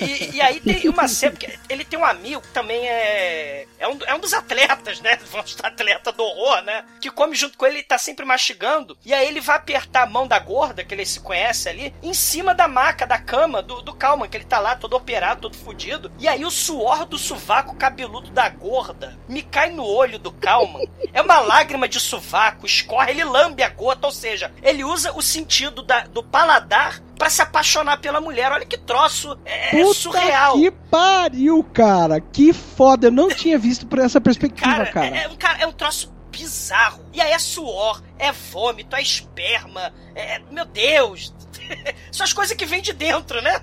E, 0.01 0.36
e- 0.36 0.40
aí 0.40 0.61
tem 0.61 0.88
uma 0.88 1.09
cena, 1.09 1.32
porque 1.32 1.59
ele 1.68 1.84
tem 1.84 1.98
um 1.98 2.05
amigo 2.05 2.40
que 2.40 2.48
também 2.48 2.86
é. 2.88 3.66
É 3.78 3.88
um, 3.88 3.98
é 4.07 4.14
um 4.14 4.18
dos 4.18 4.32
atletas, 4.32 5.01
né? 5.01 5.18
Vamos 5.30 5.57
atleta 5.62 6.12
do 6.12 6.22
horror, 6.22 6.62
né? 6.62 6.84
Que 7.01 7.11
come 7.11 7.34
junto 7.34 7.57
com 7.59 7.66
ele 7.66 7.78
e 7.78 7.82
tá 7.82 7.98
sempre 7.98 8.24
mastigando. 8.24 8.96
E 9.05 9.12
aí 9.12 9.26
ele 9.26 9.40
vai 9.40 9.57
apertar 9.57 10.03
a 10.03 10.07
mão 10.07 10.26
da 10.26 10.38
gorda, 10.38 10.84
que 10.84 10.94
ele 10.94 11.05
se 11.07 11.20
conhece 11.20 11.68
ali, 11.68 11.94
em 12.03 12.14
cima 12.14 12.55
da 12.55 12.68
maca, 12.68 13.07
da 13.07 13.18
cama 13.18 13.62
do, 13.62 13.82
do 13.82 13.94
Kalman, 13.94 14.28
que 14.28 14.36
ele 14.36 14.44
tá 14.44 14.59
lá 14.59 14.76
todo 14.76 14.94
operado, 14.94 15.42
todo 15.42 15.57
fudido. 15.57 16.12
E 16.18 16.28
aí 16.28 16.44
o 16.44 16.51
suor 16.51 17.05
do 17.07 17.18
sovaco 17.18 17.74
cabeludo 17.76 18.30
da 18.30 18.48
gorda 18.48 19.18
me 19.28 19.42
cai 19.42 19.70
no 19.70 19.84
olho 19.84 20.18
do 20.18 20.32
Kalman. 20.32 20.88
É 21.12 21.20
uma 21.22 21.39
lágrima 21.41 21.88
de 21.88 21.99
sovaco, 22.01 22.64
escorre, 22.66 23.11
ele 23.12 23.24
lambe 23.24 23.62
a 23.62 23.68
gota, 23.68 24.07
ou 24.07 24.12
seja, 24.12 24.53
ele 24.62 24.84
usa 24.84 25.12
o 25.12 25.20
sentido 25.22 25.82
da- 25.82 26.05
do 26.05 26.22
paladar 26.22 27.01
pra 27.18 27.28
se 27.28 27.43
apaixonar 27.43 27.99
pela 28.01 28.20
mulher. 28.20 28.51
Olha 28.53 28.64
que 28.66 28.78
troço 28.78 29.38
é, 29.45 29.78
é 29.78 29.82
Puta 29.82 29.95
surreal. 29.95 30.55
que 30.59 30.70
pariu, 30.70 31.62
cara. 31.64 32.20
Que 32.20 32.53
foda. 32.53 33.09
Eu 33.09 33.12
não 33.12 33.28
tinha 33.28 33.59
visto 33.59 33.86
por 33.86 33.99
essa 33.99 34.20
perspectiva, 34.20 34.70
Cara, 34.70 34.86
cara. 34.93 35.07
É, 35.07 35.24
é 35.24 35.28
um, 35.28 35.36
cara, 35.36 35.59
é 35.61 35.66
um 35.66 35.72
troço 35.72 36.12
bizarro. 36.30 37.05
E 37.12 37.20
aí 37.20 37.32
é 37.32 37.38
suor, 37.38 38.03
é 38.18 38.32
vômito, 38.32 38.95
é 38.97 39.03
esperma. 39.03 39.93
É, 40.14 40.38
meu 40.51 40.64
Deus. 40.64 41.34
São 42.12 42.24
as 42.24 42.32
coisas 42.32 42.57
que 42.57 42.64
vêm 42.64 42.80
de 42.80 42.93
dentro, 42.93 43.43
né? 43.43 43.61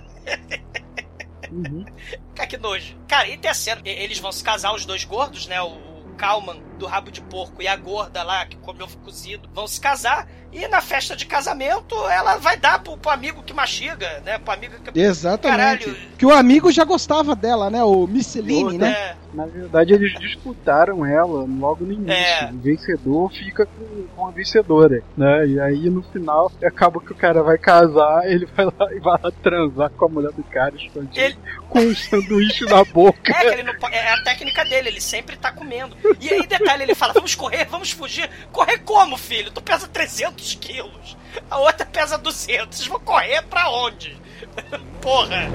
Uhum. 1.52 1.86
Cara, 2.36 2.48
que 2.48 2.58
nojo. 2.58 2.96
Cara, 3.08 3.28
e 3.28 3.38
tem 3.38 3.50
a 3.50 3.54
cena. 3.54 3.82
Eles 3.84 4.20
vão 4.20 4.32
se 4.32 4.44
casar, 4.44 4.74
os 4.76 4.86
dois 4.86 5.04
gordos, 5.04 5.48
né? 5.48 5.60
O 5.62 5.97
Kalman 6.18 6.62
do 6.78 6.86
rabo 6.86 7.12
de 7.12 7.22
porco 7.22 7.62
e 7.62 7.68
a 7.68 7.76
gorda 7.76 8.24
lá, 8.24 8.46
que 8.46 8.58
come 8.58 8.82
ovo 8.82 8.98
cozido, 8.98 9.50
vão 9.54 9.68
se 9.68 9.80
casar. 9.80 10.28
E 10.58 10.68
na 10.68 10.82
festa 10.82 11.16
de 11.16 11.26
casamento, 11.26 11.96
ela 12.10 12.38
vai 12.38 12.58
dar 12.58 12.80
pro, 12.82 12.98
pro 12.98 13.12
amigo 13.12 13.44
que 13.44 13.54
mastiga, 13.54 14.22
né? 14.26 14.40
Pro 14.40 14.54
amigo 14.54 14.74
que. 14.80 15.00
Exatamente. 15.00 15.58
Caralho. 15.86 15.96
Que 16.18 16.26
o 16.26 16.32
amigo 16.34 16.72
já 16.72 16.84
gostava 16.84 17.36
dela, 17.36 17.70
né? 17.70 17.84
O 17.84 18.08
Misceline, 18.08 18.78
né? 18.78 18.90
É, 18.92 19.16
Na 19.34 19.46
verdade, 19.46 19.94
eles 19.94 20.12
disputaram 20.20 21.06
ela 21.06 21.46
logo 21.48 21.86
no 21.86 21.94
início. 21.94 22.12
É. 22.12 22.50
O 22.52 22.58
vencedor 22.58 23.30
fica 23.32 23.68
com, 23.68 24.08
com 24.16 24.28
a 24.28 24.32
vencedora, 24.32 25.04
né? 25.16 25.46
E 25.48 25.60
aí 25.60 25.90
no 25.92 26.02
final 26.02 26.52
acaba 26.64 27.00
que 27.00 27.12
o 27.12 27.16
cara 27.16 27.44
vai 27.44 27.60
casar, 27.60 28.24
ele 28.26 28.48
vai 28.48 28.66
lá 28.66 28.94
e 28.94 29.00
vai 29.00 29.20
lá 29.24 29.32
transar 29.44 29.90
com 29.92 30.06
a 30.06 30.10
mulher 30.10 30.32
do 30.32 30.44
cara 30.44 30.76
escondido 30.76 31.12
Ele- 31.20 31.38
com 31.70 31.80
um 31.80 31.96
sanduíche 31.96 32.66
na 32.66 32.84
boca. 32.86 33.32
É, 33.32 33.40
que 33.42 33.46
ele 33.60 33.64
não 33.64 33.74
é 33.92 34.12
a 34.14 34.24
técnica 34.24 34.64
dele, 34.66 34.90
ele 34.90 35.02
sempre 35.02 35.38
tá 35.38 35.52
comendo. 35.52 35.96
E 36.20 36.34
aí, 36.34 36.48
detalhe, 36.48 36.82
ele 36.84 36.96
fala: 36.96 37.14
vamos 37.14 37.36
correr, 37.36 37.66
vamos 37.66 37.92
fugir. 37.92 38.28
Correr 38.52 38.80
como, 38.80 39.18
filho? 39.18 39.52
Tu 39.52 39.62
pesa 39.62 39.88
300 39.88 40.47
quilos. 40.56 41.18
A 41.50 41.60
outra 41.60 41.86
pesa 41.86 42.18
200. 42.18 42.78
Vocês 42.78 42.88
vão 42.88 43.00
correr 43.00 43.42
pra 43.44 43.70
onde? 43.70 44.16
Porra. 45.02 45.50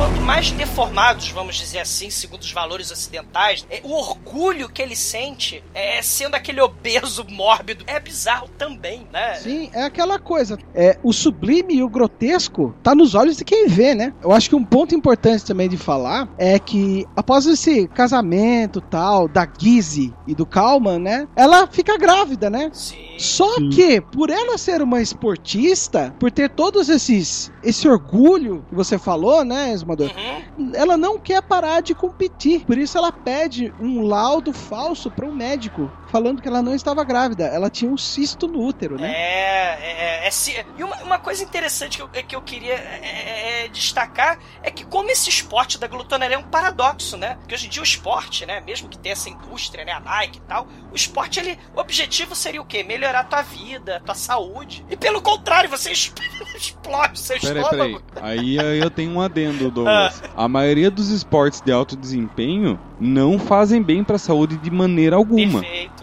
Quanto 0.00 0.22
mais 0.22 0.50
deformados, 0.52 1.28
vamos 1.28 1.56
dizer 1.56 1.80
assim, 1.80 2.08
segundo 2.08 2.40
os 2.40 2.50
valores 2.50 2.90
ocidentais, 2.90 3.66
é, 3.68 3.82
o 3.84 3.92
orgulho 3.92 4.66
que 4.66 4.80
ele 4.80 4.96
sente 4.96 5.62
é 5.74 6.00
sendo 6.00 6.36
aquele 6.36 6.58
obeso 6.58 7.26
mórbido 7.28 7.84
é 7.86 8.00
bizarro 8.00 8.48
também, 8.56 9.06
né? 9.12 9.34
Sim, 9.34 9.70
é 9.74 9.82
aquela 9.82 10.18
coisa. 10.18 10.58
É, 10.74 10.98
o 11.02 11.12
sublime 11.12 11.74
e 11.74 11.82
o 11.82 11.88
grotesco 11.90 12.74
tá 12.82 12.94
nos 12.94 13.14
olhos 13.14 13.36
de 13.36 13.44
quem 13.44 13.68
vê, 13.68 13.94
né? 13.94 14.14
Eu 14.22 14.32
acho 14.32 14.48
que 14.48 14.56
um 14.56 14.64
ponto 14.64 14.94
importante 14.94 15.44
também 15.44 15.68
de 15.68 15.76
falar 15.76 16.26
é 16.38 16.58
que 16.58 17.06
após 17.14 17.44
esse 17.44 17.86
casamento 17.88 18.80
tal 18.80 19.28
da 19.28 19.46
Gizzy 19.46 20.14
e 20.26 20.34
do 20.34 20.46
Kalman, 20.46 20.98
né? 20.98 21.28
Ela 21.36 21.66
fica 21.66 21.98
grávida, 21.98 22.48
né? 22.48 22.70
Sim. 22.72 23.10
Só 23.18 23.56
Sim. 23.56 23.68
que, 23.68 24.00
por 24.00 24.30
ela 24.30 24.56
ser 24.56 24.80
uma 24.80 25.02
esportista, 25.02 26.14
por 26.18 26.30
ter 26.30 26.48
todos 26.48 26.88
esses 26.88 27.52
esse 27.62 27.86
orgulho 27.86 28.64
que 28.68 28.74
você 28.74 28.98
falou, 28.98 29.44
né, 29.44 29.70
Uhum. 29.94 30.72
Ela 30.74 30.96
não 30.96 31.18
quer 31.18 31.42
parar 31.42 31.80
de 31.80 31.94
competir. 31.94 32.64
Por 32.64 32.76
isso 32.78 32.96
ela 32.98 33.10
pede 33.12 33.72
um 33.80 34.02
laudo 34.02 34.52
falso 34.52 35.10
para 35.10 35.26
um 35.26 35.34
médico, 35.34 35.90
falando 36.10 36.40
que 36.42 36.48
ela 36.48 36.62
não 36.62 36.74
estava 36.74 37.02
grávida. 37.04 37.44
Ela 37.46 37.70
tinha 37.70 37.90
um 37.90 37.96
cisto 37.96 38.46
no 38.48 38.60
útero, 38.64 38.96
né? 38.96 39.10
É, 39.12 39.78
é, 40.22 40.26
é, 40.26 40.30
se- 40.30 40.64
E 40.78 40.84
uma, 40.84 40.96
uma 41.02 41.18
coisa 41.18 41.42
interessante 41.42 41.96
que 41.96 42.02
eu, 42.02 42.08
que 42.08 42.36
eu 42.36 42.42
queria 42.42 42.74
é, 42.74 43.00
é, 43.02 43.64
é, 43.64 43.68
destacar 43.68 44.38
é 44.62 44.70
que 44.70 44.84
como 44.84 45.10
esse 45.10 45.28
esporte 45.28 45.78
da 45.78 45.86
glutonaria 45.86 46.36
é 46.36 46.38
um 46.38 46.42
paradoxo, 46.44 47.16
né? 47.16 47.36
Porque 47.40 47.54
hoje 47.54 47.66
em 47.66 47.70
dia 47.70 47.82
o 47.82 47.84
esporte, 47.84 48.44
né? 48.46 48.60
Mesmo 48.60 48.88
que 48.88 48.98
tenha 48.98 49.12
essa 49.12 49.28
indústria, 49.28 49.84
né? 49.84 49.92
A 49.92 50.00
Nike 50.00 50.38
e 50.38 50.42
tal, 50.42 50.66
o 50.92 50.94
esporte, 50.96 51.38
ele, 51.40 51.58
o 51.74 51.80
objetivo 51.80 52.34
seria 52.34 52.60
o 52.60 52.64
quê? 52.64 52.82
Melhorar 52.82 53.20
a 53.20 53.24
tua 53.24 53.42
vida, 53.42 53.96
a 53.96 54.00
tua 54.00 54.14
saúde. 54.14 54.84
E 54.90 54.96
pelo 54.96 55.20
contrário, 55.22 55.68
você 55.70 55.90
explode 56.54 57.18
seu 57.18 57.38
Peraí, 57.40 57.62
estômago. 57.62 58.02
peraí. 58.14 58.38
Aí 58.38 58.58
aí 58.60 58.78
eu 58.78 58.90
tenho 58.90 59.12
um 59.12 59.20
adendo, 59.20 59.70
Douglas. 59.84 60.22
A 60.36 60.48
maioria 60.48 60.90
dos 60.90 61.10
esportes 61.10 61.60
de 61.60 61.72
alto 61.72 61.96
desempenho 61.96 62.78
não 63.00 63.38
fazem 63.38 63.82
bem 63.82 64.02
pra 64.04 64.18
saúde 64.18 64.56
de 64.56 64.70
maneira 64.70 65.16
alguma. 65.16 65.60
Perfeito. 65.60 65.99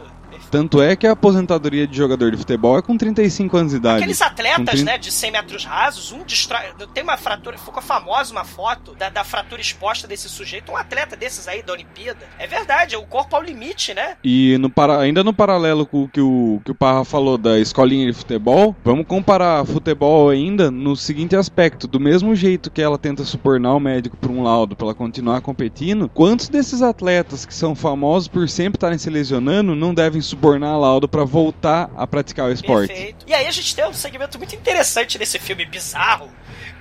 Tanto 0.50 0.82
é 0.82 0.96
que 0.96 1.06
a 1.06 1.12
aposentadoria 1.12 1.86
de 1.86 1.96
jogador 1.98 2.32
de 2.32 2.38
futebol 2.38 2.78
é 2.78 2.82
com 2.82 2.98
35 2.98 3.58
anos 3.58 3.72
de 3.72 3.78
idade. 3.78 3.98
Aqueles 3.98 4.22
atletas, 4.22 4.58
Com 4.58 4.66
trinta- 4.66 4.92
né, 4.92 4.98
de 4.98 5.12
100 5.12 5.32
metros 5.32 5.66
rasos, 5.66 6.12
um 6.12 6.24
destrói. 6.24 6.62
Tem 6.94 7.04
uma 7.04 7.18
fratura, 7.18 7.58
ficou 7.58 7.82
famosa 7.82 8.32
uma 8.32 8.46
foto 8.46 8.96
da, 8.96 9.10
da 9.10 9.24
fratura 9.24 9.62
exposta 9.62 10.08
desse 10.08 10.30
sujeito, 10.30 10.72
um 10.72 10.78
atleta 10.78 11.16
desses 11.16 11.48
aí 11.48 11.62
da 11.62 11.74
Olimpíada. 11.74 12.26
É 12.40 12.48
verdade, 12.48 12.96
o 12.96 13.04
corpo 13.04 13.36
ao 13.36 13.42
limite, 13.42 13.94
né? 13.94 14.16
E 14.24 14.58
no 14.60 14.70
para... 14.70 15.00
ainda 15.00 15.24
no 15.24 15.34
paralelo 15.34 15.86
com 15.86 16.04
o 16.04 16.08
que 16.08 16.22
o 16.22 16.62
que 16.64 16.72
o 16.72 16.76
Parra 16.76 17.04
falou 17.04 17.38
da 17.38 17.60
escolinha 17.60 18.06
de 18.06 18.14
futebol, 18.14 18.76
vamos 18.84 19.06
comparar 19.06 19.66
futebol 19.66 20.30
ainda 20.30 20.72
no 20.72 20.96
seguinte 20.96 21.36
aspecto: 21.36 21.88
do 21.88 22.00
mesmo 22.00 22.36
jeito 22.36 22.72
que 22.72 22.82
ela 22.82 22.98
tenta 22.98 23.24
subornar 23.24 23.76
o 23.76 23.80
médico 23.80 24.16
por 24.18 24.32
um 24.32 24.44
laudo 24.44 24.76
para 24.76 24.88
ela 24.88 24.96
continuar 24.96 25.42
competindo, 25.42 26.10
quantos 26.10 26.48
desses 26.48 26.82
atletas 26.82 27.46
que 27.46 27.54
são 27.54 27.76
famosos 27.76 28.28
por 28.28 28.48
sempre 28.48 28.78
estarem 28.78 28.98
se 28.98 29.10
lesionando 29.10 29.76
não 29.76 29.94
devem 29.94 30.22
subornar 30.22 30.37
laudo 30.78 31.08
para 31.08 31.24
voltar 31.24 31.90
a 31.96 32.06
praticar 32.06 32.48
o 32.48 32.52
esporte? 32.52 32.88
Perfeito. 32.88 33.26
E 33.28 33.34
aí 33.34 33.48
a 33.48 33.52
gente 33.52 33.76
tem 33.76 33.88
um 33.88 33.94
segmento 33.94 34.38
muito 34.38 34.56
interessante 34.56 35.18
nesse 35.18 35.40
filme 35.40 35.66
bizarro, 35.66 36.30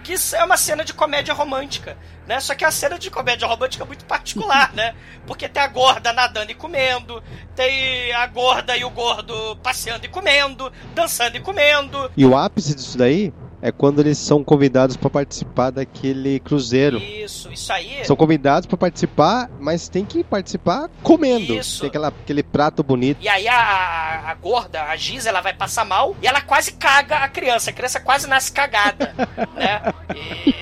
que 0.02 0.12
isso 0.12 0.36
é 0.36 0.44
uma 0.44 0.56
cena 0.56 0.84
de 0.84 0.94
comédia 0.94 1.34
romântica, 1.34 1.96
né? 2.26 2.38
Só 2.40 2.54
que 2.54 2.64
é 2.64 2.66
uma 2.66 2.72
cena 2.72 2.98
de 2.98 3.10
comédia 3.10 3.46
romântica 3.46 3.84
muito 3.84 4.04
particular, 4.04 4.72
né? 4.74 4.94
Porque 5.26 5.48
tem 5.48 5.62
a 5.62 5.66
gorda 5.66 6.12
nadando 6.12 6.52
e 6.52 6.54
comendo, 6.54 7.22
tem 7.54 8.12
a 8.12 8.26
gorda 8.26 8.76
e 8.76 8.84
o 8.84 8.90
gordo 8.90 9.56
passeando 9.62 10.06
e 10.06 10.08
comendo, 10.08 10.72
dançando 10.94 11.36
e 11.36 11.40
comendo. 11.40 12.10
E 12.16 12.24
o 12.24 12.36
ápice 12.36 12.74
disso 12.74 12.98
daí 12.98 13.32
é 13.60 13.72
quando 13.72 14.00
eles 14.00 14.18
são 14.18 14.44
convidados 14.44 14.96
pra 14.96 15.08
participar 15.08 15.70
daquele 15.70 16.38
cruzeiro. 16.40 16.98
Isso, 16.98 17.52
isso 17.52 17.72
aí. 17.72 18.04
São 18.04 18.16
convidados 18.16 18.66
pra 18.66 18.76
participar, 18.76 19.50
mas 19.58 19.88
tem 19.88 20.04
que 20.04 20.22
participar 20.22 20.88
comendo. 21.02 21.54
Isso. 21.54 21.80
Tem 21.80 21.88
aquela, 21.88 22.08
aquele 22.08 22.42
prato 22.42 22.82
bonito. 22.82 23.18
E 23.20 23.28
aí 23.28 23.48
a, 23.48 23.56
a, 23.56 24.30
a 24.30 24.34
gorda, 24.34 24.82
a 24.84 24.96
Giz, 24.96 25.26
ela 25.26 25.40
vai 25.40 25.54
passar 25.54 25.84
mal 25.84 26.16
e 26.22 26.26
ela 26.26 26.40
quase 26.40 26.72
caga 26.72 27.18
a 27.18 27.28
criança. 27.28 27.70
A 27.70 27.72
criança 27.72 28.00
quase 28.00 28.28
nasce 28.28 28.52
cagada, 28.52 29.14
né? 29.54 29.94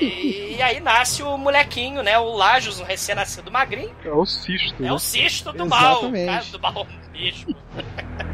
E, 0.01 0.57
e 0.57 0.63
aí 0.63 0.81
nasce 0.81 1.23
o 1.23 1.37
molequinho, 1.37 2.03
né? 2.03 2.19
O 2.19 2.35
Lajos, 2.37 2.81
um 2.81 2.85
recém-nascido 2.85 3.51
magrinho. 3.51 3.95
É 4.05 4.11
o 4.11 4.25
cisto. 4.25 4.75
É 4.79 4.87
né? 4.87 4.93
o 4.93 4.99
cisto 4.99 5.53
do 5.53 5.67
mal, 5.67 5.99
Exatamente. 5.99 6.27
cara, 6.27 6.45
do 6.45 6.61
mal 6.61 6.87
mesmo. 7.13 7.57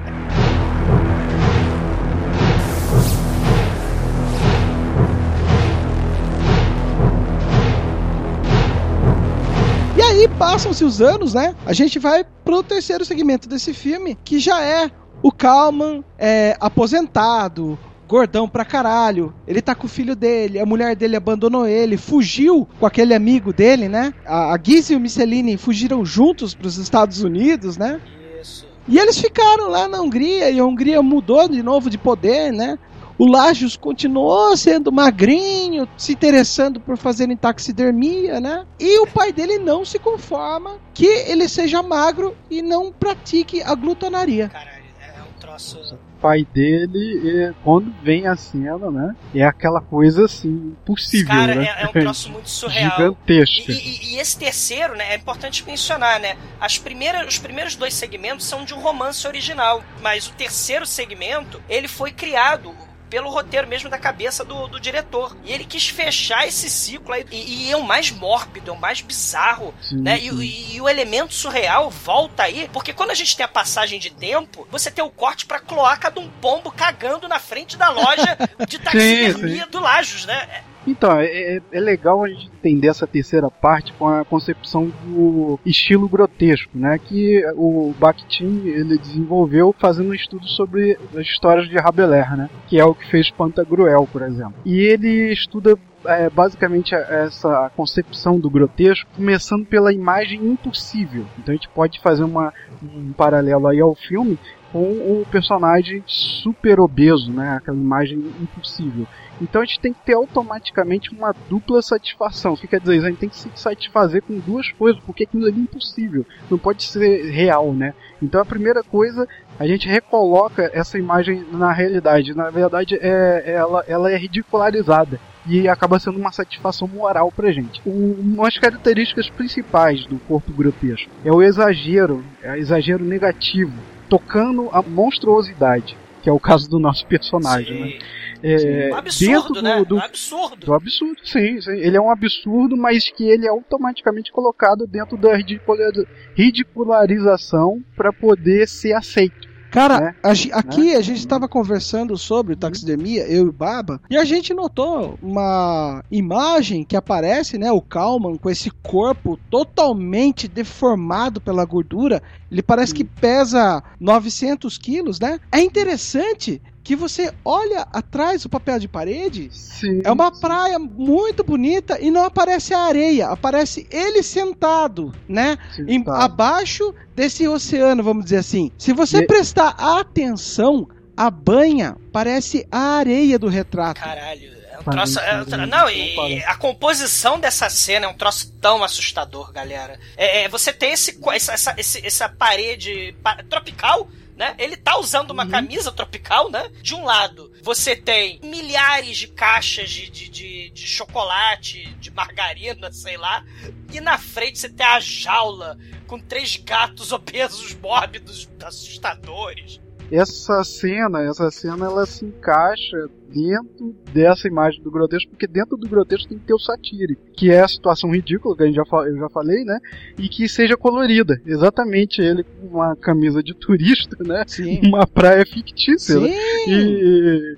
passam-se 10.40 10.82
os 10.86 11.02
anos, 11.02 11.34
né? 11.34 11.54
A 11.66 11.74
gente 11.74 11.98
vai 11.98 12.24
pro 12.42 12.62
terceiro 12.62 13.04
segmento 13.04 13.46
desse 13.46 13.74
filme, 13.74 14.16
que 14.24 14.38
já 14.38 14.64
é 14.64 14.90
o 15.22 15.30
Kalman 15.30 16.02
é, 16.18 16.56
aposentado, 16.58 17.78
gordão 18.08 18.48
pra 18.48 18.64
caralho. 18.64 19.34
Ele 19.46 19.60
tá 19.60 19.74
com 19.74 19.84
o 19.84 19.88
filho 19.88 20.16
dele, 20.16 20.58
a 20.58 20.64
mulher 20.64 20.96
dele 20.96 21.14
abandonou 21.14 21.66
ele, 21.66 21.98
fugiu 21.98 22.66
com 22.80 22.86
aquele 22.86 23.12
amigo 23.12 23.52
dele, 23.52 23.86
né? 23.86 24.14
A, 24.24 24.54
a 24.54 24.58
Giz 24.62 24.88
e 24.88 24.96
o 24.96 25.00
Michelini 25.00 25.58
fugiram 25.58 26.06
juntos 26.06 26.54
pros 26.54 26.78
Estados 26.78 27.22
Unidos, 27.22 27.76
né? 27.76 28.00
Isso. 28.40 28.66
E 28.88 28.98
eles 28.98 29.20
ficaram 29.20 29.68
lá 29.68 29.86
na 29.86 30.00
Hungria 30.00 30.48
e 30.48 30.58
a 30.58 30.64
Hungria 30.64 31.02
mudou 31.02 31.50
de 31.50 31.62
novo 31.62 31.90
de 31.90 31.98
poder, 31.98 32.50
né? 32.50 32.78
O 33.20 33.26
Lajos 33.26 33.76
continuou 33.76 34.56
sendo 34.56 34.90
magrinho, 34.90 35.86
se 35.94 36.12
interessando 36.12 36.80
por 36.80 36.96
fazerem 36.96 37.36
taxidermia, 37.36 38.40
né? 38.40 38.64
E 38.78 38.98
o 39.00 39.06
pai 39.06 39.30
dele 39.30 39.58
não 39.58 39.84
se 39.84 39.98
conforma 39.98 40.78
que 40.94 41.04
ele 41.04 41.46
seja 41.46 41.82
magro 41.82 42.34
e 42.50 42.62
não 42.62 42.90
pratique 42.90 43.62
a 43.62 43.74
glutonaria. 43.74 44.48
Caralho, 44.48 44.84
é 45.02 45.20
um 45.20 45.38
troço. 45.38 45.78
O 46.16 46.20
pai 46.20 46.46
dele, 46.54 47.20
é, 47.44 47.52
quando 47.62 47.92
vem 48.02 48.26
a 48.26 48.34
cena, 48.36 48.90
né? 48.90 49.14
É 49.34 49.44
aquela 49.44 49.82
coisa 49.82 50.24
assim, 50.24 50.48
impossível, 50.80 51.26
Cara, 51.28 51.54
né? 51.56 51.64
é, 51.76 51.82
é 51.82 51.88
um 51.88 51.92
troço 51.92 52.30
muito 52.32 52.48
surreal. 52.48 52.90
Gigantesca. 52.96 53.70
E, 53.70 53.74
e- 53.74 54.14
e 54.14 54.18
esse 54.18 54.38
terceiro, 54.38 54.96
né, 54.96 55.12
é 55.12 55.16
importante 55.16 55.62
mencionar, 55.66 56.18
né? 56.20 56.38
As 56.58 56.78
primeiras, 56.78 57.26
os 57.28 57.38
primeiros 57.38 57.74
dois 57.76 57.92
segmentos 57.92 58.46
são 58.46 58.64
de 58.64 58.72
um 58.72 58.80
romance 58.80 59.26
original, 59.28 59.82
mas 60.02 60.26
o 60.26 60.32
terceiro 60.32 60.86
segmento, 60.86 61.60
ele 61.68 61.86
foi 61.86 62.12
criado 62.12 62.72
pelo 63.10 63.28
roteiro 63.28 63.66
mesmo 63.68 63.90
da 63.90 63.98
cabeça 63.98 64.44
do, 64.44 64.68
do 64.68 64.80
diretor. 64.80 65.36
E 65.44 65.52
ele 65.52 65.64
quis 65.64 65.88
fechar 65.88 66.46
esse 66.46 66.70
ciclo 66.70 67.12
aí. 67.12 67.26
E, 67.30 67.66
e 67.66 67.72
é 67.72 67.76
o 67.76 67.82
mais 67.82 68.10
mórbido, 68.10 68.70
é 68.70 68.72
o 68.74 68.78
mais 68.80 69.00
bizarro, 69.00 69.74
Sim, 69.82 70.00
né? 70.00 70.16
E, 70.18 70.30
sim. 70.30 70.40
e- 70.40 70.76
e 70.76 70.80
o 70.80 70.88
elemento 70.88 71.34
surreal 71.34 71.90
volta 71.90 72.44
aí, 72.44 72.70
porque 72.72 72.92
quando 72.92 73.10
a 73.10 73.14
gente 73.14 73.36
tem 73.36 73.44
a 73.44 73.48
passagem 73.48 73.98
de 73.98 74.10
tempo, 74.10 74.66
você 74.70 74.90
tem 74.90 75.04
o 75.04 75.10
corte 75.10 75.44
pra 75.44 75.58
cloaca 75.58 76.10
de 76.10 76.20
um 76.20 76.28
pombo 76.40 76.70
cagando 76.70 77.26
na 77.28 77.38
frente 77.40 77.76
da 77.76 77.88
loja 77.90 78.38
de 78.68 78.78
taxidermia 78.78 79.66
do 79.66 79.80
Lajos, 79.80 80.24
né? 80.24 80.62
Então, 80.86 81.18
é, 81.20 81.26
é- 81.26 81.62
é 81.72 81.80
legal 81.80 82.24
a 82.24 82.28
gente 82.28 82.46
entender 82.58 82.88
essa 82.88 83.06
terceira 83.06 83.50
parte 83.50 83.92
com 83.94 84.08
a 84.08 84.24
concepção 84.24 84.90
do 85.04 85.58
estilo 85.64 86.08
grotesco, 86.08 86.70
né? 86.76 86.98
Que 86.98 87.42
o 87.56 87.94
Bakhtin 87.98 88.62
ele 88.66 88.98
desenvolveu 88.98 89.74
fazendo 89.78 90.10
um 90.10 90.14
estudo 90.14 90.46
sobre 90.46 90.98
as 91.14 91.20
histórias 91.26 91.68
de 91.68 91.76
Rabelais, 91.76 92.30
né? 92.36 92.50
Que 92.66 92.78
é 92.78 92.84
o 92.84 92.94
que 92.94 93.08
fez 93.10 93.30
Pantagruel, 93.30 94.08
por 94.10 94.22
exemplo. 94.22 94.54
E 94.64 94.78
ele 94.80 95.32
estuda 95.32 95.78
é, 96.06 96.30
basicamente 96.30 96.94
essa 96.94 97.70
concepção 97.76 98.40
do 98.40 98.48
grotesco, 98.48 99.10
começando 99.14 99.66
pela 99.66 99.92
imagem 99.92 100.40
impossível. 100.46 101.26
Então 101.38 101.52
a 101.52 101.56
gente 101.56 101.68
pode 101.68 102.00
fazer 102.00 102.24
uma, 102.24 102.54
um 102.82 103.12
paralelo 103.12 103.66
aí 103.68 103.80
ao 103.80 103.94
filme 103.94 104.38
com 104.72 104.82
o 104.82 105.26
personagem 105.30 106.02
super 106.06 106.80
obeso, 106.80 107.32
né? 107.32 107.56
Aquela 107.56 107.76
imagem 107.76 108.18
impossível. 108.40 109.06
Então 109.40 109.62
a 109.62 109.64
gente 109.64 109.80
tem 109.80 109.92
que 109.92 110.00
ter 110.04 110.14
automaticamente 110.14 111.10
uma 111.12 111.34
dupla 111.48 111.80
satisfação. 111.80 112.52
O 112.52 112.56
que 112.56 112.68
quer 112.68 112.80
dizer? 112.80 112.98
A 112.98 113.08
gente 113.08 113.18
tem 113.18 113.28
que 113.28 113.36
se 113.36 113.50
satisfazer 113.54 114.22
com 114.22 114.38
duas 114.38 114.70
coisas, 114.72 115.00
porque 115.04 115.24
aquilo 115.24 115.48
é 115.48 115.50
impossível. 115.50 116.26
Não 116.50 116.58
pode 116.58 116.82
ser 116.82 117.30
real, 117.30 117.72
né? 117.72 117.94
Então 118.22 118.40
a 118.40 118.44
primeira 118.44 118.82
coisa, 118.82 119.26
a 119.58 119.66
gente 119.66 119.88
recoloca 119.88 120.70
essa 120.74 120.98
imagem 120.98 121.44
na 121.52 121.72
realidade. 121.72 122.34
Na 122.34 122.50
verdade, 122.50 122.98
é, 123.00 123.44
ela, 123.46 123.84
ela 123.88 124.10
é 124.10 124.16
ridicularizada. 124.16 125.18
E 125.46 125.66
acaba 125.66 125.98
sendo 125.98 126.18
uma 126.18 126.30
satisfação 126.30 126.86
moral 126.86 127.32
pra 127.32 127.50
gente. 127.50 127.80
Uma 127.86 128.44
das 128.44 128.58
características 128.58 129.30
principais 129.30 130.04
do 130.04 130.18
corpo 130.18 130.52
grotesco 130.52 131.10
é 131.24 131.32
o 131.32 131.42
exagero, 131.42 132.22
é 132.42 132.52
o 132.52 132.56
exagero 132.56 133.02
negativo, 133.02 133.72
tocando 134.10 134.68
a 134.72 134.82
monstruosidade, 134.82 135.96
que 136.22 136.28
é 136.28 136.32
o 136.32 136.40
caso 136.40 136.68
do 136.68 136.78
nosso 136.78 137.06
personagem. 137.06 137.80
Né? 137.80 137.98
É, 138.42 138.90
Um 138.92 138.96
absurdo, 138.96 139.54
dentro 139.54 139.62
né? 139.62 139.78
do, 139.78 139.84
do, 139.84 139.96
Um 139.96 140.00
absurdo. 140.00 140.66
do 140.66 140.74
absurdo, 140.74 141.20
sim, 141.24 141.60
sim. 141.60 141.72
Ele 141.72 141.96
é 141.96 142.00
um 142.00 142.10
absurdo, 142.10 142.76
mas 142.76 143.08
que 143.10 143.24
ele 143.24 143.46
é 143.46 143.50
automaticamente 143.50 144.32
colocado 144.32 144.86
dentro 144.86 145.16
da 145.16 145.36
ridicula- 145.36 145.92
ridicularização 146.34 147.82
para 147.96 148.12
poder 148.12 148.66
ser 148.68 148.94
aceito. 148.94 149.48
Cara, 149.70 150.00
Né? 150.00 150.14
a 150.22 150.58
aqui 150.58 150.94
a 150.94 151.00
gente 151.00 151.18
estava 151.18 151.48
conversando 151.48 152.16
sobre 152.18 152.56
taxidermia, 152.56 153.26
eu 153.26 153.46
e 153.46 153.48
o 153.48 153.52
Baba, 153.52 154.00
e 154.10 154.16
a 154.16 154.24
gente 154.24 154.52
notou 154.52 155.18
uma 155.22 156.02
imagem 156.10 156.84
que 156.84 156.96
aparece, 156.96 157.56
né, 157.56 157.70
o 157.70 157.80
Kalman 157.80 158.36
com 158.36 158.50
esse 158.50 158.70
corpo 158.70 159.38
totalmente 159.48 160.48
deformado 160.48 161.40
pela 161.40 161.64
gordura. 161.64 162.22
Ele 162.50 162.62
parece 162.62 162.92
que 162.92 163.04
pesa 163.04 163.82
900 163.98 164.76
quilos, 164.76 165.20
né? 165.20 165.38
É 165.52 165.60
interessante 165.60 166.60
que 166.82 166.96
você 166.96 167.32
olha 167.44 167.86
atrás 167.92 168.42
do 168.42 168.48
papel 168.48 168.78
de 168.78 168.88
parede, 168.88 169.50
Sim. 169.52 170.00
é 170.02 170.10
uma 170.10 170.32
praia 170.32 170.78
muito 170.78 171.44
bonita 171.44 171.98
e 172.00 172.10
não 172.10 172.24
aparece 172.24 172.72
a 172.74 172.80
areia, 172.80 173.28
aparece 173.28 173.86
ele 173.90 174.22
sentado, 174.22 175.12
né? 175.28 175.58
Sim, 175.76 175.84
em- 175.88 176.04
abaixo 176.06 176.94
desse 177.14 177.46
oceano, 177.46 178.02
vamos 178.02 178.24
dizer 178.24 178.38
assim. 178.38 178.70
Se 178.78 178.92
você 178.92 179.18
E- 179.18 179.26
prestar 179.26 179.74
atenção, 179.78 180.88
a 181.16 181.30
banha 181.30 181.96
parece 182.12 182.66
a 182.72 182.96
areia 182.96 183.38
do 183.38 183.48
retrato. 183.48 184.00
Caralho. 184.00 184.58
É 184.72 184.78
um 184.80 184.82
troço. 184.92 185.20
é 185.20 185.42
um 185.42 185.66
não, 185.66 185.90
e 185.90 186.42
a 186.44 186.56
composição 186.56 187.38
dessa 187.38 187.68
cena 187.68 188.06
é 188.06 188.08
um 188.08 188.14
troço 188.14 188.50
tão 188.60 188.82
assustador, 188.82 189.52
galera. 189.52 189.98
É, 190.16 190.44
é, 190.44 190.48
você 190.48 190.72
tem 190.72 190.92
esse, 190.92 191.18
essa, 191.34 191.52
essa, 191.76 192.06
essa 192.06 192.28
parede 192.30 193.14
pa- 193.22 193.42
tropical. 193.48 194.08
Né? 194.40 194.54
Ele 194.56 194.74
tá 194.74 194.98
usando 194.98 195.32
uma 195.32 195.46
camisa 195.46 195.92
tropical, 195.92 196.50
né? 196.50 196.70
De 196.80 196.94
um 196.94 197.04
lado, 197.04 197.52
você 197.62 197.94
tem 197.94 198.40
milhares 198.42 199.18
de 199.18 199.28
caixas 199.28 199.90
de, 199.90 200.08
de, 200.08 200.30
de, 200.30 200.70
de 200.70 200.86
chocolate, 200.86 201.94
de 202.00 202.10
margarina, 202.10 202.90
sei 202.90 203.18
lá. 203.18 203.44
E 203.92 204.00
na 204.00 204.16
frente 204.16 204.58
você 204.58 204.70
tem 204.70 204.86
a 204.86 204.98
jaula 204.98 205.78
com 206.06 206.18
três 206.18 206.56
gatos 206.56 207.12
obesos, 207.12 207.74
mórbidos, 207.74 208.48
assustadores. 208.64 209.78
Essa 210.10 210.64
cena, 210.64 211.22
essa 211.22 211.50
cena, 211.50 211.86
ela 211.86 212.04
se 212.04 212.24
encaixa 212.24 213.08
dentro 213.32 213.94
dessa 214.12 214.48
imagem 214.48 214.82
do 214.82 214.90
grotesco, 214.90 215.30
porque 215.30 215.46
dentro 215.46 215.76
do 215.76 215.88
grotesco 215.88 216.28
tem 216.28 216.38
que 216.38 216.46
ter 216.46 216.54
o 216.54 216.58
satírico, 216.58 217.22
que 217.32 217.50
é 217.50 217.60
a 217.60 217.68
situação 217.68 218.10
ridícula, 218.10 218.56
que 218.56 218.64
a 218.64 218.66
gente 218.66 218.74
já, 218.74 218.82
eu 219.06 219.16
já 219.16 219.28
falei, 219.28 219.64
né? 219.64 219.78
E 220.18 220.28
que 220.28 220.48
seja 220.48 220.76
colorida. 220.76 221.40
Exatamente 221.46 222.20
ele 222.20 222.42
com 222.42 222.66
uma 222.66 222.96
camisa 222.96 223.42
de 223.42 223.54
turista, 223.54 224.16
né? 224.24 224.42
Sim. 224.46 224.80
Uma 224.90 225.06
praia 225.06 225.46
fictícia, 225.46 226.18
né? 226.18 226.28
Sim. 226.28 226.70
E 226.72 227.56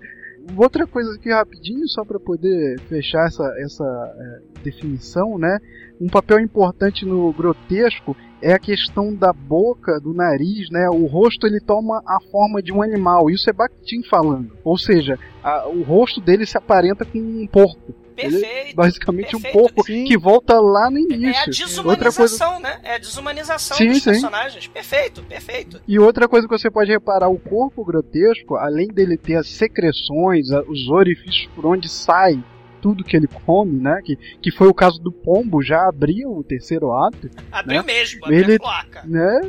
outra 0.57 0.87
coisa 0.87 1.15
aqui 1.15 1.31
rapidinho, 1.31 1.89
só 1.89 2.05
para 2.05 2.21
poder 2.21 2.79
fechar 2.81 3.27
essa, 3.27 3.45
essa 3.59 3.85
é, 3.85 4.63
definição, 4.63 5.39
né? 5.39 5.59
Um 6.01 6.09
papel 6.09 6.41
importante 6.41 7.07
no 7.07 7.33
grotesco 7.33 8.17
é 8.43 8.53
a 8.53 8.59
questão 8.59 9.15
da 9.15 9.33
boca, 9.33 10.01
do 10.01 10.13
nariz, 10.13 10.69
né? 10.71 10.89
O 10.91 11.07
rosto 11.07 11.47
ele 11.47 11.61
toma 11.61 12.03
a 12.07 12.19
forma 12.31 12.61
de 12.63 12.73
um 12.73 12.83
animal. 12.83 13.31
Isso 13.31 13.49
é 13.49 13.53
Bakhtin 13.53 14.03
falando. 14.03 14.51
Ou 14.65 14.77
seja, 14.77 15.19
a- 15.43 15.69
o 15.69 15.83
rosto 15.83 16.21
dele 16.21 16.45
se 16.45 16.59
aparenta 16.59 17.05
com 17.05 17.19
um 17.19 17.47
porco. 17.47 17.95
Ele 18.15 18.37
é 18.37 18.41
Perfeito. 18.41 18.77
basicamente 18.77 19.35
um 19.35 19.41
perfeito. 19.41 19.59
porco 19.75 19.87
Sim. 19.87 20.05
que 20.05 20.19
volta 20.19 20.61
lá 20.61 20.91
no 20.91 20.99
É 20.99 21.01
a 21.01 21.05
início. 21.17 21.79
Outra 21.83 22.13
coisa 22.13 22.35
desumanização, 22.37 22.61
né? 22.61 22.79
É 22.83 22.95
a 22.97 22.99
desumanização 22.99 23.77
Sim, 23.79 23.89
dos 23.89 24.03
sim. 24.03 24.11
personagens. 24.11 24.67
Perfeito, 24.67 25.23
perfeito. 25.23 25.81
E 25.89 25.99
outra 25.99 26.29
coisa 26.29 26.47
que 26.47 26.57
você 26.57 26.71
pode 26.71 26.91
reparar, 26.91 27.29
o 27.31 27.39
corpo 27.39 27.83
grotesco, 27.83 28.57
além 28.57 28.89
dele 28.89 29.17
ter 29.17 29.37
as 29.37 29.49
secreções, 29.49 30.49
os 30.69 30.89
orifícios 30.91 31.49
por 31.55 31.65
onde 31.65 31.89
sai 31.89 32.43
tudo 32.83 33.05
que 33.05 33.17
ele 33.17 33.29
come, 33.29 33.79
né? 33.81 34.01
Que, 34.05 34.17
que 34.43 34.51
foi 34.51 34.67
o 34.67 34.75
caso 34.75 35.01
do 35.01 35.13
pombo, 35.13 35.63
já 35.63 35.89
abriu 35.89 36.31
o 36.37 36.43
terceiro 36.45 36.93
ato. 36.93 37.31
Abriu 37.51 37.81
né? 37.81 37.87
mesmo, 37.87 38.25
abriu 38.25 38.41
Ele- 38.41 38.55
a 38.57 38.59
placa. 38.59 39.03
né? 39.07 39.41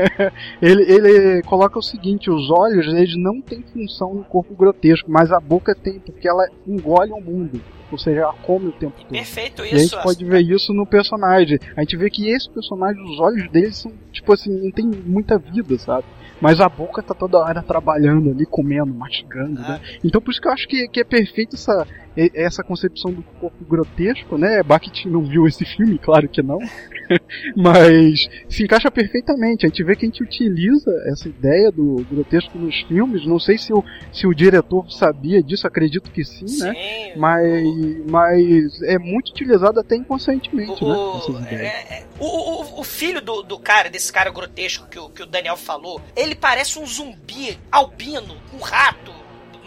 ele, 0.60 0.82
ele 0.90 1.42
coloca 1.42 1.78
o 1.78 1.82
seguinte: 1.82 2.30
os 2.30 2.50
olhos 2.50 2.86
eles 2.86 3.16
não 3.16 3.40
têm 3.40 3.62
função 3.62 4.14
no 4.14 4.24
corpo 4.24 4.54
grotesco, 4.54 5.10
mas 5.10 5.30
a 5.30 5.38
boca 5.38 5.74
tem, 5.74 6.00
porque 6.00 6.26
ela 6.26 6.48
engole 6.66 7.12
o 7.12 7.20
mundo. 7.20 7.60
Ou 7.92 7.98
seja, 7.98 8.20
ela 8.20 8.32
come 8.34 8.68
o 8.68 8.72
tempo 8.72 8.94
todo. 9.00 9.08
Perfeito 9.10 9.62
E 9.64 9.74
a 9.74 9.78
gente 9.78 9.86
isso. 9.86 10.00
pode 10.00 10.24
ver 10.24 10.40
isso 10.42 10.72
no 10.72 10.86
personagem. 10.86 11.58
A 11.76 11.80
gente 11.80 11.96
vê 11.96 12.08
que 12.08 12.28
esse 12.30 12.48
personagem, 12.48 13.02
os 13.02 13.18
olhos 13.18 13.50
dele 13.50 13.72
são, 13.72 13.92
tipo 14.12 14.32
assim, 14.32 14.48
não 14.62 14.70
tem 14.70 14.86
muita 14.86 15.36
vida, 15.38 15.76
sabe? 15.76 16.04
Mas 16.40 16.60
a 16.60 16.68
boca 16.68 17.02
tá 17.02 17.12
toda 17.14 17.38
hora 17.38 17.60
trabalhando 17.62 18.30
ali, 18.30 18.46
comendo, 18.46 18.94
mastigando, 18.94 19.60
né? 19.60 19.80
Então 20.04 20.22
por 20.22 20.30
isso 20.30 20.40
que 20.40 20.46
eu 20.48 20.52
acho 20.52 20.68
que, 20.68 20.86
que 20.88 21.00
é 21.00 21.04
perfeito 21.04 21.56
essa, 21.56 21.84
essa 22.16 22.62
concepção 22.62 23.12
do 23.12 23.22
corpo 23.22 23.64
grotesco, 23.64 24.36
né? 24.36 24.62
Bakhtin 24.62 25.08
não 25.08 25.22
viu 25.22 25.46
esse 25.46 25.64
filme, 25.64 25.98
claro 25.98 26.28
que 26.28 26.42
não. 26.42 26.58
Mas 27.56 28.28
se 28.48 28.64
encaixa 28.64 28.90
perfeitamente. 28.90 29.64
A 29.64 29.68
gente 29.68 29.82
vê 29.84 29.94
que 29.94 30.04
a 30.04 30.08
gente 30.08 30.22
utiliza 30.22 30.90
essa 31.06 31.28
ideia 31.28 31.70
do 31.70 32.04
grotesco 32.10 32.58
nos 32.58 32.80
filmes. 32.82 33.26
Não 33.26 33.38
sei 33.38 33.58
se 33.58 33.72
o, 33.72 33.84
se 34.12 34.26
o 34.26 34.34
diretor 34.34 34.90
sabia 34.90 35.42
disso, 35.42 35.66
acredito 35.66 36.10
que 36.10 36.24
sim, 36.24 36.58
né? 36.58 36.74
Sim. 36.74 37.18
Mas, 37.18 38.10
mas 38.10 38.82
é 38.82 38.98
muito 38.98 39.30
utilizado 39.30 39.80
até 39.80 39.96
inconscientemente, 39.96 40.84
né? 40.84 40.94
O, 40.94 41.16
Essas 41.18 41.40
ideias. 41.46 41.60
é, 41.60 41.94
é, 41.94 42.06
o, 42.18 42.26
o, 42.26 42.80
o 42.80 42.84
filho 42.84 43.20
do, 43.20 43.42
do 43.42 43.58
cara, 43.58 43.88
desse 43.88 44.12
cara 44.12 44.30
grotesco 44.30 44.88
que 44.88 44.98
o, 44.98 45.08
que 45.08 45.22
o 45.22 45.26
Daniel 45.26 45.56
falou, 45.56 46.00
ele 46.16 46.34
parece 46.34 46.78
um 46.78 46.86
zumbi 46.86 47.58
albino, 47.70 48.36
um 48.54 48.58
rato, 48.58 49.12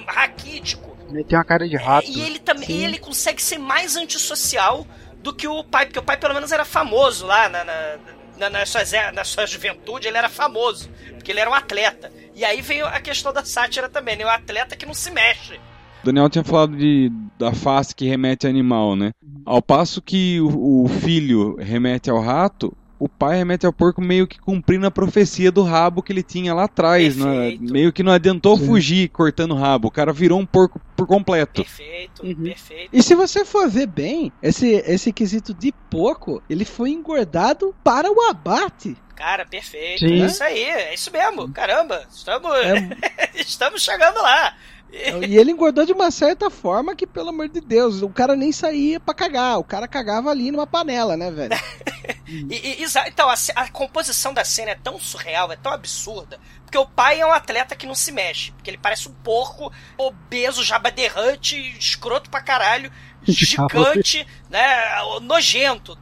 raquítico. 0.07 0.92
Ele 1.14 1.24
tem 1.24 1.38
uma 1.38 1.45
cara 1.45 1.68
de 1.68 1.76
rato. 1.76 2.09
E 2.09 2.22
ele 2.22 2.39
também 2.39 2.68
Sim. 2.68 2.86
ele 2.86 2.97
consegue 2.97 3.41
ser 3.41 3.57
mais 3.57 3.95
antissocial 3.95 4.86
do 5.22 5.34
que 5.34 5.47
o 5.47 5.64
pai, 5.64 5.86
porque 5.86 5.99
o 5.99 6.03
pai 6.03 6.18
pelo 6.18 6.34
menos 6.34 6.51
era 6.51 6.66
famoso 6.66 7.26
lá 7.26 7.47
na, 7.47 7.64
na, 7.64 7.97
na, 8.38 8.49
na, 8.49 8.66
sua, 8.66 8.82
na 9.14 9.24
sua 9.24 9.45
juventude, 9.45 10.07
ele 10.07 10.18
era 10.18 10.30
famoso, 10.30 10.89
porque 11.14 11.32
ele 11.32 11.39
era 11.39 11.49
um 11.49 11.53
atleta. 11.53 12.11
E 12.36 12.43
aí 12.43 12.61
veio 12.61 12.86
a 12.86 12.99
questão 12.99 13.32
da 13.32 13.45
sátira 13.45 13.88
também, 13.88 14.18
né? 14.18 14.26
O 14.26 14.30
atleta 14.30 14.76
que 14.76 14.86
não 14.86 14.93
se 14.93 15.11
mexe. 15.11 15.55
O 16.01 16.05
Daniel 16.05 16.30
tinha 16.30 16.43
falado 16.43 16.76
de, 16.76 17.09
da 17.39 17.53
face 17.53 17.95
que 17.95 18.05
remete 18.05 18.45
a 18.45 18.49
animal, 18.49 18.95
né? 18.95 19.11
Ao 19.45 19.61
passo 19.61 20.01
que 20.01 20.41
o, 20.41 20.84
o 20.84 20.89
filho 20.89 21.55
remete 21.55 22.09
ao 22.09 22.20
rato, 22.20 22.76
o 23.03 23.09
pai 23.09 23.37
remete 23.37 23.65
ao 23.65 23.73
porco 23.73 24.01
meio 24.01 24.25
que 24.25 24.39
cumprindo 24.39 24.85
a 24.87 24.91
profecia 24.91 25.51
do 25.51 25.61
rabo 25.63 26.01
que 26.01 26.13
ele 26.13 26.23
tinha 26.23 26.53
lá 26.53 26.63
atrás. 26.63 27.17
né? 27.17 27.57
Meio 27.59 27.91
que 27.91 28.01
não 28.03 28.11
adiantou 28.13 28.57
Sim. 28.57 28.65
fugir 28.65 29.09
cortando 29.09 29.51
o 29.51 29.57
rabo. 29.57 29.87
O 29.87 29.91
cara 29.91 30.13
virou 30.13 30.39
um 30.39 30.45
porco 30.45 30.79
por 30.95 31.05
completo. 31.07 31.61
Perfeito, 31.63 32.23
Uhum. 32.25 32.43
perfeito. 32.43 32.89
E 32.93 33.03
se 33.03 33.13
você 33.15 33.43
for 33.43 33.69
ver 33.69 33.87
bem, 33.87 34.31
esse, 34.41 34.67
esse 34.87 35.11
quesito 35.11 35.53
de 35.53 35.71
porco, 35.89 36.41
ele 36.49 36.63
foi 36.65 36.91
engordado 36.91 37.75
para 37.83 38.11
o 38.11 38.21
abate. 38.29 38.95
Cara, 39.15 39.45
perfeito. 39.45 39.99
Sim. 39.99 40.21
É 40.21 40.25
isso 40.25 40.43
aí, 40.43 40.63
é 40.63 40.93
isso 40.93 41.11
mesmo. 41.11 41.49
Caramba, 41.51 42.05
estamos, 42.09 42.51
É, 42.55 43.31
estamos 43.35 43.81
chegando 43.83 44.21
lá. 44.21 44.55
E 45.27 45.37
ele 45.37 45.51
engordou 45.51 45.85
de 45.85 45.91
uma 45.91 46.11
certa 46.11 46.49
forma 46.51 46.95
que, 46.95 47.07
pelo 47.07 47.29
amor 47.29 47.49
de 47.49 47.59
Deus, 47.59 48.01
o 48.03 48.09
cara 48.09 48.35
nem 48.35 48.51
saía 48.51 48.99
pra 48.99 49.13
cagar. 49.13 49.57
O 49.57 49.63
cara 49.63 49.87
cagava 49.87 50.29
ali 50.29 50.51
numa 50.51 50.67
panela, 50.67 51.17
né, 51.17 51.31
velho? 51.31 51.53
E, 52.25 52.81
e- 52.81 52.85
então, 53.07 53.29
a, 53.29 53.35
a 53.55 53.69
composição 53.69 54.33
da 54.33 54.43
cena 54.45 54.71
é 54.71 54.75
tão 54.75 54.97
surreal, 54.99 55.51
é 55.51 55.55
tão 55.55 55.71
absurda, 55.71 56.39
porque 56.63 56.77
o 56.77 56.85
pai 56.85 57.19
é 57.19 57.25
um 57.25 57.31
atleta 57.31 57.75
que 57.75 57.85
não 57.85 57.93
se 57.93 58.11
mexe, 58.11 58.51
porque 58.53 58.69
ele 58.71 58.77
parece 58.77 59.07
um 59.09 59.13
porco 59.13 59.71
obeso, 59.97 60.63
jabaderrante, 60.63 61.55
escroto 61.77 62.29
pra 62.31 62.41
caralho, 62.41 62.91
gigante, 63.28 64.28
né, 64.49 65.01
nojento. 65.21 65.97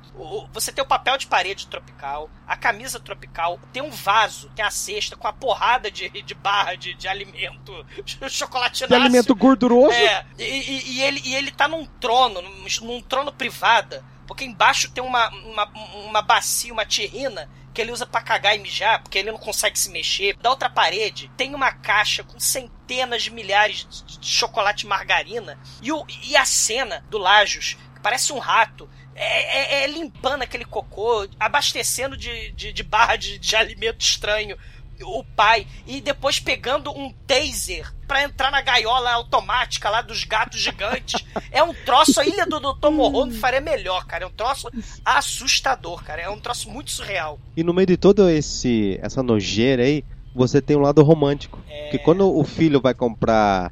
Você 0.53 0.71
tem 0.71 0.83
o 0.83 0.87
papel 0.87 1.17
de 1.17 1.25
parede 1.27 1.67
tropical, 1.67 2.29
a 2.47 2.55
camisa 2.55 2.99
tropical, 2.99 3.59
tem 3.73 3.81
um 3.81 3.89
vaso, 3.89 4.49
tem 4.55 4.63
a 4.63 4.69
cesta 4.69 5.15
com 5.15 5.27
a 5.27 5.33
porrada 5.33 5.89
de, 5.89 6.09
de 6.09 6.33
barra 6.33 6.75
de, 6.75 6.93
de 6.93 7.07
alimento, 7.07 7.73
chocolate 8.29 8.85
De 8.87 8.93
alimento 8.93 9.33
gorduroso. 9.35 9.93
é, 9.93 10.25
e, 10.37 10.43
e- 10.43 10.91
e 10.97 11.01
ele, 11.03 11.21
e 11.23 11.35
ele 11.35 11.51
tá 11.51 11.67
num 11.67 11.85
trono, 11.99 12.41
num, 12.41 12.65
num 12.81 13.01
trono 13.01 13.31
privada, 13.31 14.03
porque 14.31 14.45
embaixo 14.45 14.89
tem 14.89 15.03
uma, 15.03 15.27
uma, 15.29 15.65
uma 16.05 16.21
bacia, 16.21 16.71
uma 16.71 16.85
terrina, 16.85 17.49
que 17.73 17.81
ele 17.81 17.91
usa 17.91 18.05
pra 18.05 18.21
cagar 18.21 18.55
e 18.55 18.59
mijar, 18.59 19.03
porque 19.03 19.17
ele 19.17 19.29
não 19.29 19.37
consegue 19.37 19.77
se 19.77 19.89
mexer. 19.89 20.37
Da 20.37 20.49
outra 20.49 20.69
parede 20.69 21.29
tem 21.35 21.53
uma 21.53 21.73
caixa 21.73 22.23
com 22.23 22.39
centenas 22.39 23.23
de 23.23 23.29
milhares 23.29 23.85
de, 24.07 24.25
chocolate 24.25 24.87
margarina. 24.87 25.59
E, 25.81 25.91
o, 25.91 26.05
e 26.23 26.37
a 26.37 26.45
cena 26.45 27.03
do 27.09 27.17
Lajos, 27.17 27.73
que 27.93 27.99
parece 27.99 28.31
um 28.31 28.39
rato, 28.39 28.89
é, 29.13 29.81
é- 29.81 29.83
é 29.83 29.87
limpando 29.87 30.43
aquele 30.43 30.63
cocô, 30.63 31.27
abastecendo 31.37 32.15
de, 32.15 32.53
de, 32.53 32.71
de 32.71 32.83
barra 32.83 33.17
de, 33.17 33.37
de 33.37 33.53
alimento 33.57 33.99
estranho 33.99 34.57
o 35.03 35.23
pai 35.35 35.65
e 35.87 35.99
depois 36.01 36.39
pegando 36.39 36.91
um 36.91 37.11
taser 37.27 37.91
pra 38.07 38.23
entrar 38.23 38.51
na 38.51 38.61
gaiola 38.61 39.11
automática 39.11 39.89
lá 39.89 40.01
dos 40.01 40.23
gatos 40.25 40.59
gigantes. 40.59 41.23
É 41.51 41.63
um 41.63 41.73
troço, 41.73 42.19
a 42.19 42.25
ilha 42.25 42.45
do 42.45 42.59
Dr. 42.59 42.89
Morro 42.89 43.31
faria 43.31 43.61
melhor, 43.61 44.05
cara. 44.05 44.25
É 44.25 44.27
um 44.27 44.31
troço 44.31 44.69
assustador, 45.05 46.03
cara. 46.03 46.21
É 46.21 46.29
um 46.29 46.39
troço 46.39 46.69
muito 46.69 46.91
surreal. 46.91 47.39
E 47.55 47.63
no 47.63 47.73
meio 47.73 47.87
de 47.87 47.97
todo 47.97 48.29
esse 48.29 48.99
essa 49.01 49.21
nojeira 49.23 49.83
aí, 49.83 50.03
você 50.35 50.61
tem 50.61 50.75
um 50.75 50.81
lado 50.81 51.01
romântico. 51.03 51.59
É. 51.69 51.83
Porque 51.83 51.99
quando 51.99 52.27
o 52.35 52.43
filho 52.43 52.81
vai 52.81 52.93
comprar 52.93 53.71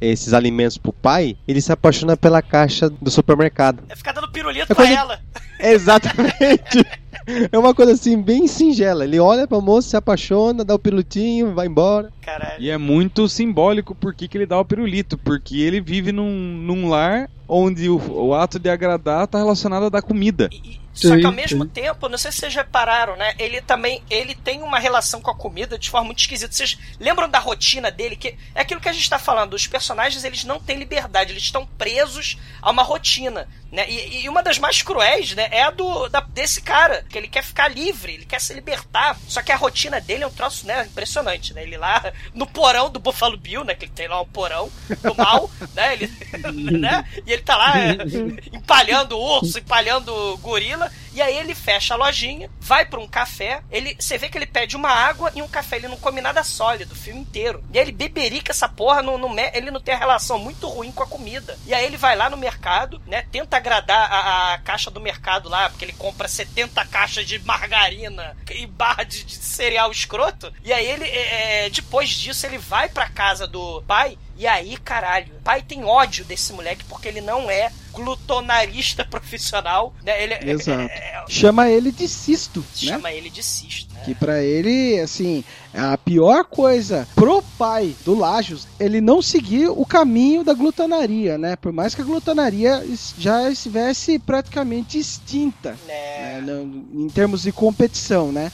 esses 0.00 0.32
alimentos 0.32 0.78
pro 0.78 0.92
pai, 0.92 1.36
ele 1.46 1.60
se 1.60 1.72
apaixona 1.72 2.16
pela 2.16 2.40
caixa 2.40 2.88
do 2.88 3.10
supermercado. 3.10 3.82
É 3.88 3.94
ficar 3.96 4.12
dando 4.12 4.30
pirulito 4.30 4.64
É 4.64 4.74
pra 4.74 4.76
coisa- 4.76 4.92
ela. 4.94 5.20
Exatamente. 5.58 6.84
É 7.52 7.58
uma 7.58 7.74
coisa 7.74 7.92
assim, 7.92 8.20
bem 8.20 8.46
singela. 8.46 9.04
Ele 9.04 9.18
olha 9.18 9.46
pra 9.46 9.60
moça, 9.60 9.90
se 9.90 9.96
apaixona, 9.96 10.64
dá 10.64 10.74
o 10.74 10.78
pilutinho, 10.78 11.54
vai 11.54 11.66
embora. 11.66 12.12
Caralho. 12.22 12.60
E 12.62 12.70
é 12.70 12.78
muito 12.78 13.28
simbólico 13.28 13.94
por 13.94 14.14
que 14.14 14.28
que 14.28 14.36
ele 14.38 14.46
dá 14.46 14.58
o 14.58 14.64
pirulito. 14.64 15.18
Porque 15.18 15.60
ele 15.60 15.80
vive 15.80 16.12
num, 16.12 16.30
num 16.30 16.88
lar 16.88 17.28
onde 17.48 17.88
o, 17.88 17.98
o 18.26 18.34
ato 18.34 18.58
de 18.58 18.70
agradar 18.70 19.26
tá 19.26 19.38
relacionado 19.38 19.86
a 19.86 19.88
dar 19.88 20.02
comida. 20.02 20.48
E- 20.52 20.56
e- 20.76 20.80
só 20.92 21.16
que 21.16 21.24
ao 21.24 21.32
mesmo 21.32 21.64
sim. 21.64 21.70
tempo, 21.70 22.08
não 22.08 22.18
sei 22.18 22.30
se 22.32 22.38
vocês 22.38 22.54
repararam, 22.54 23.16
né? 23.16 23.32
Ele 23.38 23.62
também 23.62 24.02
ele 24.10 24.34
tem 24.34 24.60
uma 24.60 24.78
relação 24.78 25.20
com 25.20 25.30
a 25.30 25.34
comida 25.34 25.78
de 25.78 25.88
forma 25.88 26.06
muito 26.06 26.18
esquisita. 26.18 26.52
Vocês 26.52 26.76
lembram 26.98 27.28
da 27.28 27.38
rotina 27.38 27.90
dele? 27.90 28.16
Que 28.16 28.34
é 28.54 28.60
aquilo 28.60 28.80
que 28.80 28.88
a 28.88 28.92
gente 28.92 29.08
tá 29.08 29.18
falando. 29.18 29.54
Os 29.54 29.66
personagens 29.66 30.24
eles 30.24 30.44
não 30.44 30.58
têm 30.60 30.76
liberdade, 30.76 31.32
eles 31.32 31.44
estão 31.44 31.66
presos 31.78 32.36
a 32.60 32.70
uma 32.70 32.82
rotina. 32.82 33.48
Né? 33.70 33.88
E, 33.88 34.22
e 34.24 34.28
uma 34.28 34.42
das 34.42 34.58
mais 34.58 34.82
cruéis, 34.82 35.32
né, 35.34 35.48
é 35.52 35.62
a 35.62 35.70
do 35.70 36.08
da- 36.08 36.20
desse 36.20 36.60
cara, 36.60 37.04
que 37.08 37.16
ele 37.16 37.28
quer 37.28 37.44
ficar 37.44 37.68
livre, 37.68 38.14
ele 38.14 38.24
quer 38.24 38.40
se 38.40 38.52
libertar. 38.52 39.16
Só 39.28 39.42
que 39.42 39.52
a 39.52 39.56
rotina 39.56 40.00
dele 40.00 40.24
é 40.24 40.26
um 40.26 40.30
troço, 40.32 40.66
né, 40.66 40.84
impressionante, 40.86 41.54
né? 41.54 41.62
Ele 41.62 41.76
lá 41.76 42.12
no 42.34 42.46
porão 42.46 42.90
do 42.90 42.98
Buffalo 42.98 43.36
Bill, 43.36 43.62
né, 43.64 43.74
que 43.74 43.84
ele 43.84 43.92
tem 43.92 44.08
lá 44.08 44.20
um 44.20 44.26
porão 44.26 44.68
do 45.02 45.14
mal, 45.14 45.48
né? 45.74 45.92
Ele, 45.94 46.10
né? 46.78 47.04
E 47.24 47.32
ele 47.32 47.42
tá 47.42 47.56
lá 47.56 47.78
é, 47.78 47.96
empalhando 48.52 49.18
urso, 49.18 49.58
empalhando 49.58 50.36
gorila, 50.38 50.90
e 51.12 51.20
aí 51.22 51.36
ele 51.36 51.54
fecha 51.54 51.94
a 51.94 51.96
lojinha, 51.96 52.50
vai 52.60 52.84
pra 52.86 53.00
um 53.00 53.06
café, 53.08 53.62
ele, 53.70 53.96
você 53.98 54.16
vê 54.18 54.28
que 54.28 54.38
ele 54.38 54.46
pede 54.46 54.76
uma 54.76 54.90
água 54.90 55.30
e 55.34 55.42
um 55.42 55.48
café, 55.48 55.76
ele 55.76 55.88
não 55.88 55.96
come 55.96 56.20
nada 56.20 56.42
sólido 56.44 56.92
o 56.92 56.96
filme 56.96 57.20
inteiro. 57.20 57.62
E 57.72 57.78
aí 57.78 57.84
ele 57.84 57.92
beberica 57.92 58.52
essa 58.52 58.68
porra, 58.68 59.02
não, 59.02 59.18
não 59.18 59.28
me- 59.28 59.50
ele 59.54 59.70
não 59.70 59.80
tem 59.80 59.94
a 59.94 59.98
relação 59.98 60.38
muito 60.38 60.68
ruim 60.68 60.90
com 60.92 61.02
a 61.02 61.06
comida. 61.06 61.58
E 61.66 61.74
aí 61.74 61.84
ele 61.84 61.96
vai 61.96 62.16
lá 62.16 62.28
no 62.30 62.36
mercado, 62.36 63.00
né, 63.06 63.22
tenta 63.30 63.59
agradar 63.60 64.10
a, 64.10 64.54
a 64.54 64.58
caixa 64.58 64.90
do 64.90 65.00
mercado 65.00 65.48
lá, 65.48 65.70
porque 65.70 65.84
ele 65.84 65.92
compra 65.92 66.26
70 66.26 66.84
caixas 66.86 67.26
de 67.26 67.38
margarina 67.40 68.36
e 68.50 68.66
barra 68.66 69.04
de, 69.04 69.22
de 69.22 69.34
cereal 69.34 69.90
escroto. 69.92 70.52
E 70.64 70.72
aí 70.72 70.86
ele, 70.86 71.04
é, 71.04 71.66
é, 71.66 71.70
depois 71.70 72.08
disso, 72.08 72.46
ele 72.46 72.58
vai 72.58 72.88
pra 72.88 73.08
casa 73.08 73.46
do 73.46 73.82
pai 73.82 74.18
e 74.40 74.46
aí, 74.46 74.76
caralho, 74.78 75.26
o 75.38 75.42
pai 75.42 75.60
tem 75.62 75.84
ódio 75.84 76.24
desse 76.24 76.52
moleque 76.54 76.82
porque 76.88 77.06
ele 77.08 77.20
não 77.20 77.50
é 77.50 77.70
glutonarista 77.92 79.04
profissional, 79.10 79.94
né? 80.02 80.22
Ele 80.22 80.34
é- 80.34 80.50
Exato. 80.50 80.80
é- 80.80 80.84
é- 80.84 81.24
Chama 81.28 81.68
ele 81.68 81.92
de 81.92 82.08
cisto, 82.08 82.60
né? 82.60 82.66
chama 82.74 83.12
ele 83.12 83.28
de 83.30 83.42
cisto, 83.42 83.92
né? 83.94 84.00
Que 84.04 84.14
pra 84.14 84.42
ele, 84.42 84.98
assim, 84.98 85.44
a 85.74 85.96
pior 85.98 86.44
coisa 86.44 87.06
pro 87.14 87.42
pai 87.58 87.94
do 88.04 88.14
Lajos, 88.18 88.66
ele 88.80 89.00
não 89.00 89.20
seguir 89.20 89.68
o 89.68 89.84
caminho 89.84 90.42
da 90.42 90.54
glutanaria, 90.54 91.36
né? 91.38 91.54
Por 91.56 91.72
mais 91.72 91.94
que 91.94 92.00
a 92.00 92.04
glutanaria 92.04 92.82
es- 92.84 93.14
já 93.18 93.50
estivesse 93.50 94.18
praticamente 94.18 94.98
extinta, 94.98 95.76
É. 95.86 96.40
né? 96.40 96.40
No- 96.40 97.04
em 97.04 97.08
termos 97.10 97.42
de 97.42 97.52
competição, 97.52 98.32
né? 98.32 98.50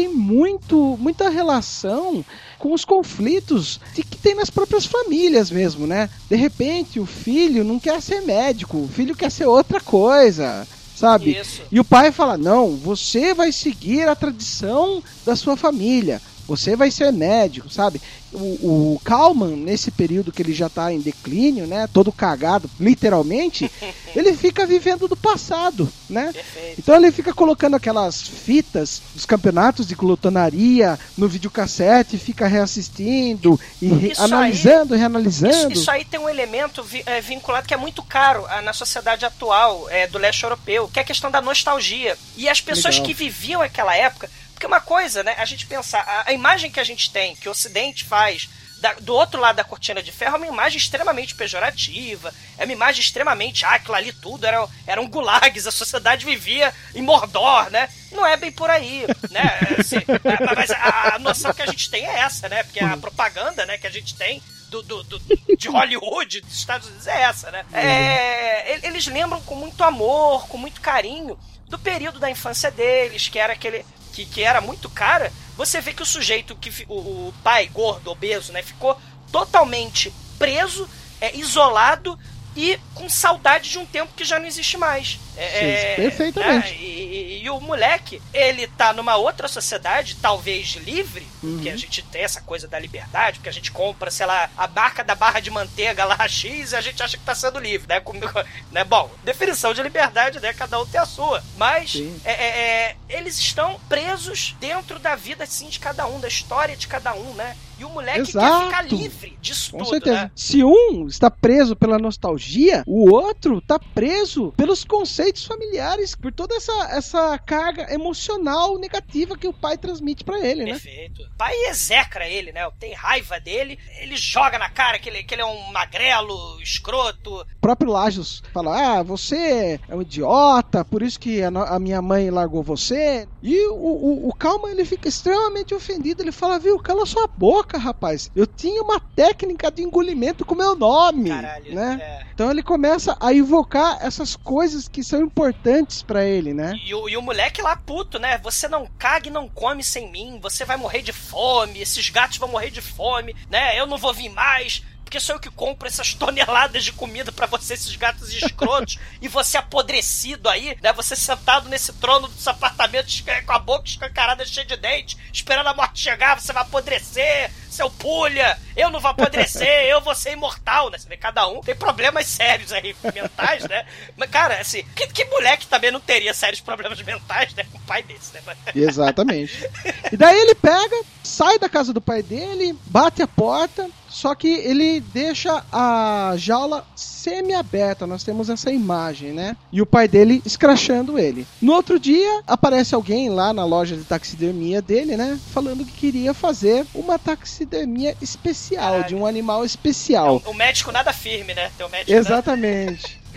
Tem 0.00 0.08
muito, 0.08 0.96
muita 0.98 1.28
relação 1.28 2.24
com 2.58 2.72
os 2.72 2.86
conflitos 2.86 3.78
de 3.94 4.02
que 4.02 4.16
tem 4.16 4.34
nas 4.34 4.48
próprias 4.48 4.86
famílias 4.86 5.50
mesmo, 5.50 5.86
né? 5.86 6.08
De 6.26 6.36
repente, 6.36 6.98
o 6.98 7.04
filho 7.04 7.62
não 7.62 7.78
quer 7.78 8.00
ser 8.00 8.22
médico, 8.22 8.78
o 8.78 8.88
filho 8.88 9.14
quer 9.14 9.30
ser 9.30 9.44
outra 9.44 9.78
coisa, 9.78 10.66
sabe? 10.96 11.38
Isso. 11.38 11.60
E 11.70 11.78
o 11.78 11.84
pai 11.84 12.10
fala: 12.10 12.38
Não, 12.38 12.76
você 12.76 13.34
vai 13.34 13.52
seguir 13.52 14.08
a 14.08 14.16
tradição 14.16 15.02
da 15.26 15.36
sua 15.36 15.54
família. 15.54 16.22
Você 16.50 16.74
vai 16.74 16.90
ser 16.90 17.12
médico, 17.12 17.70
sabe? 17.70 18.00
O, 18.32 18.94
o 18.96 19.00
Kalman, 19.04 19.56
nesse 19.56 19.90
período 19.90 20.32
que 20.32 20.42
ele 20.42 20.52
já 20.52 20.68
tá 20.68 20.92
em 20.92 21.00
declínio, 21.00 21.66
né? 21.66 21.88
Todo 21.92 22.10
cagado, 22.12 22.68
literalmente, 22.78 23.70
ele 24.14 24.34
fica 24.36 24.66
vivendo 24.66 25.06
do 25.06 25.16
passado, 25.16 25.88
né? 26.08 26.30
Perfeito. 26.32 26.74
Então 26.80 26.94
ele 26.96 27.12
fica 27.12 27.32
colocando 27.32 27.76
aquelas 27.76 28.20
fitas 28.20 29.00
dos 29.14 29.24
campeonatos 29.24 29.86
de 29.86 29.94
glutonaria 29.94 30.98
no 31.16 31.28
videocassete, 31.28 32.18
fica 32.18 32.46
reassistindo 32.48 33.58
e 33.80 33.86
re- 33.88 34.12
Isso 34.12 34.20
aí- 34.22 34.26
analisando, 34.32 34.94
Isso, 34.94 34.98
reanalisando. 34.98 35.72
isso 35.72 35.90
aí 35.90 36.04
tem 36.04 36.18
um 36.18 36.28
elemento 36.28 36.82
vi- 36.82 37.02
é, 37.06 37.20
vinculado 37.20 37.66
que 37.66 37.74
é 37.74 37.76
muito 37.76 38.02
caro 38.02 38.44
ah, 38.48 38.60
na 38.62 38.72
sociedade 38.72 39.24
atual 39.24 39.86
é, 39.90 40.06
do 40.06 40.18
leste 40.18 40.42
europeu, 40.44 40.88
que 40.92 40.98
é 40.98 41.02
a 41.02 41.04
questão 41.04 41.30
da 41.30 41.40
nostalgia. 41.40 42.16
E 42.36 42.48
as 42.48 42.60
pessoas 42.60 42.94
Legal. 42.96 43.06
que 43.06 43.14
viviam 43.14 43.60
aquela 43.62 43.96
época. 43.96 44.28
Porque 44.60 44.66
uma 44.66 44.80
coisa, 44.82 45.22
né? 45.22 45.34
A 45.38 45.46
gente 45.46 45.64
pensar, 45.64 46.00
a, 46.06 46.28
a 46.28 46.32
imagem 46.34 46.70
que 46.70 46.78
a 46.78 46.84
gente 46.84 47.10
tem, 47.10 47.34
que 47.34 47.48
o 47.48 47.52
Ocidente 47.52 48.04
faz. 48.04 48.46
da- 48.78 48.92
do 49.00 49.14
outro 49.14 49.40
lado 49.40 49.56
da 49.56 49.64
cortina 49.64 50.02
de 50.02 50.12
ferro 50.12 50.34
é 50.34 50.38
uma 50.38 50.46
imagem 50.46 50.76
extremamente 50.78 51.34
pejorativa, 51.34 52.32
é 52.58 52.64
uma 52.64 52.72
imagem 52.72 53.00
extremamente, 53.02 53.64
ah, 53.66 53.72
aquilo 53.72 53.94
ali 53.94 54.10
tudo 54.12 54.46
era, 54.46 54.66
eram 54.86 55.06
gulags, 55.08 55.66
a 55.66 55.70
sociedade 55.70 56.24
vivia 56.26 56.72
em 56.94 57.00
Mordor, 57.02 57.70
né? 57.70 57.88
Não 58.12 58.26
é 58.26 58.36
bem 58.36 58.50
por 58.52 58.68
aí, 58.70 59.06
né? 59.30 59.58
Assim, 59.78 59.96
é, 59.96 60.54
mas 60.54 60.70
a, 60.70 61.14
a 61.14 61.18
noção 61.18 61.52
que 61.54 61.62
a 61.62 61.66
gente 61.66 61.90
tem 61.90 62.06
é 62.06 62.20
essa, 62.20 62.46
né? 62.48 62.62
Porque 62.62 62.80
a 62.80 62.96
propaganda, 62.98 63.64
né, 63.66 63.76
que 63.78 63.86
a 63.86 63.90
gente 63.90 64.14
tem 64.14 64.42
do, 64.68 64.82
do- 64.82 65.02
do- 65.04 65.20
de 65.58 65.68
Hollywood, 65.68 66.40
dos 66.42 66.54
Estados 66.54 66.86
Unidos, 66.88 67.06
é 67.06 67.20
essa, 67.22 67.50
né? 67.50 67.64
É, 67.72 68.76
e- 68.76 68.86
eles 68.86 69.06
lembram 69.06 69.40
com 69.42 69.54
muito 69.54 69.82
amor, 69.84 70.46
com 70.48 70.56
muito 70.58 70.80
carinho, 70.82 71.38
do 71.68 71.78
período 71.78 72.18
da 72.18 72.28
infância 72.30 72.70
deles, 72.70 73.28
que 73.28 73.38
era 73.38 73.52
aquele. 73.54 73.84
Que, 74.12 74.24
que 74.24 74.42
era 74.42 74.60
muito 74.60 74.88
cara. 74.88 75.32
Você 75.56 75.80
vê 75.80 75.92
que 75.92 76.02
o 76.02 76.06
sujeito, 76.06 76.56
que 76.56 76.70
o, 76.88 77.28
o 77.28 77.34
pai 77.42 77.68
gordo, 77.68 78.10
obeso, 78.10 78.52
né, 78.52 78.62
ficou 78.62 79.00
totalmente 79.30 80.12
preso, 80.38 80.88
é, 81.20 81.36
isolado 81.36 82.18
e 82.62 82.78
com 82.94 83.08
saudade 83.08 83.70
de 83.70 83.78
um 83.78 83.86
tempo 83.86 84.12
que 84.14 84.24
já 84.24 84.38
não 84.38 84.46
existe 84.46 84.76
mais. 84.76 85.18
É, 85.36 85.94
Sim, 85.96 86.02
perfeitamente. 86.02 86.68
né, 86.68 86.76
e, 86.78 86.84
e- 86.84 87.42
e 87.44 87.50
o 87.50 87.58
moleque, 87.60 88.20
ele 88.34 88.66
tá 88.66 88.92
numa 88.92 89.16
outra 89.16 89.48
sociedade, 89.48 90.16
talvez 90.16 90.74
livre, 90.76 91.26
Uhum. 91.42 91.54
porque 91.54 91.70
a 91.70 91.76
gente 91.76 92.02
tem 92.02 92.22
essa 92.22 92.42
coisa 92.42 92.68
da 92.68 92.78
liberdade, 92.78 93.38
porque 93.38 93.48
a 93.48 93.52
gente 93.52 93.70
compra, 93.70 94.10
sei 94.10 94.26
lá, 94.26 94.50
a 94.58 94.66
barca 94.66 95.02
da 95.02 95.14
barra 95.14 95.40
de 95.40 95.50
manteiga 95.50 96.04
lá 96.04 96.18
X 96.28 96.72
e 96.72 96.76
a 96.76 96.80
gente 96.82 97.02
acha 97.02 97.16
que 97.16 97.24
tá 97.24 97.34
sendo 97.34 97.58
livre, 97.58 97.88
né? 97.88 98.00
Como- 98.00 98.20
né? 98.70 98.84
Bom, 98.84 99.10
definição 99.24 99.72
de 99.72 99.82
liberdade, 99.82 100.38
né? 100.40 100.52
Cada 100.52 100.78
um 100.78 100.84
tem 100.86 101.00
a 101.00 101.06
sua. 101.06 101.42
Mas 101.56 101.94
é, 102.24 102.30
é, 102.32 102.46
é, 102.48 102.96
eles 103.08 103.38
estão 103.38 103.80
presos 103.88 104.54
dentro 104.60 104.98
da 104.98 105.14
vida, 105.16 105.44
assim, 105.44 105.68
de 105.68 105.78
cada 105.78 106.06
um, 106.06 106.20
da 106.20 106.28
história 106.28 106.76
de 106.76 106.86
cada 106.86 107.14
um, 107.14 107.32
né? 107.34 107.56
E 107.80 107.84
o 107.84 107.88
moleque 107.88 108.18
quer 108.18 108.28
Exato. 108.28 108.66
ficar 108.66 108.82
livre 108.82 109.38
disso 109.40 109.70
Com 109.72 109.78
tudo, 109.78 109.88
certeza. 109.88 110.16
né? 110.16 110.30
Se 110.34 110.62
um 110.62 111.06
está 111.08 111.30
preso 111.30 111.74
pela 111.74 111.98
nostalgia, 111.98 112.84
o 112.86 113.10
outro 113.10 113.56
está 113.58 113.78
preso 113.78 114.52
pelos 114.54 114.84
conceitos 114.84 115.46
familiares, 115.46 116.14
por 116.14 116.30
toda 116.30 116.54
essa, 116.54 116.72
essa 116.90 117.38
carga 117.38 117.90
emocional 117.92 118.78
negativa 118.78 119.36
que 119.36 119.48
o 119.48 119.52
pai 119.52 119.78
transmite 119.78 120.24
para 120.24 120.44
ele, 120.46 120.64
né? 120.64 120.72
Perfeito. 120.72 121.22
O 121.22 121.36
pai 121.38 121.54
execra 121.68 122.28
ele, 122.28 122.52
né? 122.52 122.68
Tem 122.78 122.92
raiva 122.92 123.40
dele, 123.40 123.78
ele 124.00 124.16
joga 124.16 124.58
na 124.58 124.68
cara 124.68 124.98
que 124.98 125.08
ele, 125.08 125.22
que 125.22 125.34
ele 125.34 125.42
é 125.42 125.46
um 125.46 125.72
magrelo, 125.72 126.60
escroto. 126.60 127.40
O 127.40 127.60
próprio 127.60 127.90
Lajos 127.90 128.42
fala: 128.52 128.98
Ah, 128.98 129.02
você 129.02 129.80
é 129.88 129.94
um 129.96 130.02
idiota, 130.02 130.84
por 130.84 131.02
isso 131.02 131.18
que 131.18 131.42
a, 131.42 131.48
a 131.48 131.78
minha 131.78 132.02
mãe 132.02 132.30
largou 132.30 132.62
você. 132.62 133.26
E 133.42 133.66
o, 133.68 133.74
o, 133.74 134.28
o 134.28 134.34
Kalman 134.34 134.72
ele 134.72 134.84
fica 134.84 135.08
extremamente 135.08 135.74
ofendido. 135.74 136.22
Ele 136.22 136.32
fala: 136.32 136.58
Viu, 136.58 136.78
cala 136.78 137.06
sua 137.06 137.26
boca, 137.26 137.69
rapaz. 137.78 138.30
Eu 138.34 138.46
tinha 138.46 138.82
uma 138.82 139.00
técnica 139.00 139.70
de 139.70 139.82
engolimento 139.82 140.44
com 140.44 140.54
meu 140.54 140.74
nome. 140.76 141.30
Caralho. 141.30 141.74
né? 141.74 141.98
é. 142.02 142.26
Então 142.34 142.50
ele 142.50 142.62
começa 142.62 143.16
a 143.20 143.32
invocar 143.32 143.98
essas 144.00 144.34
coisas 144.34 144.88
que 144.88 145.04
são 145.04 145.20
importantes 145.20 146.02
pra 146.02 146.24
ele, 146.24 146.54
né? 146.54 146.74
E, 146.84 146.94
o, 146.94 147.08
e 147.08 147.16
o 147.16 147.22
moleque 147.22 147.60
lá 147.60 147.76
puto, 147.76 148.18
né? 148.18 148.38
Você 148.38 148.66
não 148.66 148.86
caga 148.98 149.28
e 149.28 149.32
não 149.32 149.48
come 149.48 149.84
sem 149.84 150.10
mim, 150.10 150.38
você 150.40 150.64
vai 150.64 150.76
morrer 150.76 151.02
de 151.02 151.12
fome, 151.12 151.80
esses 151.80 152.08
gatos 152.08 152.38
vão 152.38 152.48
morrer 152.48 152.70
de 152.70 152.80
fome, 152.80 153.36
né? 153.50 153.78
Eu 153.78 153.86
não 153.86 153.98
vou 153.98 154.14
vir 154.14 154.30
mais. 154.30 154.82
Porque 155.10 155.18
sou 155.18 155.34
eu 155.34 155.40
que 155.40 155.50
compro 155.50 155.88
essas 155.88 156.14
toneladas 156.14 156.84
de 156.84 156.92
comida 156.92 157.32
pra 157.32 157.44
você, 157.46 157.74
esses 157.74 157.96
gatos 157.96 158.32
escrotos, 158.32 158.96
e 159.20 159.26
você 159.26 159.58
apodrecido 159.58 160.48
aí, 160.48 160.78
né? 160.80 160.92
Você 160.92 161.16
sentado 161.16 161.68
nesse 161.68 161.92
trono 161.94 162.28
do 162.28 162.40
seu 162.40 162.52
apartamento 162.52 163.08
esca- 163.08 163.42
com 163.42 163.52
a 163.52 163.58
boca 163.58 163.88
escancarada, 163.88 164.46
cheia 164.46 164.64
de 164.64 164.76
dente, 164.76 165.18
esperando 165.32 165.66
a 165.66 165.74
morte 165.74 165.98
chegar, 165.98 166.40
você 166.40 166.52
vai 166.52 166.62
apodrecer, 166.62 167.50
seu 167.68 167.90
pulha, 167.90 168.56
eu 168.76 168.88
não 168.88 169.00
vou 169.00 169.10
apodrecer, 169.10 169.66
eu 169.90 170.00
vou 170.00 170.14
ser 170.14 170.30
imortal, 170.30 170.90
né? 170.90 170.98
Você 170.98 171.08
vê, 171.08 171.16
cada 171.16 171.44
um 171.48 171.60
tem 171.60 171.74
problemas 171.74 172.26
sérios 172.26 172.72
aí, 172.72 172.94
mentais, 173.12 173.64
né? 173.64 173.84
Mas, 174.16 174.30
cara, 174.30 174.60
assim, 174.60 174.84
que, 174.94 175.08
que 175.08 175.24
moleque 175.24 175.66
também 175.66 175.90
não 175.90 175.98
teria 176.00 176.32
sérios 176.32 176.60
problemas 176.60 177.02
mentais, 177.02 177.52
né? 177.54 177.64
Com 177.72 177.78
um 177.78 177.82
pai 177.82 178.04
desse, 178.04 178.32
né? 178.32 178.42
Exatamente. 178.76 179.68
e 180.12 180.16
daí 180.16 180.38
ele 180.38 180.54
pega, 180.54 181.02
sai 181.24 181.58
da 181.58 181.68
casa 181.68 181.92
do 181.92 182.00
pai 182.00 182.22
dele, 182.22 182.78
bate 182.86 183.22
a 183.22 183.26
porta, 183.26 183.90
só 184.10 184.34
que 184.34 184.48
ele 184.48 185.00
deixa 185.00 185.64
a 185.72 186.34
jaula 186.36 186.84
semi-aberta. 186.96 188.06
Nós 188.06 188.24
temos 188.24 188.50
essa 188.50 188.70
imagem, 188.70 189.32
né? 189.32 189.56
E 189.72 189.80
o 189.80 189.86
pai 189.86 190.08
dele 190.08 190.42
escrachando 190.44 191.18
ele. 191.18 191.46
No 191.62 191.72
outro 191.72 191.98
dia, 191.98 192.42
aparece 192.46 192.94
alguém 192.94 193.30
lá 193.30 193.52
na 193.52 193.64
loja 193.64 193.96
de 193.96 194.04
taxidermia 194.04 194.82
dele, 194.82 195.16
né? 195.16 195.38
Falando 195.52 195.84
que 195.84 195.92
queria 195.92 196.34
fazer 196.34 196.84
uma 196.94 197.18
taxidermia 197.18 198.16
especial, 198.20 198.92
Caralho. 198.92 199.08
de 199.08 199.14
um 199.14 199.24
animal 199.24 199.64
especial. 199.64 200.42
O 200.44 200.54
médico 200.54 200.90
nada 200.90 201.12
firme, 201.12 201.54
né? 201.54 201.70
Médico 201.90 202.12
Exatamente. 202.12 203.20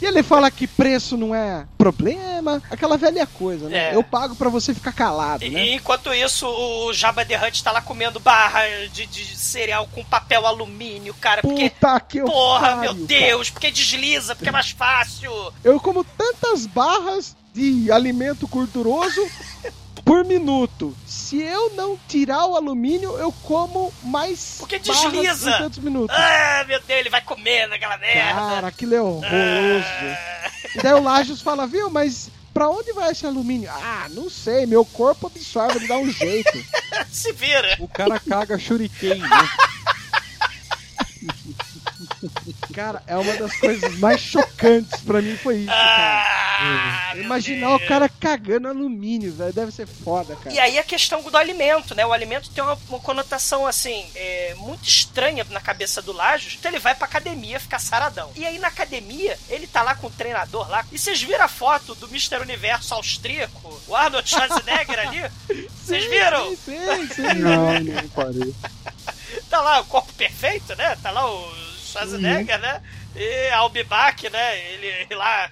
e 0.00 0.04
ele 0.06 0.22
fala 0.22 0.50
que 0.50 0.66
preço 0.66 1.16
não 1.16 1.34
é 1.34 1.66
problema, 1.76 2.62
aquela 2.70 2.96
velha 2.96 3.26
coisa, 3.26 3.68
né? 3.68 3.90
É. 3.90 3.94
Eu 3.94 4.02
pago 4.02 4.34
pra 4.34 4.48
você 4.48 4.72
ficar 4.74 4.92
calado, 4.92 5.44
E, 5.44 5.50
né? 5.50 5.66
e 5.66 5.74
enquanto 5.74 6.12
isso, 6.12 6.46
o 6.46 6.92
Jabba 6.92 7.24
the 7.24 7.36
Hutt 7.36 7.62
tá 7.62 7.72
lá 7.72 7.80
comendo 7.80 8.18
barra 8.20 8.62
de, 8.92 9.06
de 9.06 9.36
cereal 9.36 9.88
com 9.92 10.04
papel 10.04 10.46
alumínio, 10.46 11.14
cara, 11.14 11.42
porque. 11.42 11.70
Puta 11.70 12.00
que 12.00 12.18
eu 12.18 12.24
Porra, 12.26 12.76
pariu, 12.76 12.94
meu 12.94 13.06
Deus, 13.06 13.50
porque 13.50 13.70
desliza, 13.70 14.34
porque 14.34 14.48
é 14.48 14.52
mais 14.52 14.70
fácil. 14.70 15.30
cara. 15.32 15.54
Eu 15.64 15.80
como 15.80 16.04
tantas 16.04 16.66
barras 16.66 17.36
de 17.54 17.90
alimento 17.92 18.46
gorduroso 18.48 19.20
por 20.04 20.24
minuto. 20.24 20.96
Se 21.06 21.40
eu 21.40 21.70
não 21.74 21.98
tirar 22.08 22.46
o 22.46 22.56
alumínio, 22.56 23.16
eu 23.18 23.32
como 23.44 23.92
mais 24.02 24.56
Porque 24.58 24.78
desliza. 24.78 25.52
tantos 25.58 25.78
minutos. 25.78 26.16
Ah, 26.16 26.64
meu 26.66 26.80
Deus, 26.80 27.00
ele 27.00 27.10
vai 27.10 27.20
comer 27.22 27.66
naquela 27.68 27.96
merda. 27.98 28.32
Cara, 28.40 28.66
aquilo 28.68 28.94
é 28.94 29.00
horroroso. 29.00 29.30
Ah, 29.30 30.50
E 30.74 30.82
daí 30.82 30.92
o 30.94 31.02
Lajos 31.02 31.40
fala, 31.40 31.66
viu, 31.66 31.88
mas 31.90 32.30
pra 32.52 32.68
onde 32.68 32.92
vai 32.92 33.12
esse 33.12 33.26
alumínio? 33.26 33.70
Ah, 33.70 34.06
não 34.10 34.28
sei, 34.28 34.66
meu 34.66 34.84
corpo 34.84 35.26
absorve, 35.26 35.78
ele 35.78 35.88
dá 35.88 35.96
um 35.96 36.10
jeito. 36.10 36.52
se 37.10 37.32
vira. 37.32 37.76
O 37.78 37.88
cara 37.88 38.18
caga 38.20 38.58
shuriken, 38.58 39.18
né? 39.18 39.28
Cara, 42.72 43.02
é 43.06 43.16
uma 43.16 43.34
das 43.36 43.54
coisas 43.56 43.98
mais 43.98 44.20
chocantes 44.20 45.00
pra 45.00 45.20
mim 45.22 45.36
foi 45.36 45.56
isso, 45.58 45.66
cara. 45.66 46.42
Ah, 46.64 47.16
Imaginar 47.16 47.68
Deus. 47.70 47.82
o 47.82 47.86
cara 47.86 48.08
cagando 48.08 48.68
alumínio, 48.68 49.32
velho, 49.32 49.52
deve 49.52 49.72
ser 49.72 49.86
foda, 49.86 50.36
cara. 50.36 50.54
E 50.54 50.58
aí 50.58 50.78
a 50.78 50.82
questão 50.84 51.22
do 51.22 51.36
alimento, 51.36 51.94
né? 51.94 52.06
O 52.06 52.12
alimento 52.12 52.50
tem 52.50 52.62
uma, 52.62 52.78
uma 52.88 53.00
conotação, 53.00 53.66
assim, 53.66 54.06
é, 54.14 54.54
muito 54.58 54.88
estranha 54.88 55.44
na 55.50 55.60
cabeça 55.60 56.00
do 56.00 56.12
Lajos. 56.12 56.54
Então 56.58 56.70
ele 56.70 56.78
vai 56.78 56.94
pra 56.94 57.06
academia 57.06 57.58
ficar 57.58 57.78
saradão. 57.78 58.30
E 58.36 58.46
aí 58.46 58.58
na 58.58 58.68
academia, 58.68 59.38
ele 59.48 59.66
tá 59.66 59.82
lá 59.82 59.94
com 59.94 60.06
o 60.06 60.10
treinador 60.10 60.68
lá. 60.70 60.84
E 60.92 60.98
vocês 60.98 61.20
viram 61.20 61.44
a 61.44 61.48
foto 61.48 61.94
do 61.96 62.06
Mr. 62.06 62.40
Universo 62.40 62.94
austríaco? 62.94 63.80
O 63.88 63.96
Arnold 63.96 64.28
Schwarzenegger 64.28 64.98
ali? 64.98 65.22
Vocês 65.82 66.04
viram? 66.04 66.48
Sim, 66.50 66.56
sim, 66.64 67.08
sim. 67.14 67.22
Não, 67.40 67.80
não 67.80 68.08
parei. 68.10 68.54
Tá 69.50 69.60
lá 69.60 69.80
o 69.80 69.84
corpo 69.84 70.12
perfeito, 70.14 70.74
né? 70.76 70.96
Tá 71.02 71.10
lá 71.10 71.28
o 71.28 71.52
Schwarzenegger, 71.92 72.58
né? 72.58 72.80
E 73.14 73.48
a 73.50 73.58
Albibach, 73.58 74.28
né? 74.30 74.58
Ele 74.72 75.14
lá... 75.14 75.50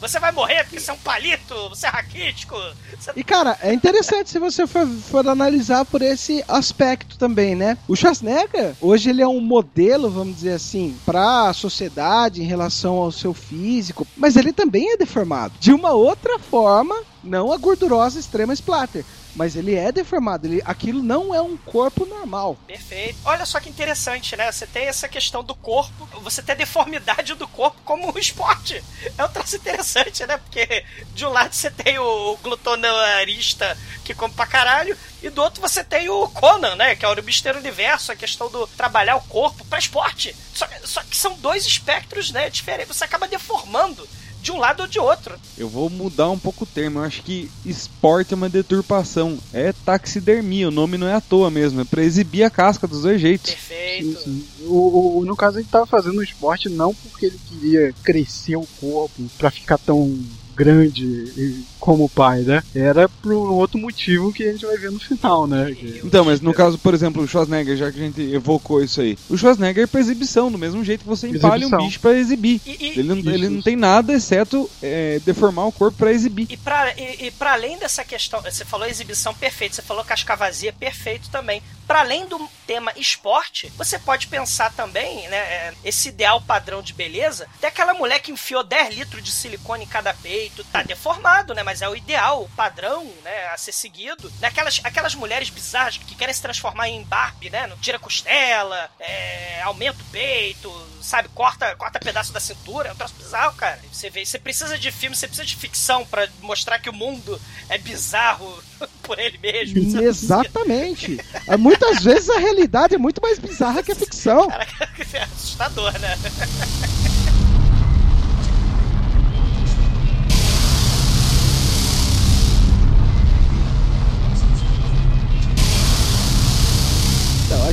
Você 0.00 0.20
vai 0.20 0.32
morrer 0.32 0.64
porque 0.64 0.78
você 0.78 0.90
é 0.90 0.94
um 0.94 0.98
palito, 0.98 1.68
você 1.70 1.86
é 1.86 1.88
raquítico. 1.88 2.54
Você... 2.98 3.12
E 3.16 3.24
cara, 3.24 3.56
é 3.62 3.72
interessante 3.72 4.28
se 4.28 4.38
você 4.38 4.66
for, 4.66 4.86
for 4.86 5.26
analisar 5.26 5.86
por 5.86 6.02
esse 6.02 6.44
aspecto 6.46 7.16
também, 7.16 7.54
né? 7.54 7.78
O 7.88 7.96
Schwarzenegger, 7.96 8.74
hoje 8.82 9.08
ele 9.08 9.22
é 9.22 9.26
um 9.26 9.40
modelo, 9.40 10.10
vamos 10.10 10.34
dizer 10.34 10.54
assim, 10.54 10.94
pra 11.06 11.50
sociedade 11.54 12.42
em 12.42 12.46
relação 12.46 12.96
ao 12.96 13.10
seu 13.10 13.32
físico, 13.32 14.06
mas 14.14 14.36
ele 14.36 14.52
também 14.52 14.92
é 14.92 14.96
deformado. 14.98 15.54
De 15.58 15.72
uma 15.72 15.92
outra 15.92 16.38
forma, 16.38 16.94
não 17.24 17.52
a 17.52 17.56
gordurosa 17.56 18.20
extrema 18.20 18.52
splatter. 18.52 19.04
mas 19.34 19.56
ele 19.56 19.74
é 19.74 19.90
deformado. 19.90 20.46
Ele, 20.46 20.62
aquilo 20.64 21.02
não 21.02 21.34
é 21.34 21.40
um 21.42 21.56
corpo 21.56 22.06
normal. 22.06 22.56
Perfeito. 22.66 23.18
Olha 23.24 23.44
só 23.44 23.60
que 23.60 23.68
interessante, 23.68 24.36
né? 24.36 24.50
Você 24.50 24.66
tem 24.66 24.86
essa 24.86 25.08
questão 25.08 25.42
do 25.42 25.54
corpo, 25.54 26.08
você 26.22 26.42
tem 26.42 26.54
a 26.54 26.58
deformidade 26.58 27.34
do 27.34 27.48
corpo 27.48 27.80
como 27.84 28.12
um 28.12 28.18
esporte. 28.18 28.82
É 29.18 29.24
um 29.24 29.28
troço 29.28 29.56
interessante, 29.56 30.24
né? 30.26 30.38
Porque 30.38 30.84
de 31.12 31.26
um 31.26 31.30
lado 31.30 31.52
você 31.52 31.70
tem 31.70 31.98
o 31.98 32.36
glutonarista 32.42 33.76
que 34.04 34.14
come 34.14 34.34
pra 34.34 34.46
caralho, 34.46 34.96
e 35.22 35.30
do 35.30 35.42
outro 35.42 35.60
você 35.60 35.82
tem 35.82 36.08
o 36.08 36.28
Conan, 36.28 36.76
né? 36.76 36.94
Que 36.94 37.04
é 37.04 37.08
o 37.08 37.22
Mister 37.24 37.56
Universo, 37.56 38.12
a 38.12 38.16
questão 38.16 38.50
do 38.50 38.66
trabalhar 38.66 39.16
o 39.16 39.22
corpo 39.22 39.64
para 39.64 39.78
esporte. 39.78 40.36
Só, 40.54 40.66
só 40.84 41.02
que 41.02 41.16
são 41.16 41.34
dois 41.38 41.66
espectros, 41.66 42.30
né? 42.30 42.50
Diferentes. 42.50 42.96
Você 42.96 43.04
acaba 43.04 43.26
deformando 43.26 44.06
de 44.44 44.52
um 44.52 44.58
lado 44.58 44.80
ou 44.82 44.86
de 44.86 44.98
outro. 45.00 45.34
Eu 45.56 45.68
vou 45.68 45.88
mudar 45.88 46.28
um 46.30 46.38
pouco 46.38 46.64
o 46.64 46.66
termo. 46.66 46.98
Eu 46.98 47.04
acho 47.04 47.22
que 47.22 47.50
esporte 47.64 48.34
é 48.34 48.36
uma 48.36 48.48
deturpação. 48.48 49.38
É 49.54 49.72
taxidermia. 49.72 50.68
O 50.68 50.70
nome 50.70 50.98
não 50.98 51.06
é 51.08 51.14
à 51.14 51.20
toa 51.20 51.50
mesmo. 51.50 51.80
É 51.80 51.84
pra 51.84 52.04
exibir 52.04 52.42
a 52.44 52.50
casca 52.50 52.86
dos 52.86 53.02
dois 53.02 53.20
jeitos. 53.20 53.50
Perfeito. 53.52 54.18
Sim, 54.20 54.44
sim. 54.58 54.66
O, 54.66 55.18
o- 55.20 55.24
no 55.24 55.34
caso, 55.34 55.58
ele 55.58 55.66
tava 55.70 55.86
fazendo 55.86 56.18
o 56.18 56.22
esporte 56.22 56.68
não 56.68 56.94
porque 56.94 57.26
ele 57.26 57.40
queria 57.48 57.94
crescer 58.04 58.56
o 58.56 58.66
corpo 58.78 59.22
pra 59.38 59.50
ficar 59.50 59.78
tão 59.78 60.14
grande 60.54 61.04
e- 61.04 61.64
como 61.80 62.08
pai, 62.08 62.40
né? 62.40 62.62
Era 62.74 63.08
por 63.08 63.32
um 63.32 63.52
outro 63.52 63.78
motivo 63.78 64.32
que 64.32 64.42
a 64.42 64.52
gente 64.52 64.64
vai 64.64 64.78
ver 64.78 64.90
no 64.90 64.98
final, 64.98 65.46
né? 65.46 65.74
Que- 65.78 66.00
Então, 66.02 66.24
mas 66.24 66.40
no 66.40 66.54
caso, 66.54 66.78
por 66.78 66.94
exemplo, 66.94 67.22
o 67.22 67.28
Schwarzenegger, 67.28 67.76
já 67.76 67.92
que 67.92 68.00
a 68.00 68.02
gente 68.02 68.20
evocou 68.32 68.82
isso 68.82 69.00
aí. 69.02 69.18
O 69.28 69.36
Schwarzenegger 69.36 69.84
é 69.84 69.86
pra 69.86 70.00
exibição, 70.00 70.50
do 70.50 70.56
mesmo 70.56 70.82
jeito 70.82 71.02
que 71.02 71.06
você 71.08 71.28
empalha 71.28 71.66
um 71.66 71.68
Exibição. 71.68 71.78
bicho 71.86 72.00
pra 72.00 72.14
exibir. 72.14 72.60
E, 72.64 72.70
e, 72.80 72.88
Ele 72.98 73.02
não, 73.02 73.18
Isso, 73.18 73.28
ele 73.30 73.48
não 73.50 73.60
tem 73.62 73.76
nada 73.76 74.12
exceto 74.14 74.68
é, 74.82 75.20
deformar 75.26 75.66
o 75.66 75.72
corpo 75.72 75.98
pra 75.98 76.10
exibir. 76.12 76.46
E 76.48 76.56
pra, 76.56 76.92
e, 76.98 77.26
e 77.26 77.30
pra 77.30 77.52
além 77.52 77.76
dessa 77.78 78.02
questão, 78.04 78.40
você 78.40 78.64
falou 78.64 78.86
exibição 78.86 79.34
perfeito, 79.34 79.74
você 79.76 79.82
falou 79.82 80.02
casca 80.04 80.34
vazia 80.36 80.72
perfeito 80.72 81.28
também. 81.30 81.62
Pra 81.86 82.00
além 82.00 82.26
do 82.26 82.48
tema 82.66 82.92
esporte, 82.96 83.68
você 83.76 83.98
pode 83.98 84.26
pensar 84.26 84.72
também, 84.72 85.28
né, 85.28 85.36
é, 85.36 85.74
esse 85.84 86.08
ideal 86.08 86.40
padrão 86.40 86.82
de 86.82 86.94
beleza, 86.94 87.46
tem 87.60 87.68
aquela 87.68 87.92
mulher 87.94 88.20
que 88.20 88.32
enfiou 88.32 88.64
10 88.64 88.94
litros 88.94 89.22
de 89.22 89.30
silicone 89.30 89.84
em 89.84 89.88
cada 89.88 90.14
peito, 90.14 90.64
tá 90.64 90.82
deformado, 90.82 91.54
né, 91.54 91.62
mas 91.62 91.82
é 91.82 91.88
o 91.88 91.96
ideal, 91.96 92.42
o 92.42 92.48
padrão, 92.50 93.04
né, 93.22 93.48
a 93.48 93.56
ser 93.58 93.72
seguido. 93.72 94.32
Né, 94.40 94.48
aquelas, 94.82 95.14
mulheres 95.14 95.50
bizarras 95.50 95.98
que 95.98 96.14
querem 96.14 96.34
se 96.34 96.42
transformar 96.42 96.88
em 96.88 97.02
Barbie, 97.04 97.50
né, 97.50 97.70
tira 97.80 97.98
costela, 97.98 98.90
é, 98.98 99.60
aumenta 99.62 100.00
o 100.00 100.06
peito, 100.06 100.70
sabe, 101.04 101.28
corta, 101.28 101.76
corta 101.76 102.00
pedaço 102.00 102.32
da 102.32 102.40
cintura, 102.40 102.88
é 102.88 102.92
um 102.92 102.96
troço 102.96 103.14
bizarro, 103.14 103.54
cara. 103.54 103.80
Você 103.92 104.08
vê, 104.08 104.24
você 104.24 104.38
precisa 104.38 104.78
de 104.78 104.90
filme, 104.90 105.14
você 105.14 105.26
precisa 105.26 105.46
de 105.46 105.56
ficção 105.56 106.04
pra 106.06 106.28
mostrar 106.40 106.78
que 106.78 106.88
o 106.88 106.92
mundo 106.92 107.40
é 107.68 107.76
bizarro 107.76 108.62
por 109.02 109.18
ele 109.18 109.38
mesmo. 109.38 110.02
Exatamente. 110.02 111.20
É, 111.46 111.56
Muitas 111.56 112.02
vezes 112.02 112.28
a 112.30 112.38
realidade 112.38 112.94
é 112.94 112.98
muito 112.98 113.20
mais 113.20 113.38
bizarra 113.38 113.82
que 113.82 113.92
a 113.92 113.96
ficção. 113.96 114.48
Caraca, 114.48 114.88
é 115.12 115.22
assustador, 115.22 115.92
né? 115.98 116.16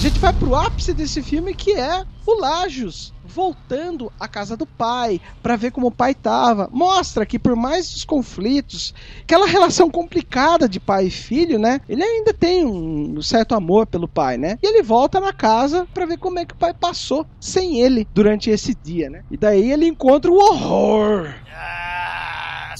gente 0.01 0.19
vai 0.19 0.33
pro 0.33 0.55
ápice 0.55 0.95
desse 0.95 1.21
filme 1.21 1.53
que 1.53 1.73
é 1.73 2.03
o 2.25 2.39
Lajos 2.39 3.13
voltando 3.23 4.11
à 4.19 4.27
casa 4.27 4.57
do 4.57 4.65
pai 4.65 5.21
pra 5.43 5.55
ver 5.55 5.69
como 5.69 5.87
o 5.87 5.91
pai 5.91 6.15
tava. 6.15 6.67
Mostra 6.71 7.23
que 7.23 7.37
por 7.37 7.55
mais 7.55 7.93
os 7.93 8.03
conflitos, 8.03 8.95
aquela 9.21 9.45
relação 9.45 9.91
complicada 9.91 10.67
de 10.67 10.79
pai 10.79 11.05
e 11.05 11.11
filho, 11.11 11.59
né? 11.59 11.81
Ele 11.87 12.01
ainda 12.01 12.33
tem 12.33 12.65
um 12.65 13.21
certo 13.21 13.53
amor 13.53 13.85
pelo 13.85 14.07
pai, 14.07 14.39
né? 14.39 14.57
E 14.63 14.65
ele 14.65 14.81
volta 14.81 15.19
na 15.19 15.31
casa 15.31 15.87
pra 15.93 16.07
ver 16.07 16.17
como 16.17 16.39
é 16.39 16.45
que 16.45 16.55
o 16.55 16.57
pai 16.57 16.73
passou 16.73 17.23
sem 17.39 17.79
ele 17.79 18.07
durante 18.11 18.49
esse 18.49 18.73
dia, 18.73 19.07
né? 19.07 19.23
E 19.29 19.37
daí 19.37 19.71
ele 19.71 19.85
encontra 19.85 20.31
o 20.31 20.35
horror. 20.35 21.31
Ah, 21.53 21.90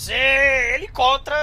ele 0.10 0.86
encontra 0.86 1.36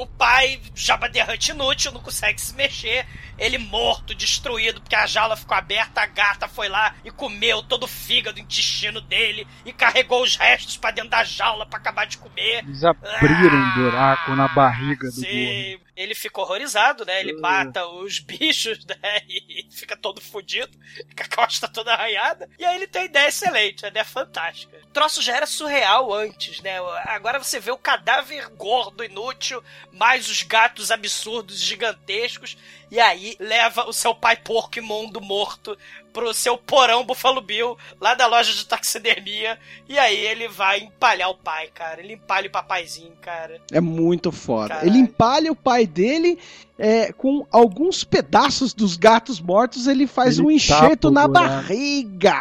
o 0.00 0.06
pai 0.06 0.60
jabaderrante 0.74 1.50
inútil, 1.50 1.92
não 1.92 2.00
consegue 2.00 2.40
se 2.40 2.54
mexer. 2.54 3.06
Ele 3.38 3.58
morto, 3.58 4.14
destruído, 4.14 4.80
porque 4.80 4.94
a 4.94 5.06
jaula 5.06 5.36
ficou 5.36 5.56
aberta, 5.56 6.00
a 6.00 6.06
gata 6.06 6.46
foi 6.46 6.68
lá 6.68 6.94
e 7.04 7.10
comeu 7.10 7.62
todo 7.62 7.84
o 7.84 7.88
fígado, 7.88 8.38
o 8.38 8.40
intestino 8.40 9.00
dele 9.00 9.46
e 9.64 9.72
carregou 9.72 10.22
os 10.22 10.36
restos 10.36 10.76
pra 10.76 10.92
dentro 10.92 11.10
da 11.10 11.24
jaula 11.24 11.66
pra 11.66 11.78
acabar 11.78 12.06
de 12.06 12.18
comer. 12.18 12.58
Eles 12.58 12.84
abriram 12.84 13.56
um 13.56 13.74
buraco 13.74 14.36
na 14.36 14.48
barriga 14.48 15.08
do. 15.08 15.12
Sim, 15.12 15.78
ele 15.96 16.14
fica 16.14 16.40
horrorizado, 16.40 17.04
né? 17.04 17.20
Ele 17.20 17.34
Uh. 17.34 17.40
mata 17.40 17.86
os 17.86 18.18
bichos, 18.20 18.84
né? 18.86 19.20
E 19.28 19.66
fica 19.70 19.96
todo 19.96 20.20
fudido, 20.20 20.76
com 21.16 21.22
a 21.22 21.36
costa 21.36 21.68
toda 21.68 21.92
arranhada. 21.92 22.48
E 22.58 22.64
aí 22.64 22.76
ele 22.76 22.86
tem 22.86 23.04
ideia 23.06 23.28
excelente, 23.28 23.84
a 23.84 23.88
ideia 23.88 24.04
fantástica. 24.04 24.76
O 24.84 24.92
troço 24.92 25.22
já 25.22 25.36
era 25.36 25.46
surreal 25.46 26.12
antes, 26.12 26.60
né? 26.60 26.78
Agora 27.04 27.38
você 27.38 27.58
vê 27.60 27.70
o 27.70 27.78
cadáver 27.78 28.48
gordo, 28.50 29.04
inútil, 29.04 29.62
mais 29.92 30.28
os 30.28 30.42
gatos 30.42 30.90
absurdos, 30.90 31.58
gigantescos. 31.60 32.56
E 32.94 33.00
aí 33.00 33.34
leva 33.40 33.88
o 33.88 33.92
seu 33.92 34.14
pai 34.14 34.36
porco 34.36 34.78
imundo 34.78 35.20
morto 35.20 35.76
pro 36.12 36.32
seu 36.32 36.56
porão 36.56 37.04
Buffalo 37.04 37.40
Bill, 37.40 37.76
lá 38.00 38.14
da 38.14 38.28
loja 38.28 38.52
de 38.52 38.64
taxidermia. 38.64 39.58
E 39.88 39.98
aí 39.98 40.16
ele 40.16 40.46
vai 40.46 40.78
empalhar 40.78 41.28
o 41.28 41.34
pai, 41.34 41.68
cara. 41.74 42.00
Ele 42.00 42.12
empalha 42.12 42.46
o 42.46 42.52
papaizinho, 42.52 43.10
cara. 43.20 43.60
É 43.72 43.80
muito 43.80 44.30
foda. 44.30 44.68
Caralho. 44.68 44.88
Ele 44.88 44.98
empalha 44.98 45.50
o 45.50 45.56
pai 45.56 45.88
dele 45.88 46.38
é, 46.78 47.10
com 47.12 47.44
alguns 47.50 48.04
pedaços 48.04 48.72
dos 48.72 48.96
gatos 48.96 49.40
mortos, 49.40 49.88
ele 49.88 50.06
faz 50.06 50.38
Ele 50.38 50.46
um 50.46 50.50
enxerto 50.52 51.10
na 51.10 51.26
barriga. 51.26 52.40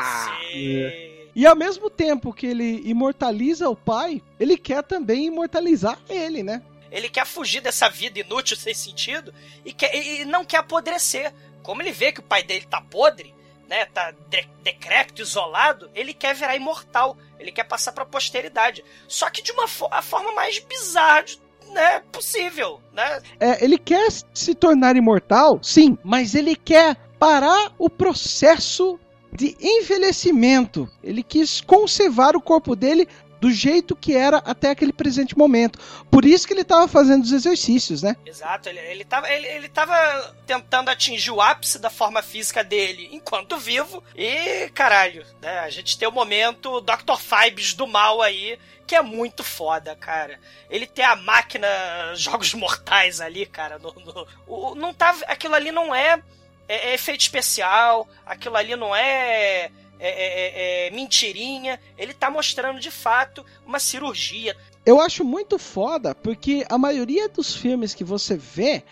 Sim. 0.52 1.14
E 1.36 1.48
ao 1.48 1.56
mesmo 1.56 1.90
tempo 1.90 2.32
que 2.32 2.46
ele 2.46 2.84
imortaliza 2.86 3.68
o 3.68 3.76
pai, 3.76 4.22
ele 4.40 4.56
quer 4.56 4.84
também 4.84 5.26
imortalizar 5.26 5.98
ele, 6.08 6.44
né? 6.44 6.62
Ele 6.94 7.10
quer 7.10 7.26
fugir 7.26 7.60
dessa 7.60 7.90
vida 7.90 8.20
inútil, 8.20 8.56
sem 8.56 8.74
sentido, 8.74 9.34
e, 9.66 9.74
quer, 9.74 9.94
e 9.96 10.24
não 10.26 10.46
quer 10.46 10.58
apodrecer. 10.58 11.34
Como 11.64 11.82
ele 11.82 11.92
vê 11.92 12.12
que 12.12 12.20
o 12.20 12.24
pai 12.24 12.44
dele 12.44 12.68
tá 12.70 12.80
podre, 12.80 13.34
né, 13.68 13.86
tá 13.86 14.12
de- 14.30 14.48
decrépito, 14.62 15.22
isolado, 15.22 15.90
ele 15.96 16.14
quer 16.14 16.36
virar 16.36 16.56
imortal. 16.56 17.18
Ele 17.40 17.52
quer 17.52 17.64
passar 17.64 17.92
pra 17.94 18.06
posteridade. 18.06 18.86
Só 19.08 19.30
que 19.30 19.42
de 19.42 19.52
uma 19.52 19.68
fo- 19.68 19.88
a 19.90 20.02
forma 20.02 20.32
mais 20.34 20.60
bizarra 20.60 21.24
de- 21.24 21.40
né, 21.72 22.02
possível, 22.12 22.80
né? 22.94 23.22
É, 23.40 23.64
ele 23.64 23.80
quer 23.80 24.08
se 24.34 24.54
tornar 24.54 24.96
imortal, 24.96 25.60
sim, 25.64 25.98
mas 26.04 26.36
ele 26.36 26.56
quer 26.56 26.96
parar 27.18 27.74
o 27.80 27.90
processo 27.90 29.00
de 29.32 29.58
envelhecimento. 29.60 30.88
Ele 31.04 31.24
quis 31.24 31.60
conservar 31.62 32.36
o 32.36 32.42
corpo 32.42 32.76
dele 32.76 33.08
do 33.44 33.52
jeito 33.52 33.94
que 33.94 34.16
era 34.16 34.38
até 34.38 34.70
aquele 34.70 34.94
presente 34.94 35.38
momento. 35.38 35.78
Por 36.10 36.24
isso 36.24 36.48
que 36.48 36.54
ele 36.54 36.62
estava 36.62 36.88
fazendo 36.88 37.24
os 37.24 37.32
exercícios, 37.34 38.02
né? 38.02 38.16
Exato, 38.26 38.70
ele, 38.70 38.80
ele, 38.80 39.04
tava, 39.04 39.30
ele, 39.30 39.46
ele 39.48 39.68
tava 39.68 40.34
tentando 40.48 40.88
atingir 40.88 41.30
o 41.30 41.42
ápice 41.42 41.78
da 41.78 41.90
forma 41.90 42.22
física 42.22 42.64
dele 42.64 43.10
enquanto 43.12 43.58
vivo. 43.58 44.02
E, 44.16 44.70
caralho, 44.74 45.26
né? 45.42 45.60
A 45.60 45.70
gente 45.70 45.98
tem 45.98 46.08
o 46.08 46.12
momento 46.12 46.80
Dr. 46.80 47.18
Fibes 47.20 47.74
do 47.74 47.86
mal 47.86 48.22
aí, 48.22 48.58
que 48.88 48.96
é 48.96 49.02
muito 49.02 49.44
foda, 49.44 49.94
cara. 49.94 50.40
Ele 50.70 50.88
tem 50.88 51.04
a 51.04 51.18
máquina 51.18 51.68
Jogos 52.16 52.54
Mortais 52.54 53.20
ali, 53.20 53.46
cara. 53.46 53.78
No, 53.78 53.92
no- 53.94 54.28
o- 54.48 54.74
não 54.76 54.94
tá, 54.94 55.14
aquilo 55.28 55.54
ali 55.56 55.70
não 55.70 55.94
é, 55.94 56.22
é- 56.66 56.92
é 56.92 56.94
efeito 56.94 57.20
especial, 57.20 58.08
aquilo 58.26 58.56
ali 58.56 58.74
não 58.78 58.96
é. 58.96 59.70
É- 60.00 60.10
é- 60.10 60.86
é- 60.86 60.88
é 60.88 60.92
mentirinha, 60.92 61.80
ele 61.98 62.14
tá 62.14 62.30
mostrando 62.30 62.80
de 62.80 62.92
fato 62.92 63.46
uma 63.66 63.80
cirurgia. 63.80 64.56
Eu 64.86 65.00
acho 65.00 65.24
muito 65.24 65.58
foda 65.58 66.14
porque 66.14 66.66
a 66.70 66.78
maioria 66.78 67.30
dos 67.30 67.56
filmes 67.56 67.94
que 67.94 68.04
você 68.04 68.36
vê 68.36 68.84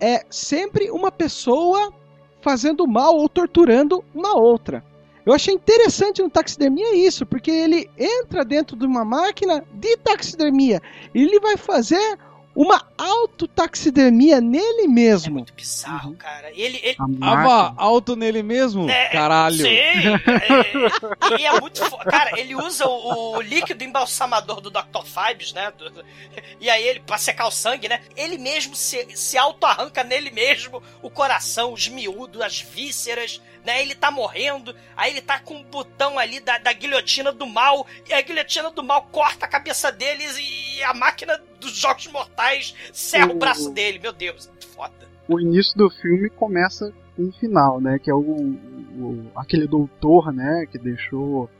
é 0.00 0.24
sempre 0.30 0.90
uma 0.90 1.10
pessoa 1.10 1.92
fazendo 2.40 2.86
mal 2.86 3.16
ou 3.16 3.28
torturando 3.28 4.04
uma 4.14 4.36
outra. 4.36 4.84
Eu 5.24 5.34
achei 5.34 5.52
interessante 5.54 6.22
no 6.22 6.30
taxidermia 6.30 6.94
isso, 6.96 7.26
porque 7.26 7.50
ele 7.50 7.90
entra 7.98 8.44
dentro 8.44 8.76
de 8.76 8.86
uma 8.86 9.04
máquina 9.04 9.62
de 9.74 9.96
taxidermia 9.98 10.80
e 11.14 11.22
ele 11.22 11.38
vai 11.40 11.56
fazer 11.56 12.18
uma 12.60 12.84
autotaxidermia 12.98 14.40
nele 14.40 14.82
É 14.82 14.88
mesmo. 14.88 15.34
muito 15.34 15.52
bizarro, 15.54 16.14
cara. 16.16 16.50
Ele, 16.50 16.80
ele, 16.82 16.96
Ava, 17.20 17.72
alto 17.76 18.16
nele 18.16 18.42
mesmo? 18.42 18.90
É, 18.90 19.10
Caralho. 19.10 19.56
Sim, 19.56 19.68
é, 19.68 21.38
e 21.40 21.46
é 21.46 21.60
muito 21.60 21.84
fo- 21.84 21.98
Cara, 21.98 22.38
ele 22.38 22.56
usa 22.56 22.84
o, 22.86 23.36
o 23.36 23.40
líquido 23.40 23.84
embalsamador 23.84 24.60
do 24.60 24.70
Dr. 24.70 25.04
Fibes, 25.04 25.52
né? 25.52 25.70
do- 25.78 26.04
e 26.60 26.68
aí 26.68 26.82
ele, 26.86 27.00
pra 27.00 27.16
secar 27.16 27.46
o 27.46 27.50
sangue, 27.52 27.88
né? 27.88 28.00
Ele 28.16 28.36
mesmo 28.38 28.74
se, 28.74 29.06
se 29.16 29.38
auto-arranca 29.38 30.02
nele 30.02 30.30
mesmo 30.32 30.82
o 31.00 31.08
coração, 31.08 31.72
os 31.72 31.86
miúdos, 31.88 32.40
as 32.40 32.60
vísceras, 32.60 33.40
né? 33.68 33.82
Ele 33.82 33.94
tá 33.94 34.10
morrendo, 34.10 34.74
aí 34.96 35.10
ele 35.12 35.20
tá 35.20 35.38
com 35.38 35.54
um 35.56 35.62
botão 35.62 36.18
ali 36.18 36.40
da, 36.40 36.56
da 36.58 36.72
guilhotina 36.72 37.30
do 37.30 37.46
mal, 37.46 37.86
e 38.08 38.12
a 38.14 38.20
guilhotina 38.22 38.70
do 38.70 38.82
mal 38.82 39.02
corta 39.12 39.44
a 39.44 39.48
cabeça 39.48 39.92
deles 39.92 40.36
e 40.38 40.82
a 40.82 40.94
máquina 40.94 41.38
dos 41.60 41.76
jogos 41.76 42.06
mortais 42.06 42.74
serra 42.92 43.28
o 43.32 43.36
O- 43.36 43.38
braço 43.38 43.70
dele. 43.70 43.98
Meu 43.98 44.12
Deus, 44.12 44.50
foda. 44.74 44.94
o 45.28 45.38
início 45.38 45.76
do 45.76 45.90
filme 45.90 46.30
começa 46.30 46.92
com 47.14 47.24
um 47.24 47.32
final, 47.32 47.80
né? 47.80 47.98
Que 47.98 48.10
é 48.10 48.14
o, 48.14 48.20
o 48.20 49.30
aquele 49.36 49.66
doutor, 49.66 50.32
né? 50.32 50.64
Que 50.70 50.78
deixou 50.78 51.50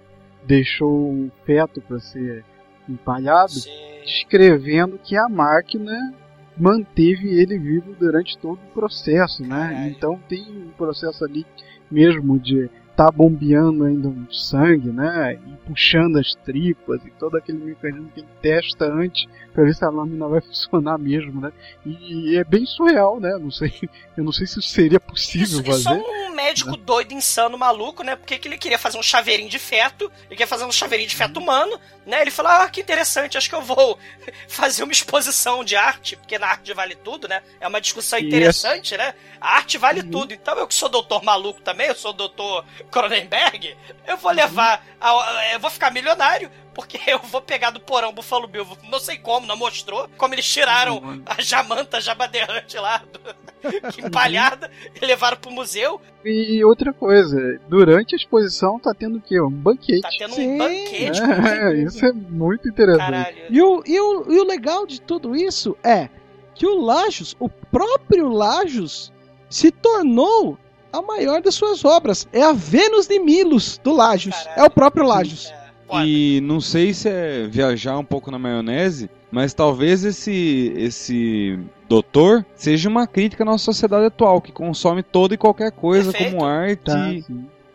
deixou 0.45 0.89
o 0.91 1.31
feto 1.45 1.81
para 1.83 2.01
ser 2.01 2.43
empalhado, 2.89 3.51
Sim. 3.53 3.71
descrevendo 4.05 4.99
que 4.99 5.15
a 5.17 5.29
máquina 5.29 6.15
manteve 6.57 7.29
ele 7.41 7.59
vivo 7.59 7.95
durante 7.95 8.37
todo 8.39 8.59
o 8.59 8.73
processo, 8.73 9.43
né? 9.43 9.69
Caralho. 9.69 9.91
Então 9.91 10.19
tem 10.29 10.43
um 10.49 10.71
processo 10.71 11.25
ali 11.25 11.45
mesmo 11.91 12.39
de 12.39 12.71
tá 12.99 13.13
bombeando 13.13 13.85
ainda 13.85 14.09
um 14.09 14.27
sangue, 14.33 14.89
né? 14.91 15.35
E 15.35 15.69
puxando 15.69 16.17
as 16.19 16.35
tripas 16.45 17.01
e 17.07 17.11
todo 17.13 17.37
aquele 17.37 17.59
mecanismo 17.59 18.11
que 18.13 18.19
ele 18.21 18.29
testa 18.43 18.87
antes 18.87 19.25
para 19.55 19.63
ver 19.63 19.73
se 19.75 19.85
a 19.85 19.89
lâmina 19.89 20.27
vai 20.27 20.41
funcionar 20.43 20.99
mesmo, 20.99 21.41
né? 21.41 21.53
E, 21.87 22.37
é 22.37 22.43
bem 22.43 22.67
surreal, 22.67 23.21
né? 23.21 23.39
Não 23.41 23.53
sei, 23.53 23.73
eu 24.19 24.25
não 24.25 24.33
sei 24.33 24.49
se 24.49 24.59
isso 24.59 24.69
seria 24.69 24.99
possível 24.99 25.61
Isso, 25.61 25.71
isso 25.71 25.89
é 25.93 25.95
fazer. 25.95 26.03
um 26.03 26.35
médico 26.35 26.77
doido, 26.77 27.13
insano, 27.15 27.57
maluco, 27.57 28.03
né? 28.03 28.17
Porque 28.17 28.37
que 28.37 28.49
ele 28.49 28.59
queria 28.59 28.79
fazer 28.79 28.99
um 28.99 29.03
chaveirinho 29.03 29.49
de 29.49 29.59
feto, 29.61 30.11
ele 30.27 30.31
queria 30.31 30.47
fazer 30.49 30.65
um 30.65 30.73
chaveirinho 30.73 31.09
de 31.09 31.15
feto 31.17 31.39
humano, 31.39 31.79
né? 32.05 32.21
Ele 32.23 32.33
falou, 32.33 32.51
ah, 32.51 32.69
que 32.69 32.81
interessante, 32.81 33.39
acho 33.39 33.49
que 33.49 33.55
eu 33.55 33.63
vou 33.63 33.97
fazer 34.49 34.83
uma 34.83 34.93
exposição 34.93 35.63
de 35.63 35.77
arte, 35.77 36.17
porque 36.17 36.37
na 36.39 36.49
arte 36.49 36.75
vale 36.75 36.97
tudo, 36.97 37.29
né? 37.29 37.43
É 37.61 37.69
uma 37.69 37.81
discussão 37.81 38.19
interessante, 38.19 38.97
né? 38.97 39.15
A 39.41 39.57
arte 39.57 39.79
vale 39.79 40.03
Uhum. 40.03 40.11
tudo. 40.11 40.33
Então 40.35 40.57
eu 40.59 40.67
que 40.67 40.75
sou 40.75 40.89
doutor 40.89 41.23
maluco 41.23 41.61
também, 41.63 41.87
eu 41.89 41.95
sou 41.95 42.13
doutor 42.13 42.65
Cronenberg, 42.91 43.77
eu 44.07 44.17
vou 44.17 44.33
levar, 44.33 44.85
a- 45.01 45.53
eu 45.53 45.61
vou 45.61 45.71
ficar 45.71 45.91
milionário, 45.93 46.51
porque 46.75 46.99
eu 47.11 47.19
vou 47.21 47.41
pegar 47.43 47.71
do 47.71 47.81
porão 47.81 48.13
Buffalo 48.13 48.47
Bill, 48.47 48.67
não 48.91 48.99
sei 49.01 49.19
como, 49.19 49.47
não 49.47 49.57
mostrou, 49.57 50.09
como 50.17 50.35
eles 50.35 50.47
tiraram 50.47 50.99
Uhum. 50.99 51.23
a 51.27 51.41
jamanta 51.43 52.01
jabaderrante 52.01 52.77
lá, 52.79 53.03
do, 53.13 53.21
que 53.93 54.01
empalhada, 54.01 54.71
e 55.01 55.05
levaram 55.05 55.37
pro 55.37 55.51
museu, 55.51 56.01
E 56.25 56.65
outra 56.65 56.93
coisa, 56.93 57.61
durante 57.69 58.15
a 58.15 58.17
exposição 58.19 58.79
tá 58.79 58.95
tendo 58.95 59.19
o 59.19 59.21
quê? 59.21 59.41
Um 59.41 59.51
banquete. 59.51 60.01
Tá 60.03 60.11
tendo 60.19 60.35
Sim, 60.35 60.55
um 60.55 60.59
banquete. 60.59 61.21
É, 61.23 61.75
isso 61.83 62.05
é 62.05 62.13
muito 62.13 62.69
interessante. 62.69 63.01
Caralho. 63.11 63.37
E 63.51 63.63
o, 63.63 63.83
e, 63.87 64.01
o, 64.01 64.33
e 64.33 64.39
o 64.41 64.45
legal 64.45 64.87
de 64.87 65.01
tudo 65.01 65.35
isso 65.37 65.77
é 65.83 66.09
que 66.55 66.67
o 66.67 66.81
Lajos, 66.81 67.37
o 67.39 67.49
próprio 67.49 68.29
Lajos, 68.29 69.13
se 69.49 69.71
tornou 69.71 70.59
a 70.93 71.03
maior 71.03 71.41
das 71.43 71.55
suas 71.55 71.85
obras. 71.85 72.27
É 72.33 72.43
a 72.43 72.53
Vênus 72.53 73.07
de 73.07 73.19
Milos 73.19 73.79
do 73.83 73.93
Lajos. 73.93 74.35
Caralho. 74.35 74.61
É 74.61 74.65
o 74.65 74.71
próprio 74.71 75.07
Lajos. 75.07 75.53
É. 75.91 76.05
E 76.05 76.41
não 76.43 76.61
sei 76.61 76.93
se 76.93 77.09
é 77.09 77.47
viajar 77.47 77.97
um 77.99 78.05
pouco 78.05 78.31
na 78.31 78.39
maionese, 78.39 79.09
mas 79.31 79.55
talvez 79.55 80.05
esse 80.05 80.73
esse 80.77 81.59
doutor 81.89 82.45
seja 82.55 82.89
uma 82.89 83.07
crítica 83.07 83.43
à 83.43 83.47
nossa 83.47 83.65
sociedade 83.65 84.07
atual, 84.07 84.41
que 84.41 84.53
consome 84.53 85.03
toda 85.03 85.35
e 85.35 85.39
qualquer 85.39 85.73
coisa 85.73 86.13
Perfeito. 86.13 86.33
como 86.33 86.45
arte. 86.45 86.85
Tá. 86.85 87.11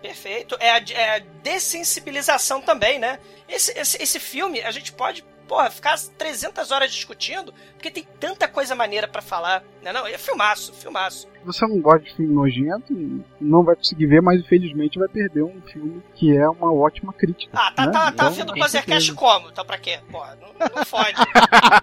Perfeito. 0.01 0.55
É 0.59 0.69
a, 0.69 0.83
é 0.91 1.15
a 1.15 1.21
dessensibilização 1.41 2.61
também, 2.61 2.99
né? 2.99 3.19
Esse, 3.47 3.71
esse, 3.79 4.01
esse 4.01 4.19
filme, 4.19 4.61
a 4.61 4.69
gente 4.69 4.91
pode, 4.91 5.23
porra, 5.47 5.69
ficar 5.69 5.95
300 6.17 6.71
horas 6.71 6.91
discutindo, 6.91 7.53
porque 7.73 7.91
tem 7.91 8.07
tanta 8.19 8.47
coisa 8.47 8.75
maneira 8.75 9.07
pra 9.07 9.21
falar, 9.21 9.63
né? 9.81 9.91
Não, 9.91 10.05
é 10.07 10.17
filmaço, 10.17 10.73
filmaço. 10.73 11.27
Se 11.27 11.45
você 11.45 11.67
não 11.67 11.79
gosta 11.81 11.99
de 11.99 12.15
filme 12.15 12.33
nojento, 12.33 13.25
não 13.39 13.63
vai 13.63 13.75
conseguir 13.75 14.07
ver, 14.07 14.21
mas 14.21 14.39
infelizmente 14.39 14.97
vai 14.97 15.09
perder 15.09 15.43
um 15.43 15.61
filme 15.61 16.01
que 16.15 16.35
é 16.35 16.47
uma 16.47 16.73
ótima 16.73 17.11
crítica. 17.11 17.51
Ah, 17.53 17.71
tá, 17.71 17.85
né? 17.85 17.91
tá, 17.91 17.99
tá 18.05 18.11
Então, 18.11 18.25
ouvindo 18.27 18.51
o 18.51 18.55
Buzzercast 18.55 19.13
como? 19.13 19.49
Então 19.49 19.65
pra 19.65 19.77
quê? 19.77 19.99
Porra, 20.09 20.37
não, 20.41 20.67
não 20.75 20.85
fode. 20.85 21.15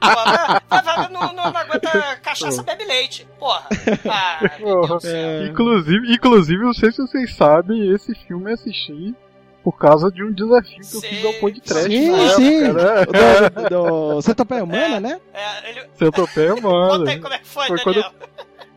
Porra, 0.01 1.09
não, 1.11 1.21
não, 1.21 1.33
não 1.35 1.45
aguenta 1.45 2.17
cachaça, 2.23 2.63
bebe 2.63 2.85
leite. 2.85 3.29
Porra. 3.39 3.69
Ah, 4.11 4.39
meu 4.59 4.81
Deus 4.81 4.89
do 4.89 5.01
céu. 5.01 5.47
Inclusive, 5.47 6.13
inclusive, 6.15 6.63
não 6.63 6.73
sei 6.73 6.91
se 6.93 6.99
vocês 6.99 7.37
sabem, 7.37 7.93
esse 7.93 8.15
filme 8.15 8.51
eu 8.51 8.55
assisti 8.55 9.15
por 9.63 9.77
causa 9.79 10.11
de 10.11 10.25
um 10.25 10.33
desafio 10.33 10.81
que 10.81 10.97
eu 10.97 11.01
Sim, 11.01 11.09
fiz 11.09 11.25
ao 11.25 11.33
podcast. 11.35 11.91
Sim, 11.91 12.11
na 12.11 12.29
sim. 12.31 12.65
época, 12.65 13.13
né? 13.13 13.69
Do, 13.69 14.15
do 14.15 14.23
Centopeia 14.23 14.65
Humana, 14.65 15.01
né? 15.01 15.21
É, 15.35 15.71
ele... 15.71 15.83
Centopeia 15.95 16.55
humana. 16.57 16.99
Conta 16.99 17.11
aí 17.11 17.21
como 17.21 17.35
é 17.35 17.39
que 17.39 17.47
foi, 17.47 17.67
Foi 17.67 17.85
Daniel. 17.85 18.13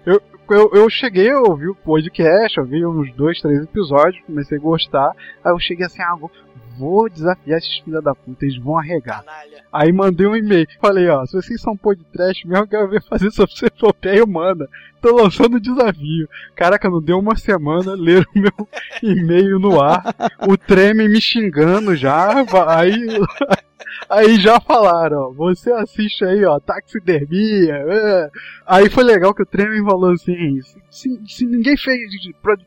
eu, 0.06 0.72
eu 0.74 0.90
cheguei 0.90 1.32
a 1.32 1.40
ouvir 1.40 1.70
o 1.70 1.76
podcast, 1.76 2.58
eu 2.58 2.66
vi 2.66 2.86
uns 2.86 3.14
dois, 3.16 3.40
três 3.40 3.64
episódios, 3.64 4.24
comecei 4.26 4.58
a 4.58 4.62
gostar. 4.62 5.12
Aí 5.44 5.52
eu 5.52 5.60
cheguei 5.60 5.86
assim, 5.86 6.02
ah, 6.02 6.16
vou, 6.20 6.30
vou 6.78 7.10
desafiar 7.10 7.58
esses 7.58 7.78
filhos 7.80 8.04
da 8.04 8.14
puta, 8.16 8.46
eles 8.46 8.58
vão 8.58 8.78
arregar. 8.78 9.24
Canalha. 9.24 9.64
Aí 9.72 9.92
mandei 9.92 10.28
um 10.28 10.36
e-mail, 10.36 10.68
falei, 10.80 11.08
ó, 11.10 11.26
se 11.26 11.34
vocês 11.34 11.62
são 11.62 11.76
podcast 11.78 12.48
mesmo, 12.48 12.64
eu 12.64 12.68
quero 12.68 12.90
ver 12.90 13.02
fazer 13.04 13.30
sobre 13.32 13.56
centopeia 13.56 14.24
humana. 14.24 14.68
Tô 15.02 15.16
lançando 15.16 15.56
o 15.56 15.60
desafio. 15.60 16.30
Caraca, 16.56 16.90
não 16.90 17.02
deu 17.02 17.20
uma 17.20 17.36
semana, 17.36 17.94
leram 17.98 18.26
meu 18.36 18.68
e-mail 19.02 19.60
no 19.60 19.82
ar, 19.82 20.04
o 20.48 20.56
treme 20.58 21.08
me 21.10 21.20
xingando 21.22 21.96
já, 21.96 22.34
aí... 22.68 22.94
Aí 24.10 24.38
já 24.40 24.60
falaram, 24.60 25.18
ó, 25.30 25.32
você 25.32 25.72
assiste 25.72 26.26
aí, 26.26 26.44
ó, 26.46 26.60
taxidermia. 26.60 27.76
é. 27.88 28.30
Aí 28.66 28.90
foi 28.90 29.04
legal 29.04 29.34
que 29.34 29.44
o 29.44 29.46
Tremen 29.46 29.84
falou 29.86 30.12
assim: 30.12 30.60
se, 30.90 31.20
se- 31.28 31.46
ninguém 31.46 31.78
fez 31.78 32.00
de- 32.22 32.34
pro- 32.42 32.58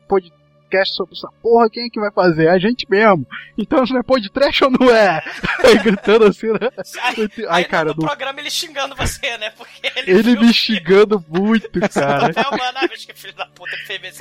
podcast 0.67 0.95
sobre 0.95 1.15
essa 1.15 1.29
porra, 1.41 1.69
quem 1.69 1.85
é 1.85 1.89
que 1.89 1.99
vai 1.99 2.11
fazer? 2.11 2.49
A 2.49 2.59
gente 2.59 2.85
mesmo. 2.89 3.25
Então 3.57 3.83
isso 3.83 3.93
não 3.93 4.01
é 4.01 4.03
podcast 4.03 4.63
ou 4.65 4.71
não 4.71 4.89
é? 4.93 5.21
Aí 5.63 5.79
gritando 5.79 6.25
assim, 6.25 6.47
né? 6.47 6.69
Aí, 7.03 7.45
Ai, 7.49 7.65
cara, 7.65 7.89
no 7.89 7.95
não- 8.01 8.07
programa 8.07 8.39
ele 8.39 8.49
xingando 8.51 8.95
você, 8.95 9.37
né? 9.37 9.49
Porque 9.51 9.91
ele, 9.95 10.11
ele 10.11 10.21
viu 10.35 10.41
me 10.41 10.53
xingando 10.53 11.23
muito, 11.27 11.79
cara. 11.89 12.31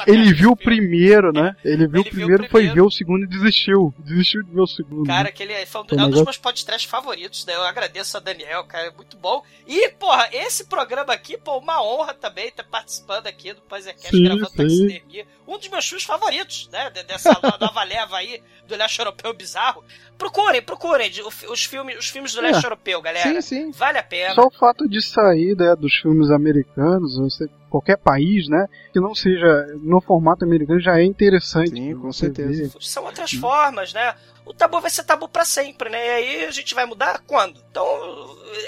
Ele 0.06 0.32
viu 0.32 0.50
o 0.52 0.56
primeiro, 0.56 1.32
né? 1.32 1.54
Ele 1.64 1.86
viu 1.86 2.00
Ele 2.00 2.08
o 2.08 2.12
primeiro, 2.12 2.42
viu 2.42 2.50
foi 2.50 2.60
primeiro. 2.62 2.74
ver 2.74 2.80
o 2.82 2.90
segundo 2.90 3.24
e 3.24 3.26
desistiu. 3.26 3.94
Desistiu 3.98 4.42
de 4.42 4.50
ver 4.52 4.60
o 4.60 4.66
segundo. 4.66 5.06
Cara, 5.06 5.30
que 5.32 5.42
ele 5.42 5.52
é, 5.52 5.66
foi 5.66 5.82
um, 5.82 5.88
Foi 5.88 5.98
é 5.98 6.04
um 6.04 6.10
dos 6.10 6.22
meus 6.22 6.36
podcasts 6.38 6.88
favoritos, 6.88 7.44
né? 7.44 7.54
Eu 7.54 7.62
agradeço 7.64 8.16
a 8.16 8.20
Daniel, 8.20 8.64
cara, 8.64 8.86
é 8.86 8.90
muito 8.90 9.16
bom. 9.16 9.42
E, 9.66 9.88
porra, 9.90 10.28
esse 10.32 10.64
programa 10.66 11.12
aqui, 11.12 11.36
pô, 11.36 11.58
uma 11.58 11.82
honra 11.82 12.14
também 12.14 12.48
estar 12.48 12.64
participando 12.64 13.26
aqui 13.26 13.52
do 13.52 13.60
Pazercast 13.62 14.16
gravando 14.22 14.48
sim. 14.50 14.56
taxidermia. 14.56 15.26
Um 15.46 15.58
dos 15.58 15.68
meus 15.68 15.86
filmes 15.86 16.04
favoritos, 16.04 16.35
né? 16.72 16.90
de- 16.90 17.02
Dessa 17.04 17.32
nova 17.60 17.82
leva 17.84 18.16
aí 18.18 18.42
do 18.66 18.74
leste 18.76 18.98
europeu 18.98 19.32
bizarro. 19.32 19.84
Procurem, 20.18 20.62
procurem 20.62 21.10
os 21.50 21.64
filmes, 21.64 21.98
os 21.98 22.08
filmes 22.08 22.32
do 22.34 22.40
leste 22.40 22.64
É. 22.64 22.66
europeu, 22.66 23.00
galera. 23.02 23.40
Sim, 23.42 23.66
sim. 23.66 23.70
Vale 23.72 23.98
a 23.98 24.02
pena. 24.02 24.34
Só 24.34 24.46
o 24.46 24.50
fato 24.50 24.88
de 24.88 25.00
sair 25.02 25.54
né, 25.56 25.76
dos 25.76 25.94
filmes 25.96 26.30
americanos, 26.30 27.16
você, 27.18 27.46
qualquer 27.70 27.96
país, 27.98 28.48
né, 28.48 28.66
que 28.92 28.98
não 28.98 29.14
seja 29.14 29.46
no 29.82 30.00
formato 30.00 30.44
americano 30.44 30.80
já 30.80 30.98
é 30.98 31.04
interessante. 31.04 31.70
Sim, 31.70 31.94
com 31.98 32.12
certeza. 32.12 32.70
vê. 32.72 32.80
São 32.80 33.04
outras 33.04 33.30
formas, 33.32 33.92
né? 33.92 34.14
O 34.44 34.54
tabu 34.54 34.80
vai 34.80 34.90
ser 34.90 35.04
tabu 35.04 35.28
pra 35.28 35.44
sempre, 35.44 35.90
né? 35.90 35.98
E 36.06 36.10
aí 36.10 36.44
a 36.46 36.50
gente 36.50 36.74
vai 36.74 36.86
mudar 36.86 37.20
quando? 37.26 37.60
Então 37.70 37.84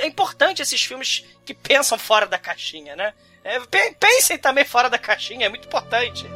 é 0.00 0.06
importante 0.06 0.60
esses 0.60 0.82
filmes 0.84 1.24
que 1.44 1.54
pensam 1.54 1.96
fora 1.98 2.26
da 2.26 2.38
caixinha, 2.38 2.94
né? 2.96 3.14
É, 3.44 3.58
pe- 3.60 3.94
pensem 3.98 4.36
também 4.36 4.64
fora 4.64 4.90
da 4.90 4.98
caixinha, 4.98 5.46
é 5.46 5.48
muito 5.48 5.66
importante. 5.66 6.26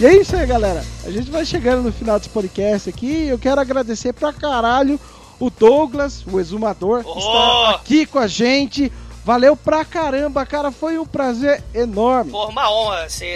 E 0.00 0.06
é 0.06 0.14
isso 0.14 0.34
aí, 0.34 0.46
galera. 0.46 0.82
A 1.04 1.10
gente 1.10 1.30
vai 1.30 1.44
chegando 1.44 1.82
no 1.82 1.92
final 1.92 2.18
desse 2.18 2.30
podcast 2.30 2.88
aqui. 2.88 3.26
Eu 3.28 3.38
quero 3.38 3.60
agradecer 3.60 4.12
pra 4.14 4.32
caralho 4.32 4.98
o 5.38 5.50
Douglas, 5.50 6.24
o 6.26 6.40
exumador, 6.40 7.02
Oh! 7.04 7.18
está 7.18 7.70
aqui 7.76 8.06
com 8.06 8.18
a 8.18 8.26
gente. 8.26 8.90
Valeu 9.24 9.54
pra 9.54 9.84
caramba, 9.84 10.46
cara. 10.46 10.70
Foi 10.72 10.98
um 10.98 11.04
prazer 11.06 11.62
enorme. 11.74 12.30
Pô, 12.30 12.46
uma 12.46 12.70
honra, 12.72 13.04
assim. 13.04 13.26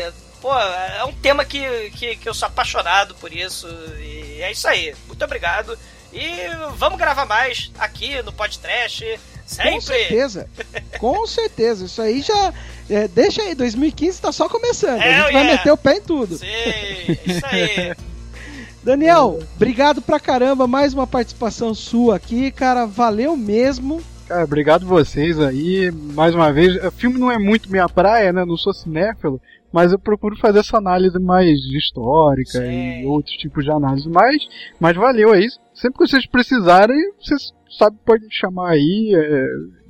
Pô, 0.41 0.53
é 0.59 1.05
um 1.05 1.13
tema 1.13 1.45
que, 1.45 1.61
que, 1.91 2.17
que 2.17 2.29
eu 2.29 2.35
sou 2.35 2.47
apaixonado 2.49 3.15
por 3.17 3.33
isso. 3.33 3.67
E 4.01 4.41
é 4.41 4.51
isso 4.51 4.67
aí. 4.67 4.95
Muito 5.07 5.23
obrigado. 5.23 5.79
E 6.13 6.27
vamos 6.77 6.99
gravar 6.99 7.27
mais 7.27 7.71
aqui 7.79 8.23
no 8.23 8.33
podcast. 8.33 9.05
Com 9.05 9.47
Sempre. 9.47 9.81
certeza. 9.83 10.49
Com 10.99 11.27
certeza. 11.27 11.85
Isso 11.85 12.01
aí 12.01 12.23
já. 12.23 12.55
É, 12.89 13.09
deixa 13.09 13.43
aí, 13.43 13.55
2015 13.55 14.21
tá 14.21 14.33
só 14.33 14.49
começando. 14.49 15.01
a 15.01 15.07
Hell 15.07 15.13
gente 15.13 15.33
vai 15.33 15.43
yeah. 15.43 15.53
meter 15.53 15.73
o 15.73 15.77
pé 15.77 15.97
em 15.97 16.01
tudo. 16.01 16.37
Sim, 16.37 16.47
isso 17.27 17.47
aí. 17.47 17.95
Daniel, 18.85 19.39
obrigado 19.57 20.03
pra 20.03 20.21
caramba, 20.21 20.67
mais 20.67 20.93
uma 20.93 21.07
participação 21.07 21.75
sua 21.75 22.17
aqui, 22.17 22.51
cara, 22.51 22.85
valeu 22.85 23.35
mesmo. 23.35 24.03
Cara, 24.29 24.45
obrigado 24.45 24.87
vocês 24.87 25.41
aí, 25.41 25.91
mais 25.91 26.35
uma 26.35 26.53
vez. 26.53 26.77
O 26.85 26.91
filme 26.91 27.19
não 27.19 27.31
é 27.31 27.39
muito 27.39 27.71
minha 27.71 27.89
praia, 27.89 28.31
né? 28.31 28.45
Não 28.45 28.59
sou 28.59 28.75
cinéfilo, 28.75 29.41
mas 29.73 29.91
eu 29.93 29.99
procuro 29.99 30.37
fazer 30.37 30.59
essa 30.59 30.77
análise 30.77 31.19
mais 31.19 31.59
histórica 31.75 32.59
Sim. 32.59 33.03
e 33.03 33.07
outros 33.07 33.35
tipos 33.37 33.65
de 33.65 33.71
análise. 33.71 34.09
Mas, 34.09 34.37
mas 34.79 34.95
valeu 34.95 35.33
aí. 35.33 35.49
Sempre 35.73 35.99
que 35.99 36.09
vocês 36.09 36.27
precisarem, 36.27 36.97
vocês 37.19 37.53
sabem, 37.79 37.99
pode 38.05 38.25
me 38.25 38.33
chamar 38.33 38.71
aí 38.71 39.15
é, 39.15 39.47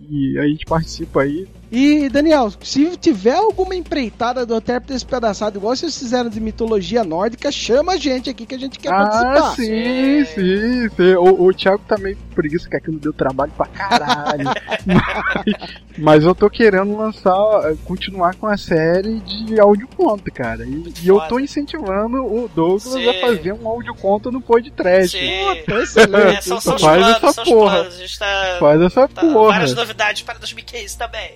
e 0.08 0.38
a 0.38 0.46
gente 0.46 0.64
participa 0.66 1.22
aí. 1.22 1.48
E, 1.74 2.08
Daniel, 2.08 2.52
se 2.62 2.96
tiver 2.96 3.34
alguma 3.34 3.74
empreitada 3.74 4.46
do 4.46 4.56
Intérprete 4.56 4.92
Despedaçado, 4.92 5.58
igual 5.58 5.74
vocês 5.74 5.98
fizeram 5.98 6.30
de 6.30 6.40
mitologia 6.40 7.02
nórdica, 7.02 7.50
chama 7.50 7.94
a 7.94 7.96
gente 7.96 8.30
aqui 8.30 8.46
que 8.46 8.54
a 8.54 8.58
gente 8.58 8.78
quer 8.78 8.92
ah, 8.92 8.96
participar. 8.96 9.56
sim, 9.56 10.24
sim, 10.24 10.88
sim. 10.90 11.14
O, 11.16 11.46
o 11.46 11.52
Thiago 11.52 11.82
tá 11.88 11.98
meio 11.98 12.16
com 12.16 12.32
preguiça, 12.32 12.70
que 12.70 12.76
aquilo 12.76 13.00
deu 13.00 13.12
trabalho 13.12 13.50
pra 13.56 13.66
caralho. 13.66 14.44
mas, 14.86 15.98
mas 15.98 16.24
eu 16.24 16.32
tô 16.32 16.48
querendo 16.48 16.96
lançar, 16.96 17.34
eh, 17.64 17.76
continuar 17.84 18.36
com 18.36 18.46
a 18.46 18.56
série 18.56 19.18
de 19.18 19.58
audioconto, 19.58 20.30
cara. 20.32 20.64
E, 20.64 20.94
e 21.02 21.08
eu 21.08 21.20
tô 21.22 21.40
incentivando 21.40 22.24
o 22.24 22.48
Douglas 22.54 22.84
Sim. 22.84 23.08
a 23.08 23.20
fazer 23.20 23.52
um 23.52 23.66
audioconto 23.66 24.30
no 24.30 24.40
podcast. 24.40 25.18
Sim. 25.18 25.56
Puta, 25.64 25.82
excelente. 25.82 26.36
É, 26.36 26.40
são, 26.40 26.60
são 26.60 26.76
os 26.76 26.82
Faz 26.82 26.98
planos, 26.98 27.16
essa 27.16 27.32
são 27.32 27.42
os 27.42 27.50
porra. 27.50 27.70
planos. 27.78 27.94
A 27.94 27.98
gente 27.98 28.18
tá, 28.20 28.56
Faz 28.60 28.80
essa 28.80 29.08
tá 29.08 29.20
porra. 29.22 29.48
várias 29.48 29.74
novidades 29.74 30.22
para 30.22 30.38
2015 30.38 30.96
também. 30.96 31.32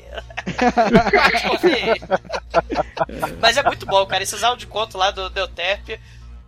Mas 3.41 3.57
é 3.57 3.63
muito 3.63 3.87
bom, 3.87 4.05
cara. 4.07 4.23
Esses 4.23 4.43
audiocontos 4.43 4.95
lá 4.97 5.11
do 5.11 5.29
Deutep. 5.31 5.99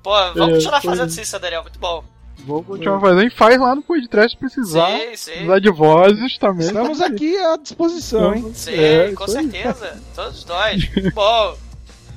Pô, 0.02 0.10
vamos 0.34 0.40
É, 0.40 0.52
continuar 0.54 0.80
foi- 0.80 0.90
fazendo 0.96 1.20
isso, 1.22 1.38
Daniel. 1.38 1.62
Muito 1.62 1.78
bom. 1.78 2.02
Vou 2.46 2.62
continuar 2.64 2.98
fazendo 3.00 3.26
e 3.26 3.30
faz 3.30 3.60
lá 3.60 3.74
no 3.74 3.82
podcast 3.82 4.30
se 4.30 4.36
precisar. 4.38 4.90
Sim, 4.98 5.16
sim. 5.16 5.30
Precisar 5.32 5.58
de 5.58 5.70
vozes 5.70 6.38
também. 6.38 6.66
Estamos 6.66 7.00
aqui 7.02 7.36
à 7.36 7.56
disposição, 7.58 8.34
hein? 8.34 8.50
Sim, 8.54 8.72
É, 8.74 9.12
com 9.12 9.24
isso 9.26 9.38
aí. 9.38 9.50
certeza. 9.50 10.02
Todos 10.14 10.44
nós. 10.46 10.88
Muito 10.94 11.14
bom. 11.14 11.56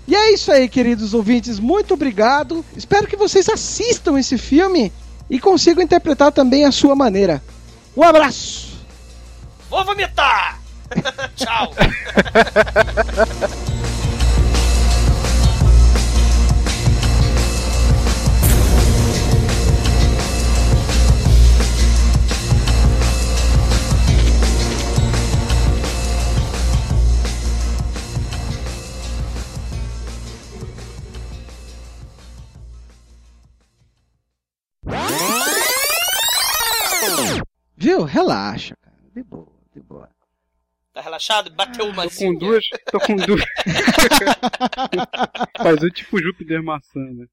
E 0.06 0.14
é 0.18 0.34
isso 0.34 0.52
aí, 0.52 0.68
queridos 0.68 1.14
ouvintes. 1.14 1.60
Muito 1.61 1.94
obrigado. 1.94 2.65
Espero 2.76 3.07
que 3.07 3.15
vocês 3.15 3.48
assistam 3.48 4.19
esse 4.19 4.38
filme 4.38 4.91
e 5.30 5.40
consigam 5.40 5.81
interpretar 5.81 6.30
também 6.30 6.65
a 6.65 6.73
sua 6.73 6.94
maneira. 6.94 7.41
Um 7.95 8.03
abraço! 8.03 8.81
Vou 9.69 9.85
vomitar! 9.85 10.60
Tchau. 11.35 11.73
Viu? 37.83 38.05
Relaxa, 38.05 38.75
cara. 38.81 38.95
De 39.13 39.21
boa, 39.21 39.51
de 39.75 39.81
boa. 39.81 40.09
Tá 40.93 41.01
relaxado? 41.01 41.49
Bateu 41.51 41.85
uma 41.87 42.07
Tô 42.07 42.15
com 42.17 42.35
duas. 42.35 42.63
Tô 42.91 42.99
com 42.99 43.15
duas. 43.25 43.43
Fazer 45.57 45.91
tipo 45.91 46.21
Júpiter 46.21 46.61
maçã, 46.63 46.99
né? 46.99 47.25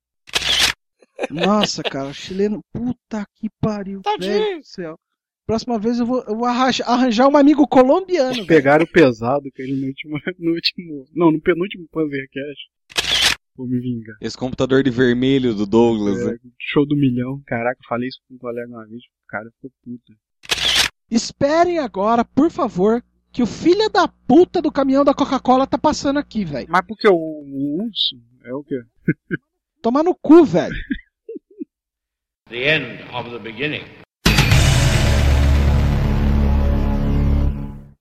Nossa, 1.30 1.82
cara, 1.82 2.12
chileno. 2.12 2.60
Puta 2.72 3.26
que 3.36 3.48
pariu, 3.60 4.00
Tadinho. 4.00 4.32
velho 4.32 4.58
do 4.60 4.66
céu. 4.66 4.98
Próxima 5.46 5.78
vez 5.78 5.98
eu 5.98 6.06
vou, 6.06 6.22
eu 6.26 6.36
vou 6.36 6.46
arranjar, 6.46 6.88
arranjar 6.88 7.28
um 7.28 7.36
amigo 7.36 7.66
colombiano. 7.66 8.32
velho. 8.34 8.46
Pegaram 8.46 8.84
o 8.84 8.90
pesado 8.90 9.50
que 9.54 9.60
ele 9.62 9.74
no 9.80 9.86
último. 9.88 10.18
No 10.38 10.52
último. 10.52 11.04
Não, 11.14 11.30
no 11.30 11.40
penúltimo 11.40 11.86
Panzercast. 11.92 12.70
Vou 13.56 13.66
me 13.66 13.78
vingar. 13.78 14.16
Esse 14.22 14.38
computador 14.38 14.82
de 14.82 14.90
vermelho 14.90 15.52
do 15.54 15.66
Douglas, 15.66 16.18
É, 16.20 16.24
né? 16.32 16.38
show 16.58 16.86
do 16.86 16.96
milhão. 16.96 17.42
Caraca, 17.46 17.78
falei 17.86 18.08
isso 18.08 18.20
com 18.26 18.36
um 18.36 18.38
colega 18.38 18.68
uma 18.68 18.86
vez. 18.86 19.02
O 19.02 19.26
cara 19.28 19.50
ficou 19.56 19.70
puta. 19.84 20.14
Esperem 21.10 21.78
agora, 21.80 22.24
por 22.24 22.50
favor, 22.50 23.02
que 23.32 23.42
o 23.42 23.46
filho 23.46 23.88
da 23.90 24.08
puta 24.08 24.60
do 24.60 24.72
caminhão 24.72 25.04
da 25.04 25.14
Coca-Cola 25.14 25.66
tá 25.66 25.78
passando 25.78 26.18
aqui, 26.18 26.44
velho. 26.44 26.66
Mas 26.68 26.84
porque 26.86 27.08
o, 27.08 27.14
o 27.14 27.84
urso 27.84 28.16
é 28.44 28.52
o 28.52 28.62
quê? 28.64 28.80
Tomar 29.82 30.02
no 30.02 30.14
cu, 30.14 30.44
velho. 30.44 30.74
the 32.48 32.76
end 32.76 33.02
of 33.14 33.30
the 33.30 33.38
beginning. 33.38 33.84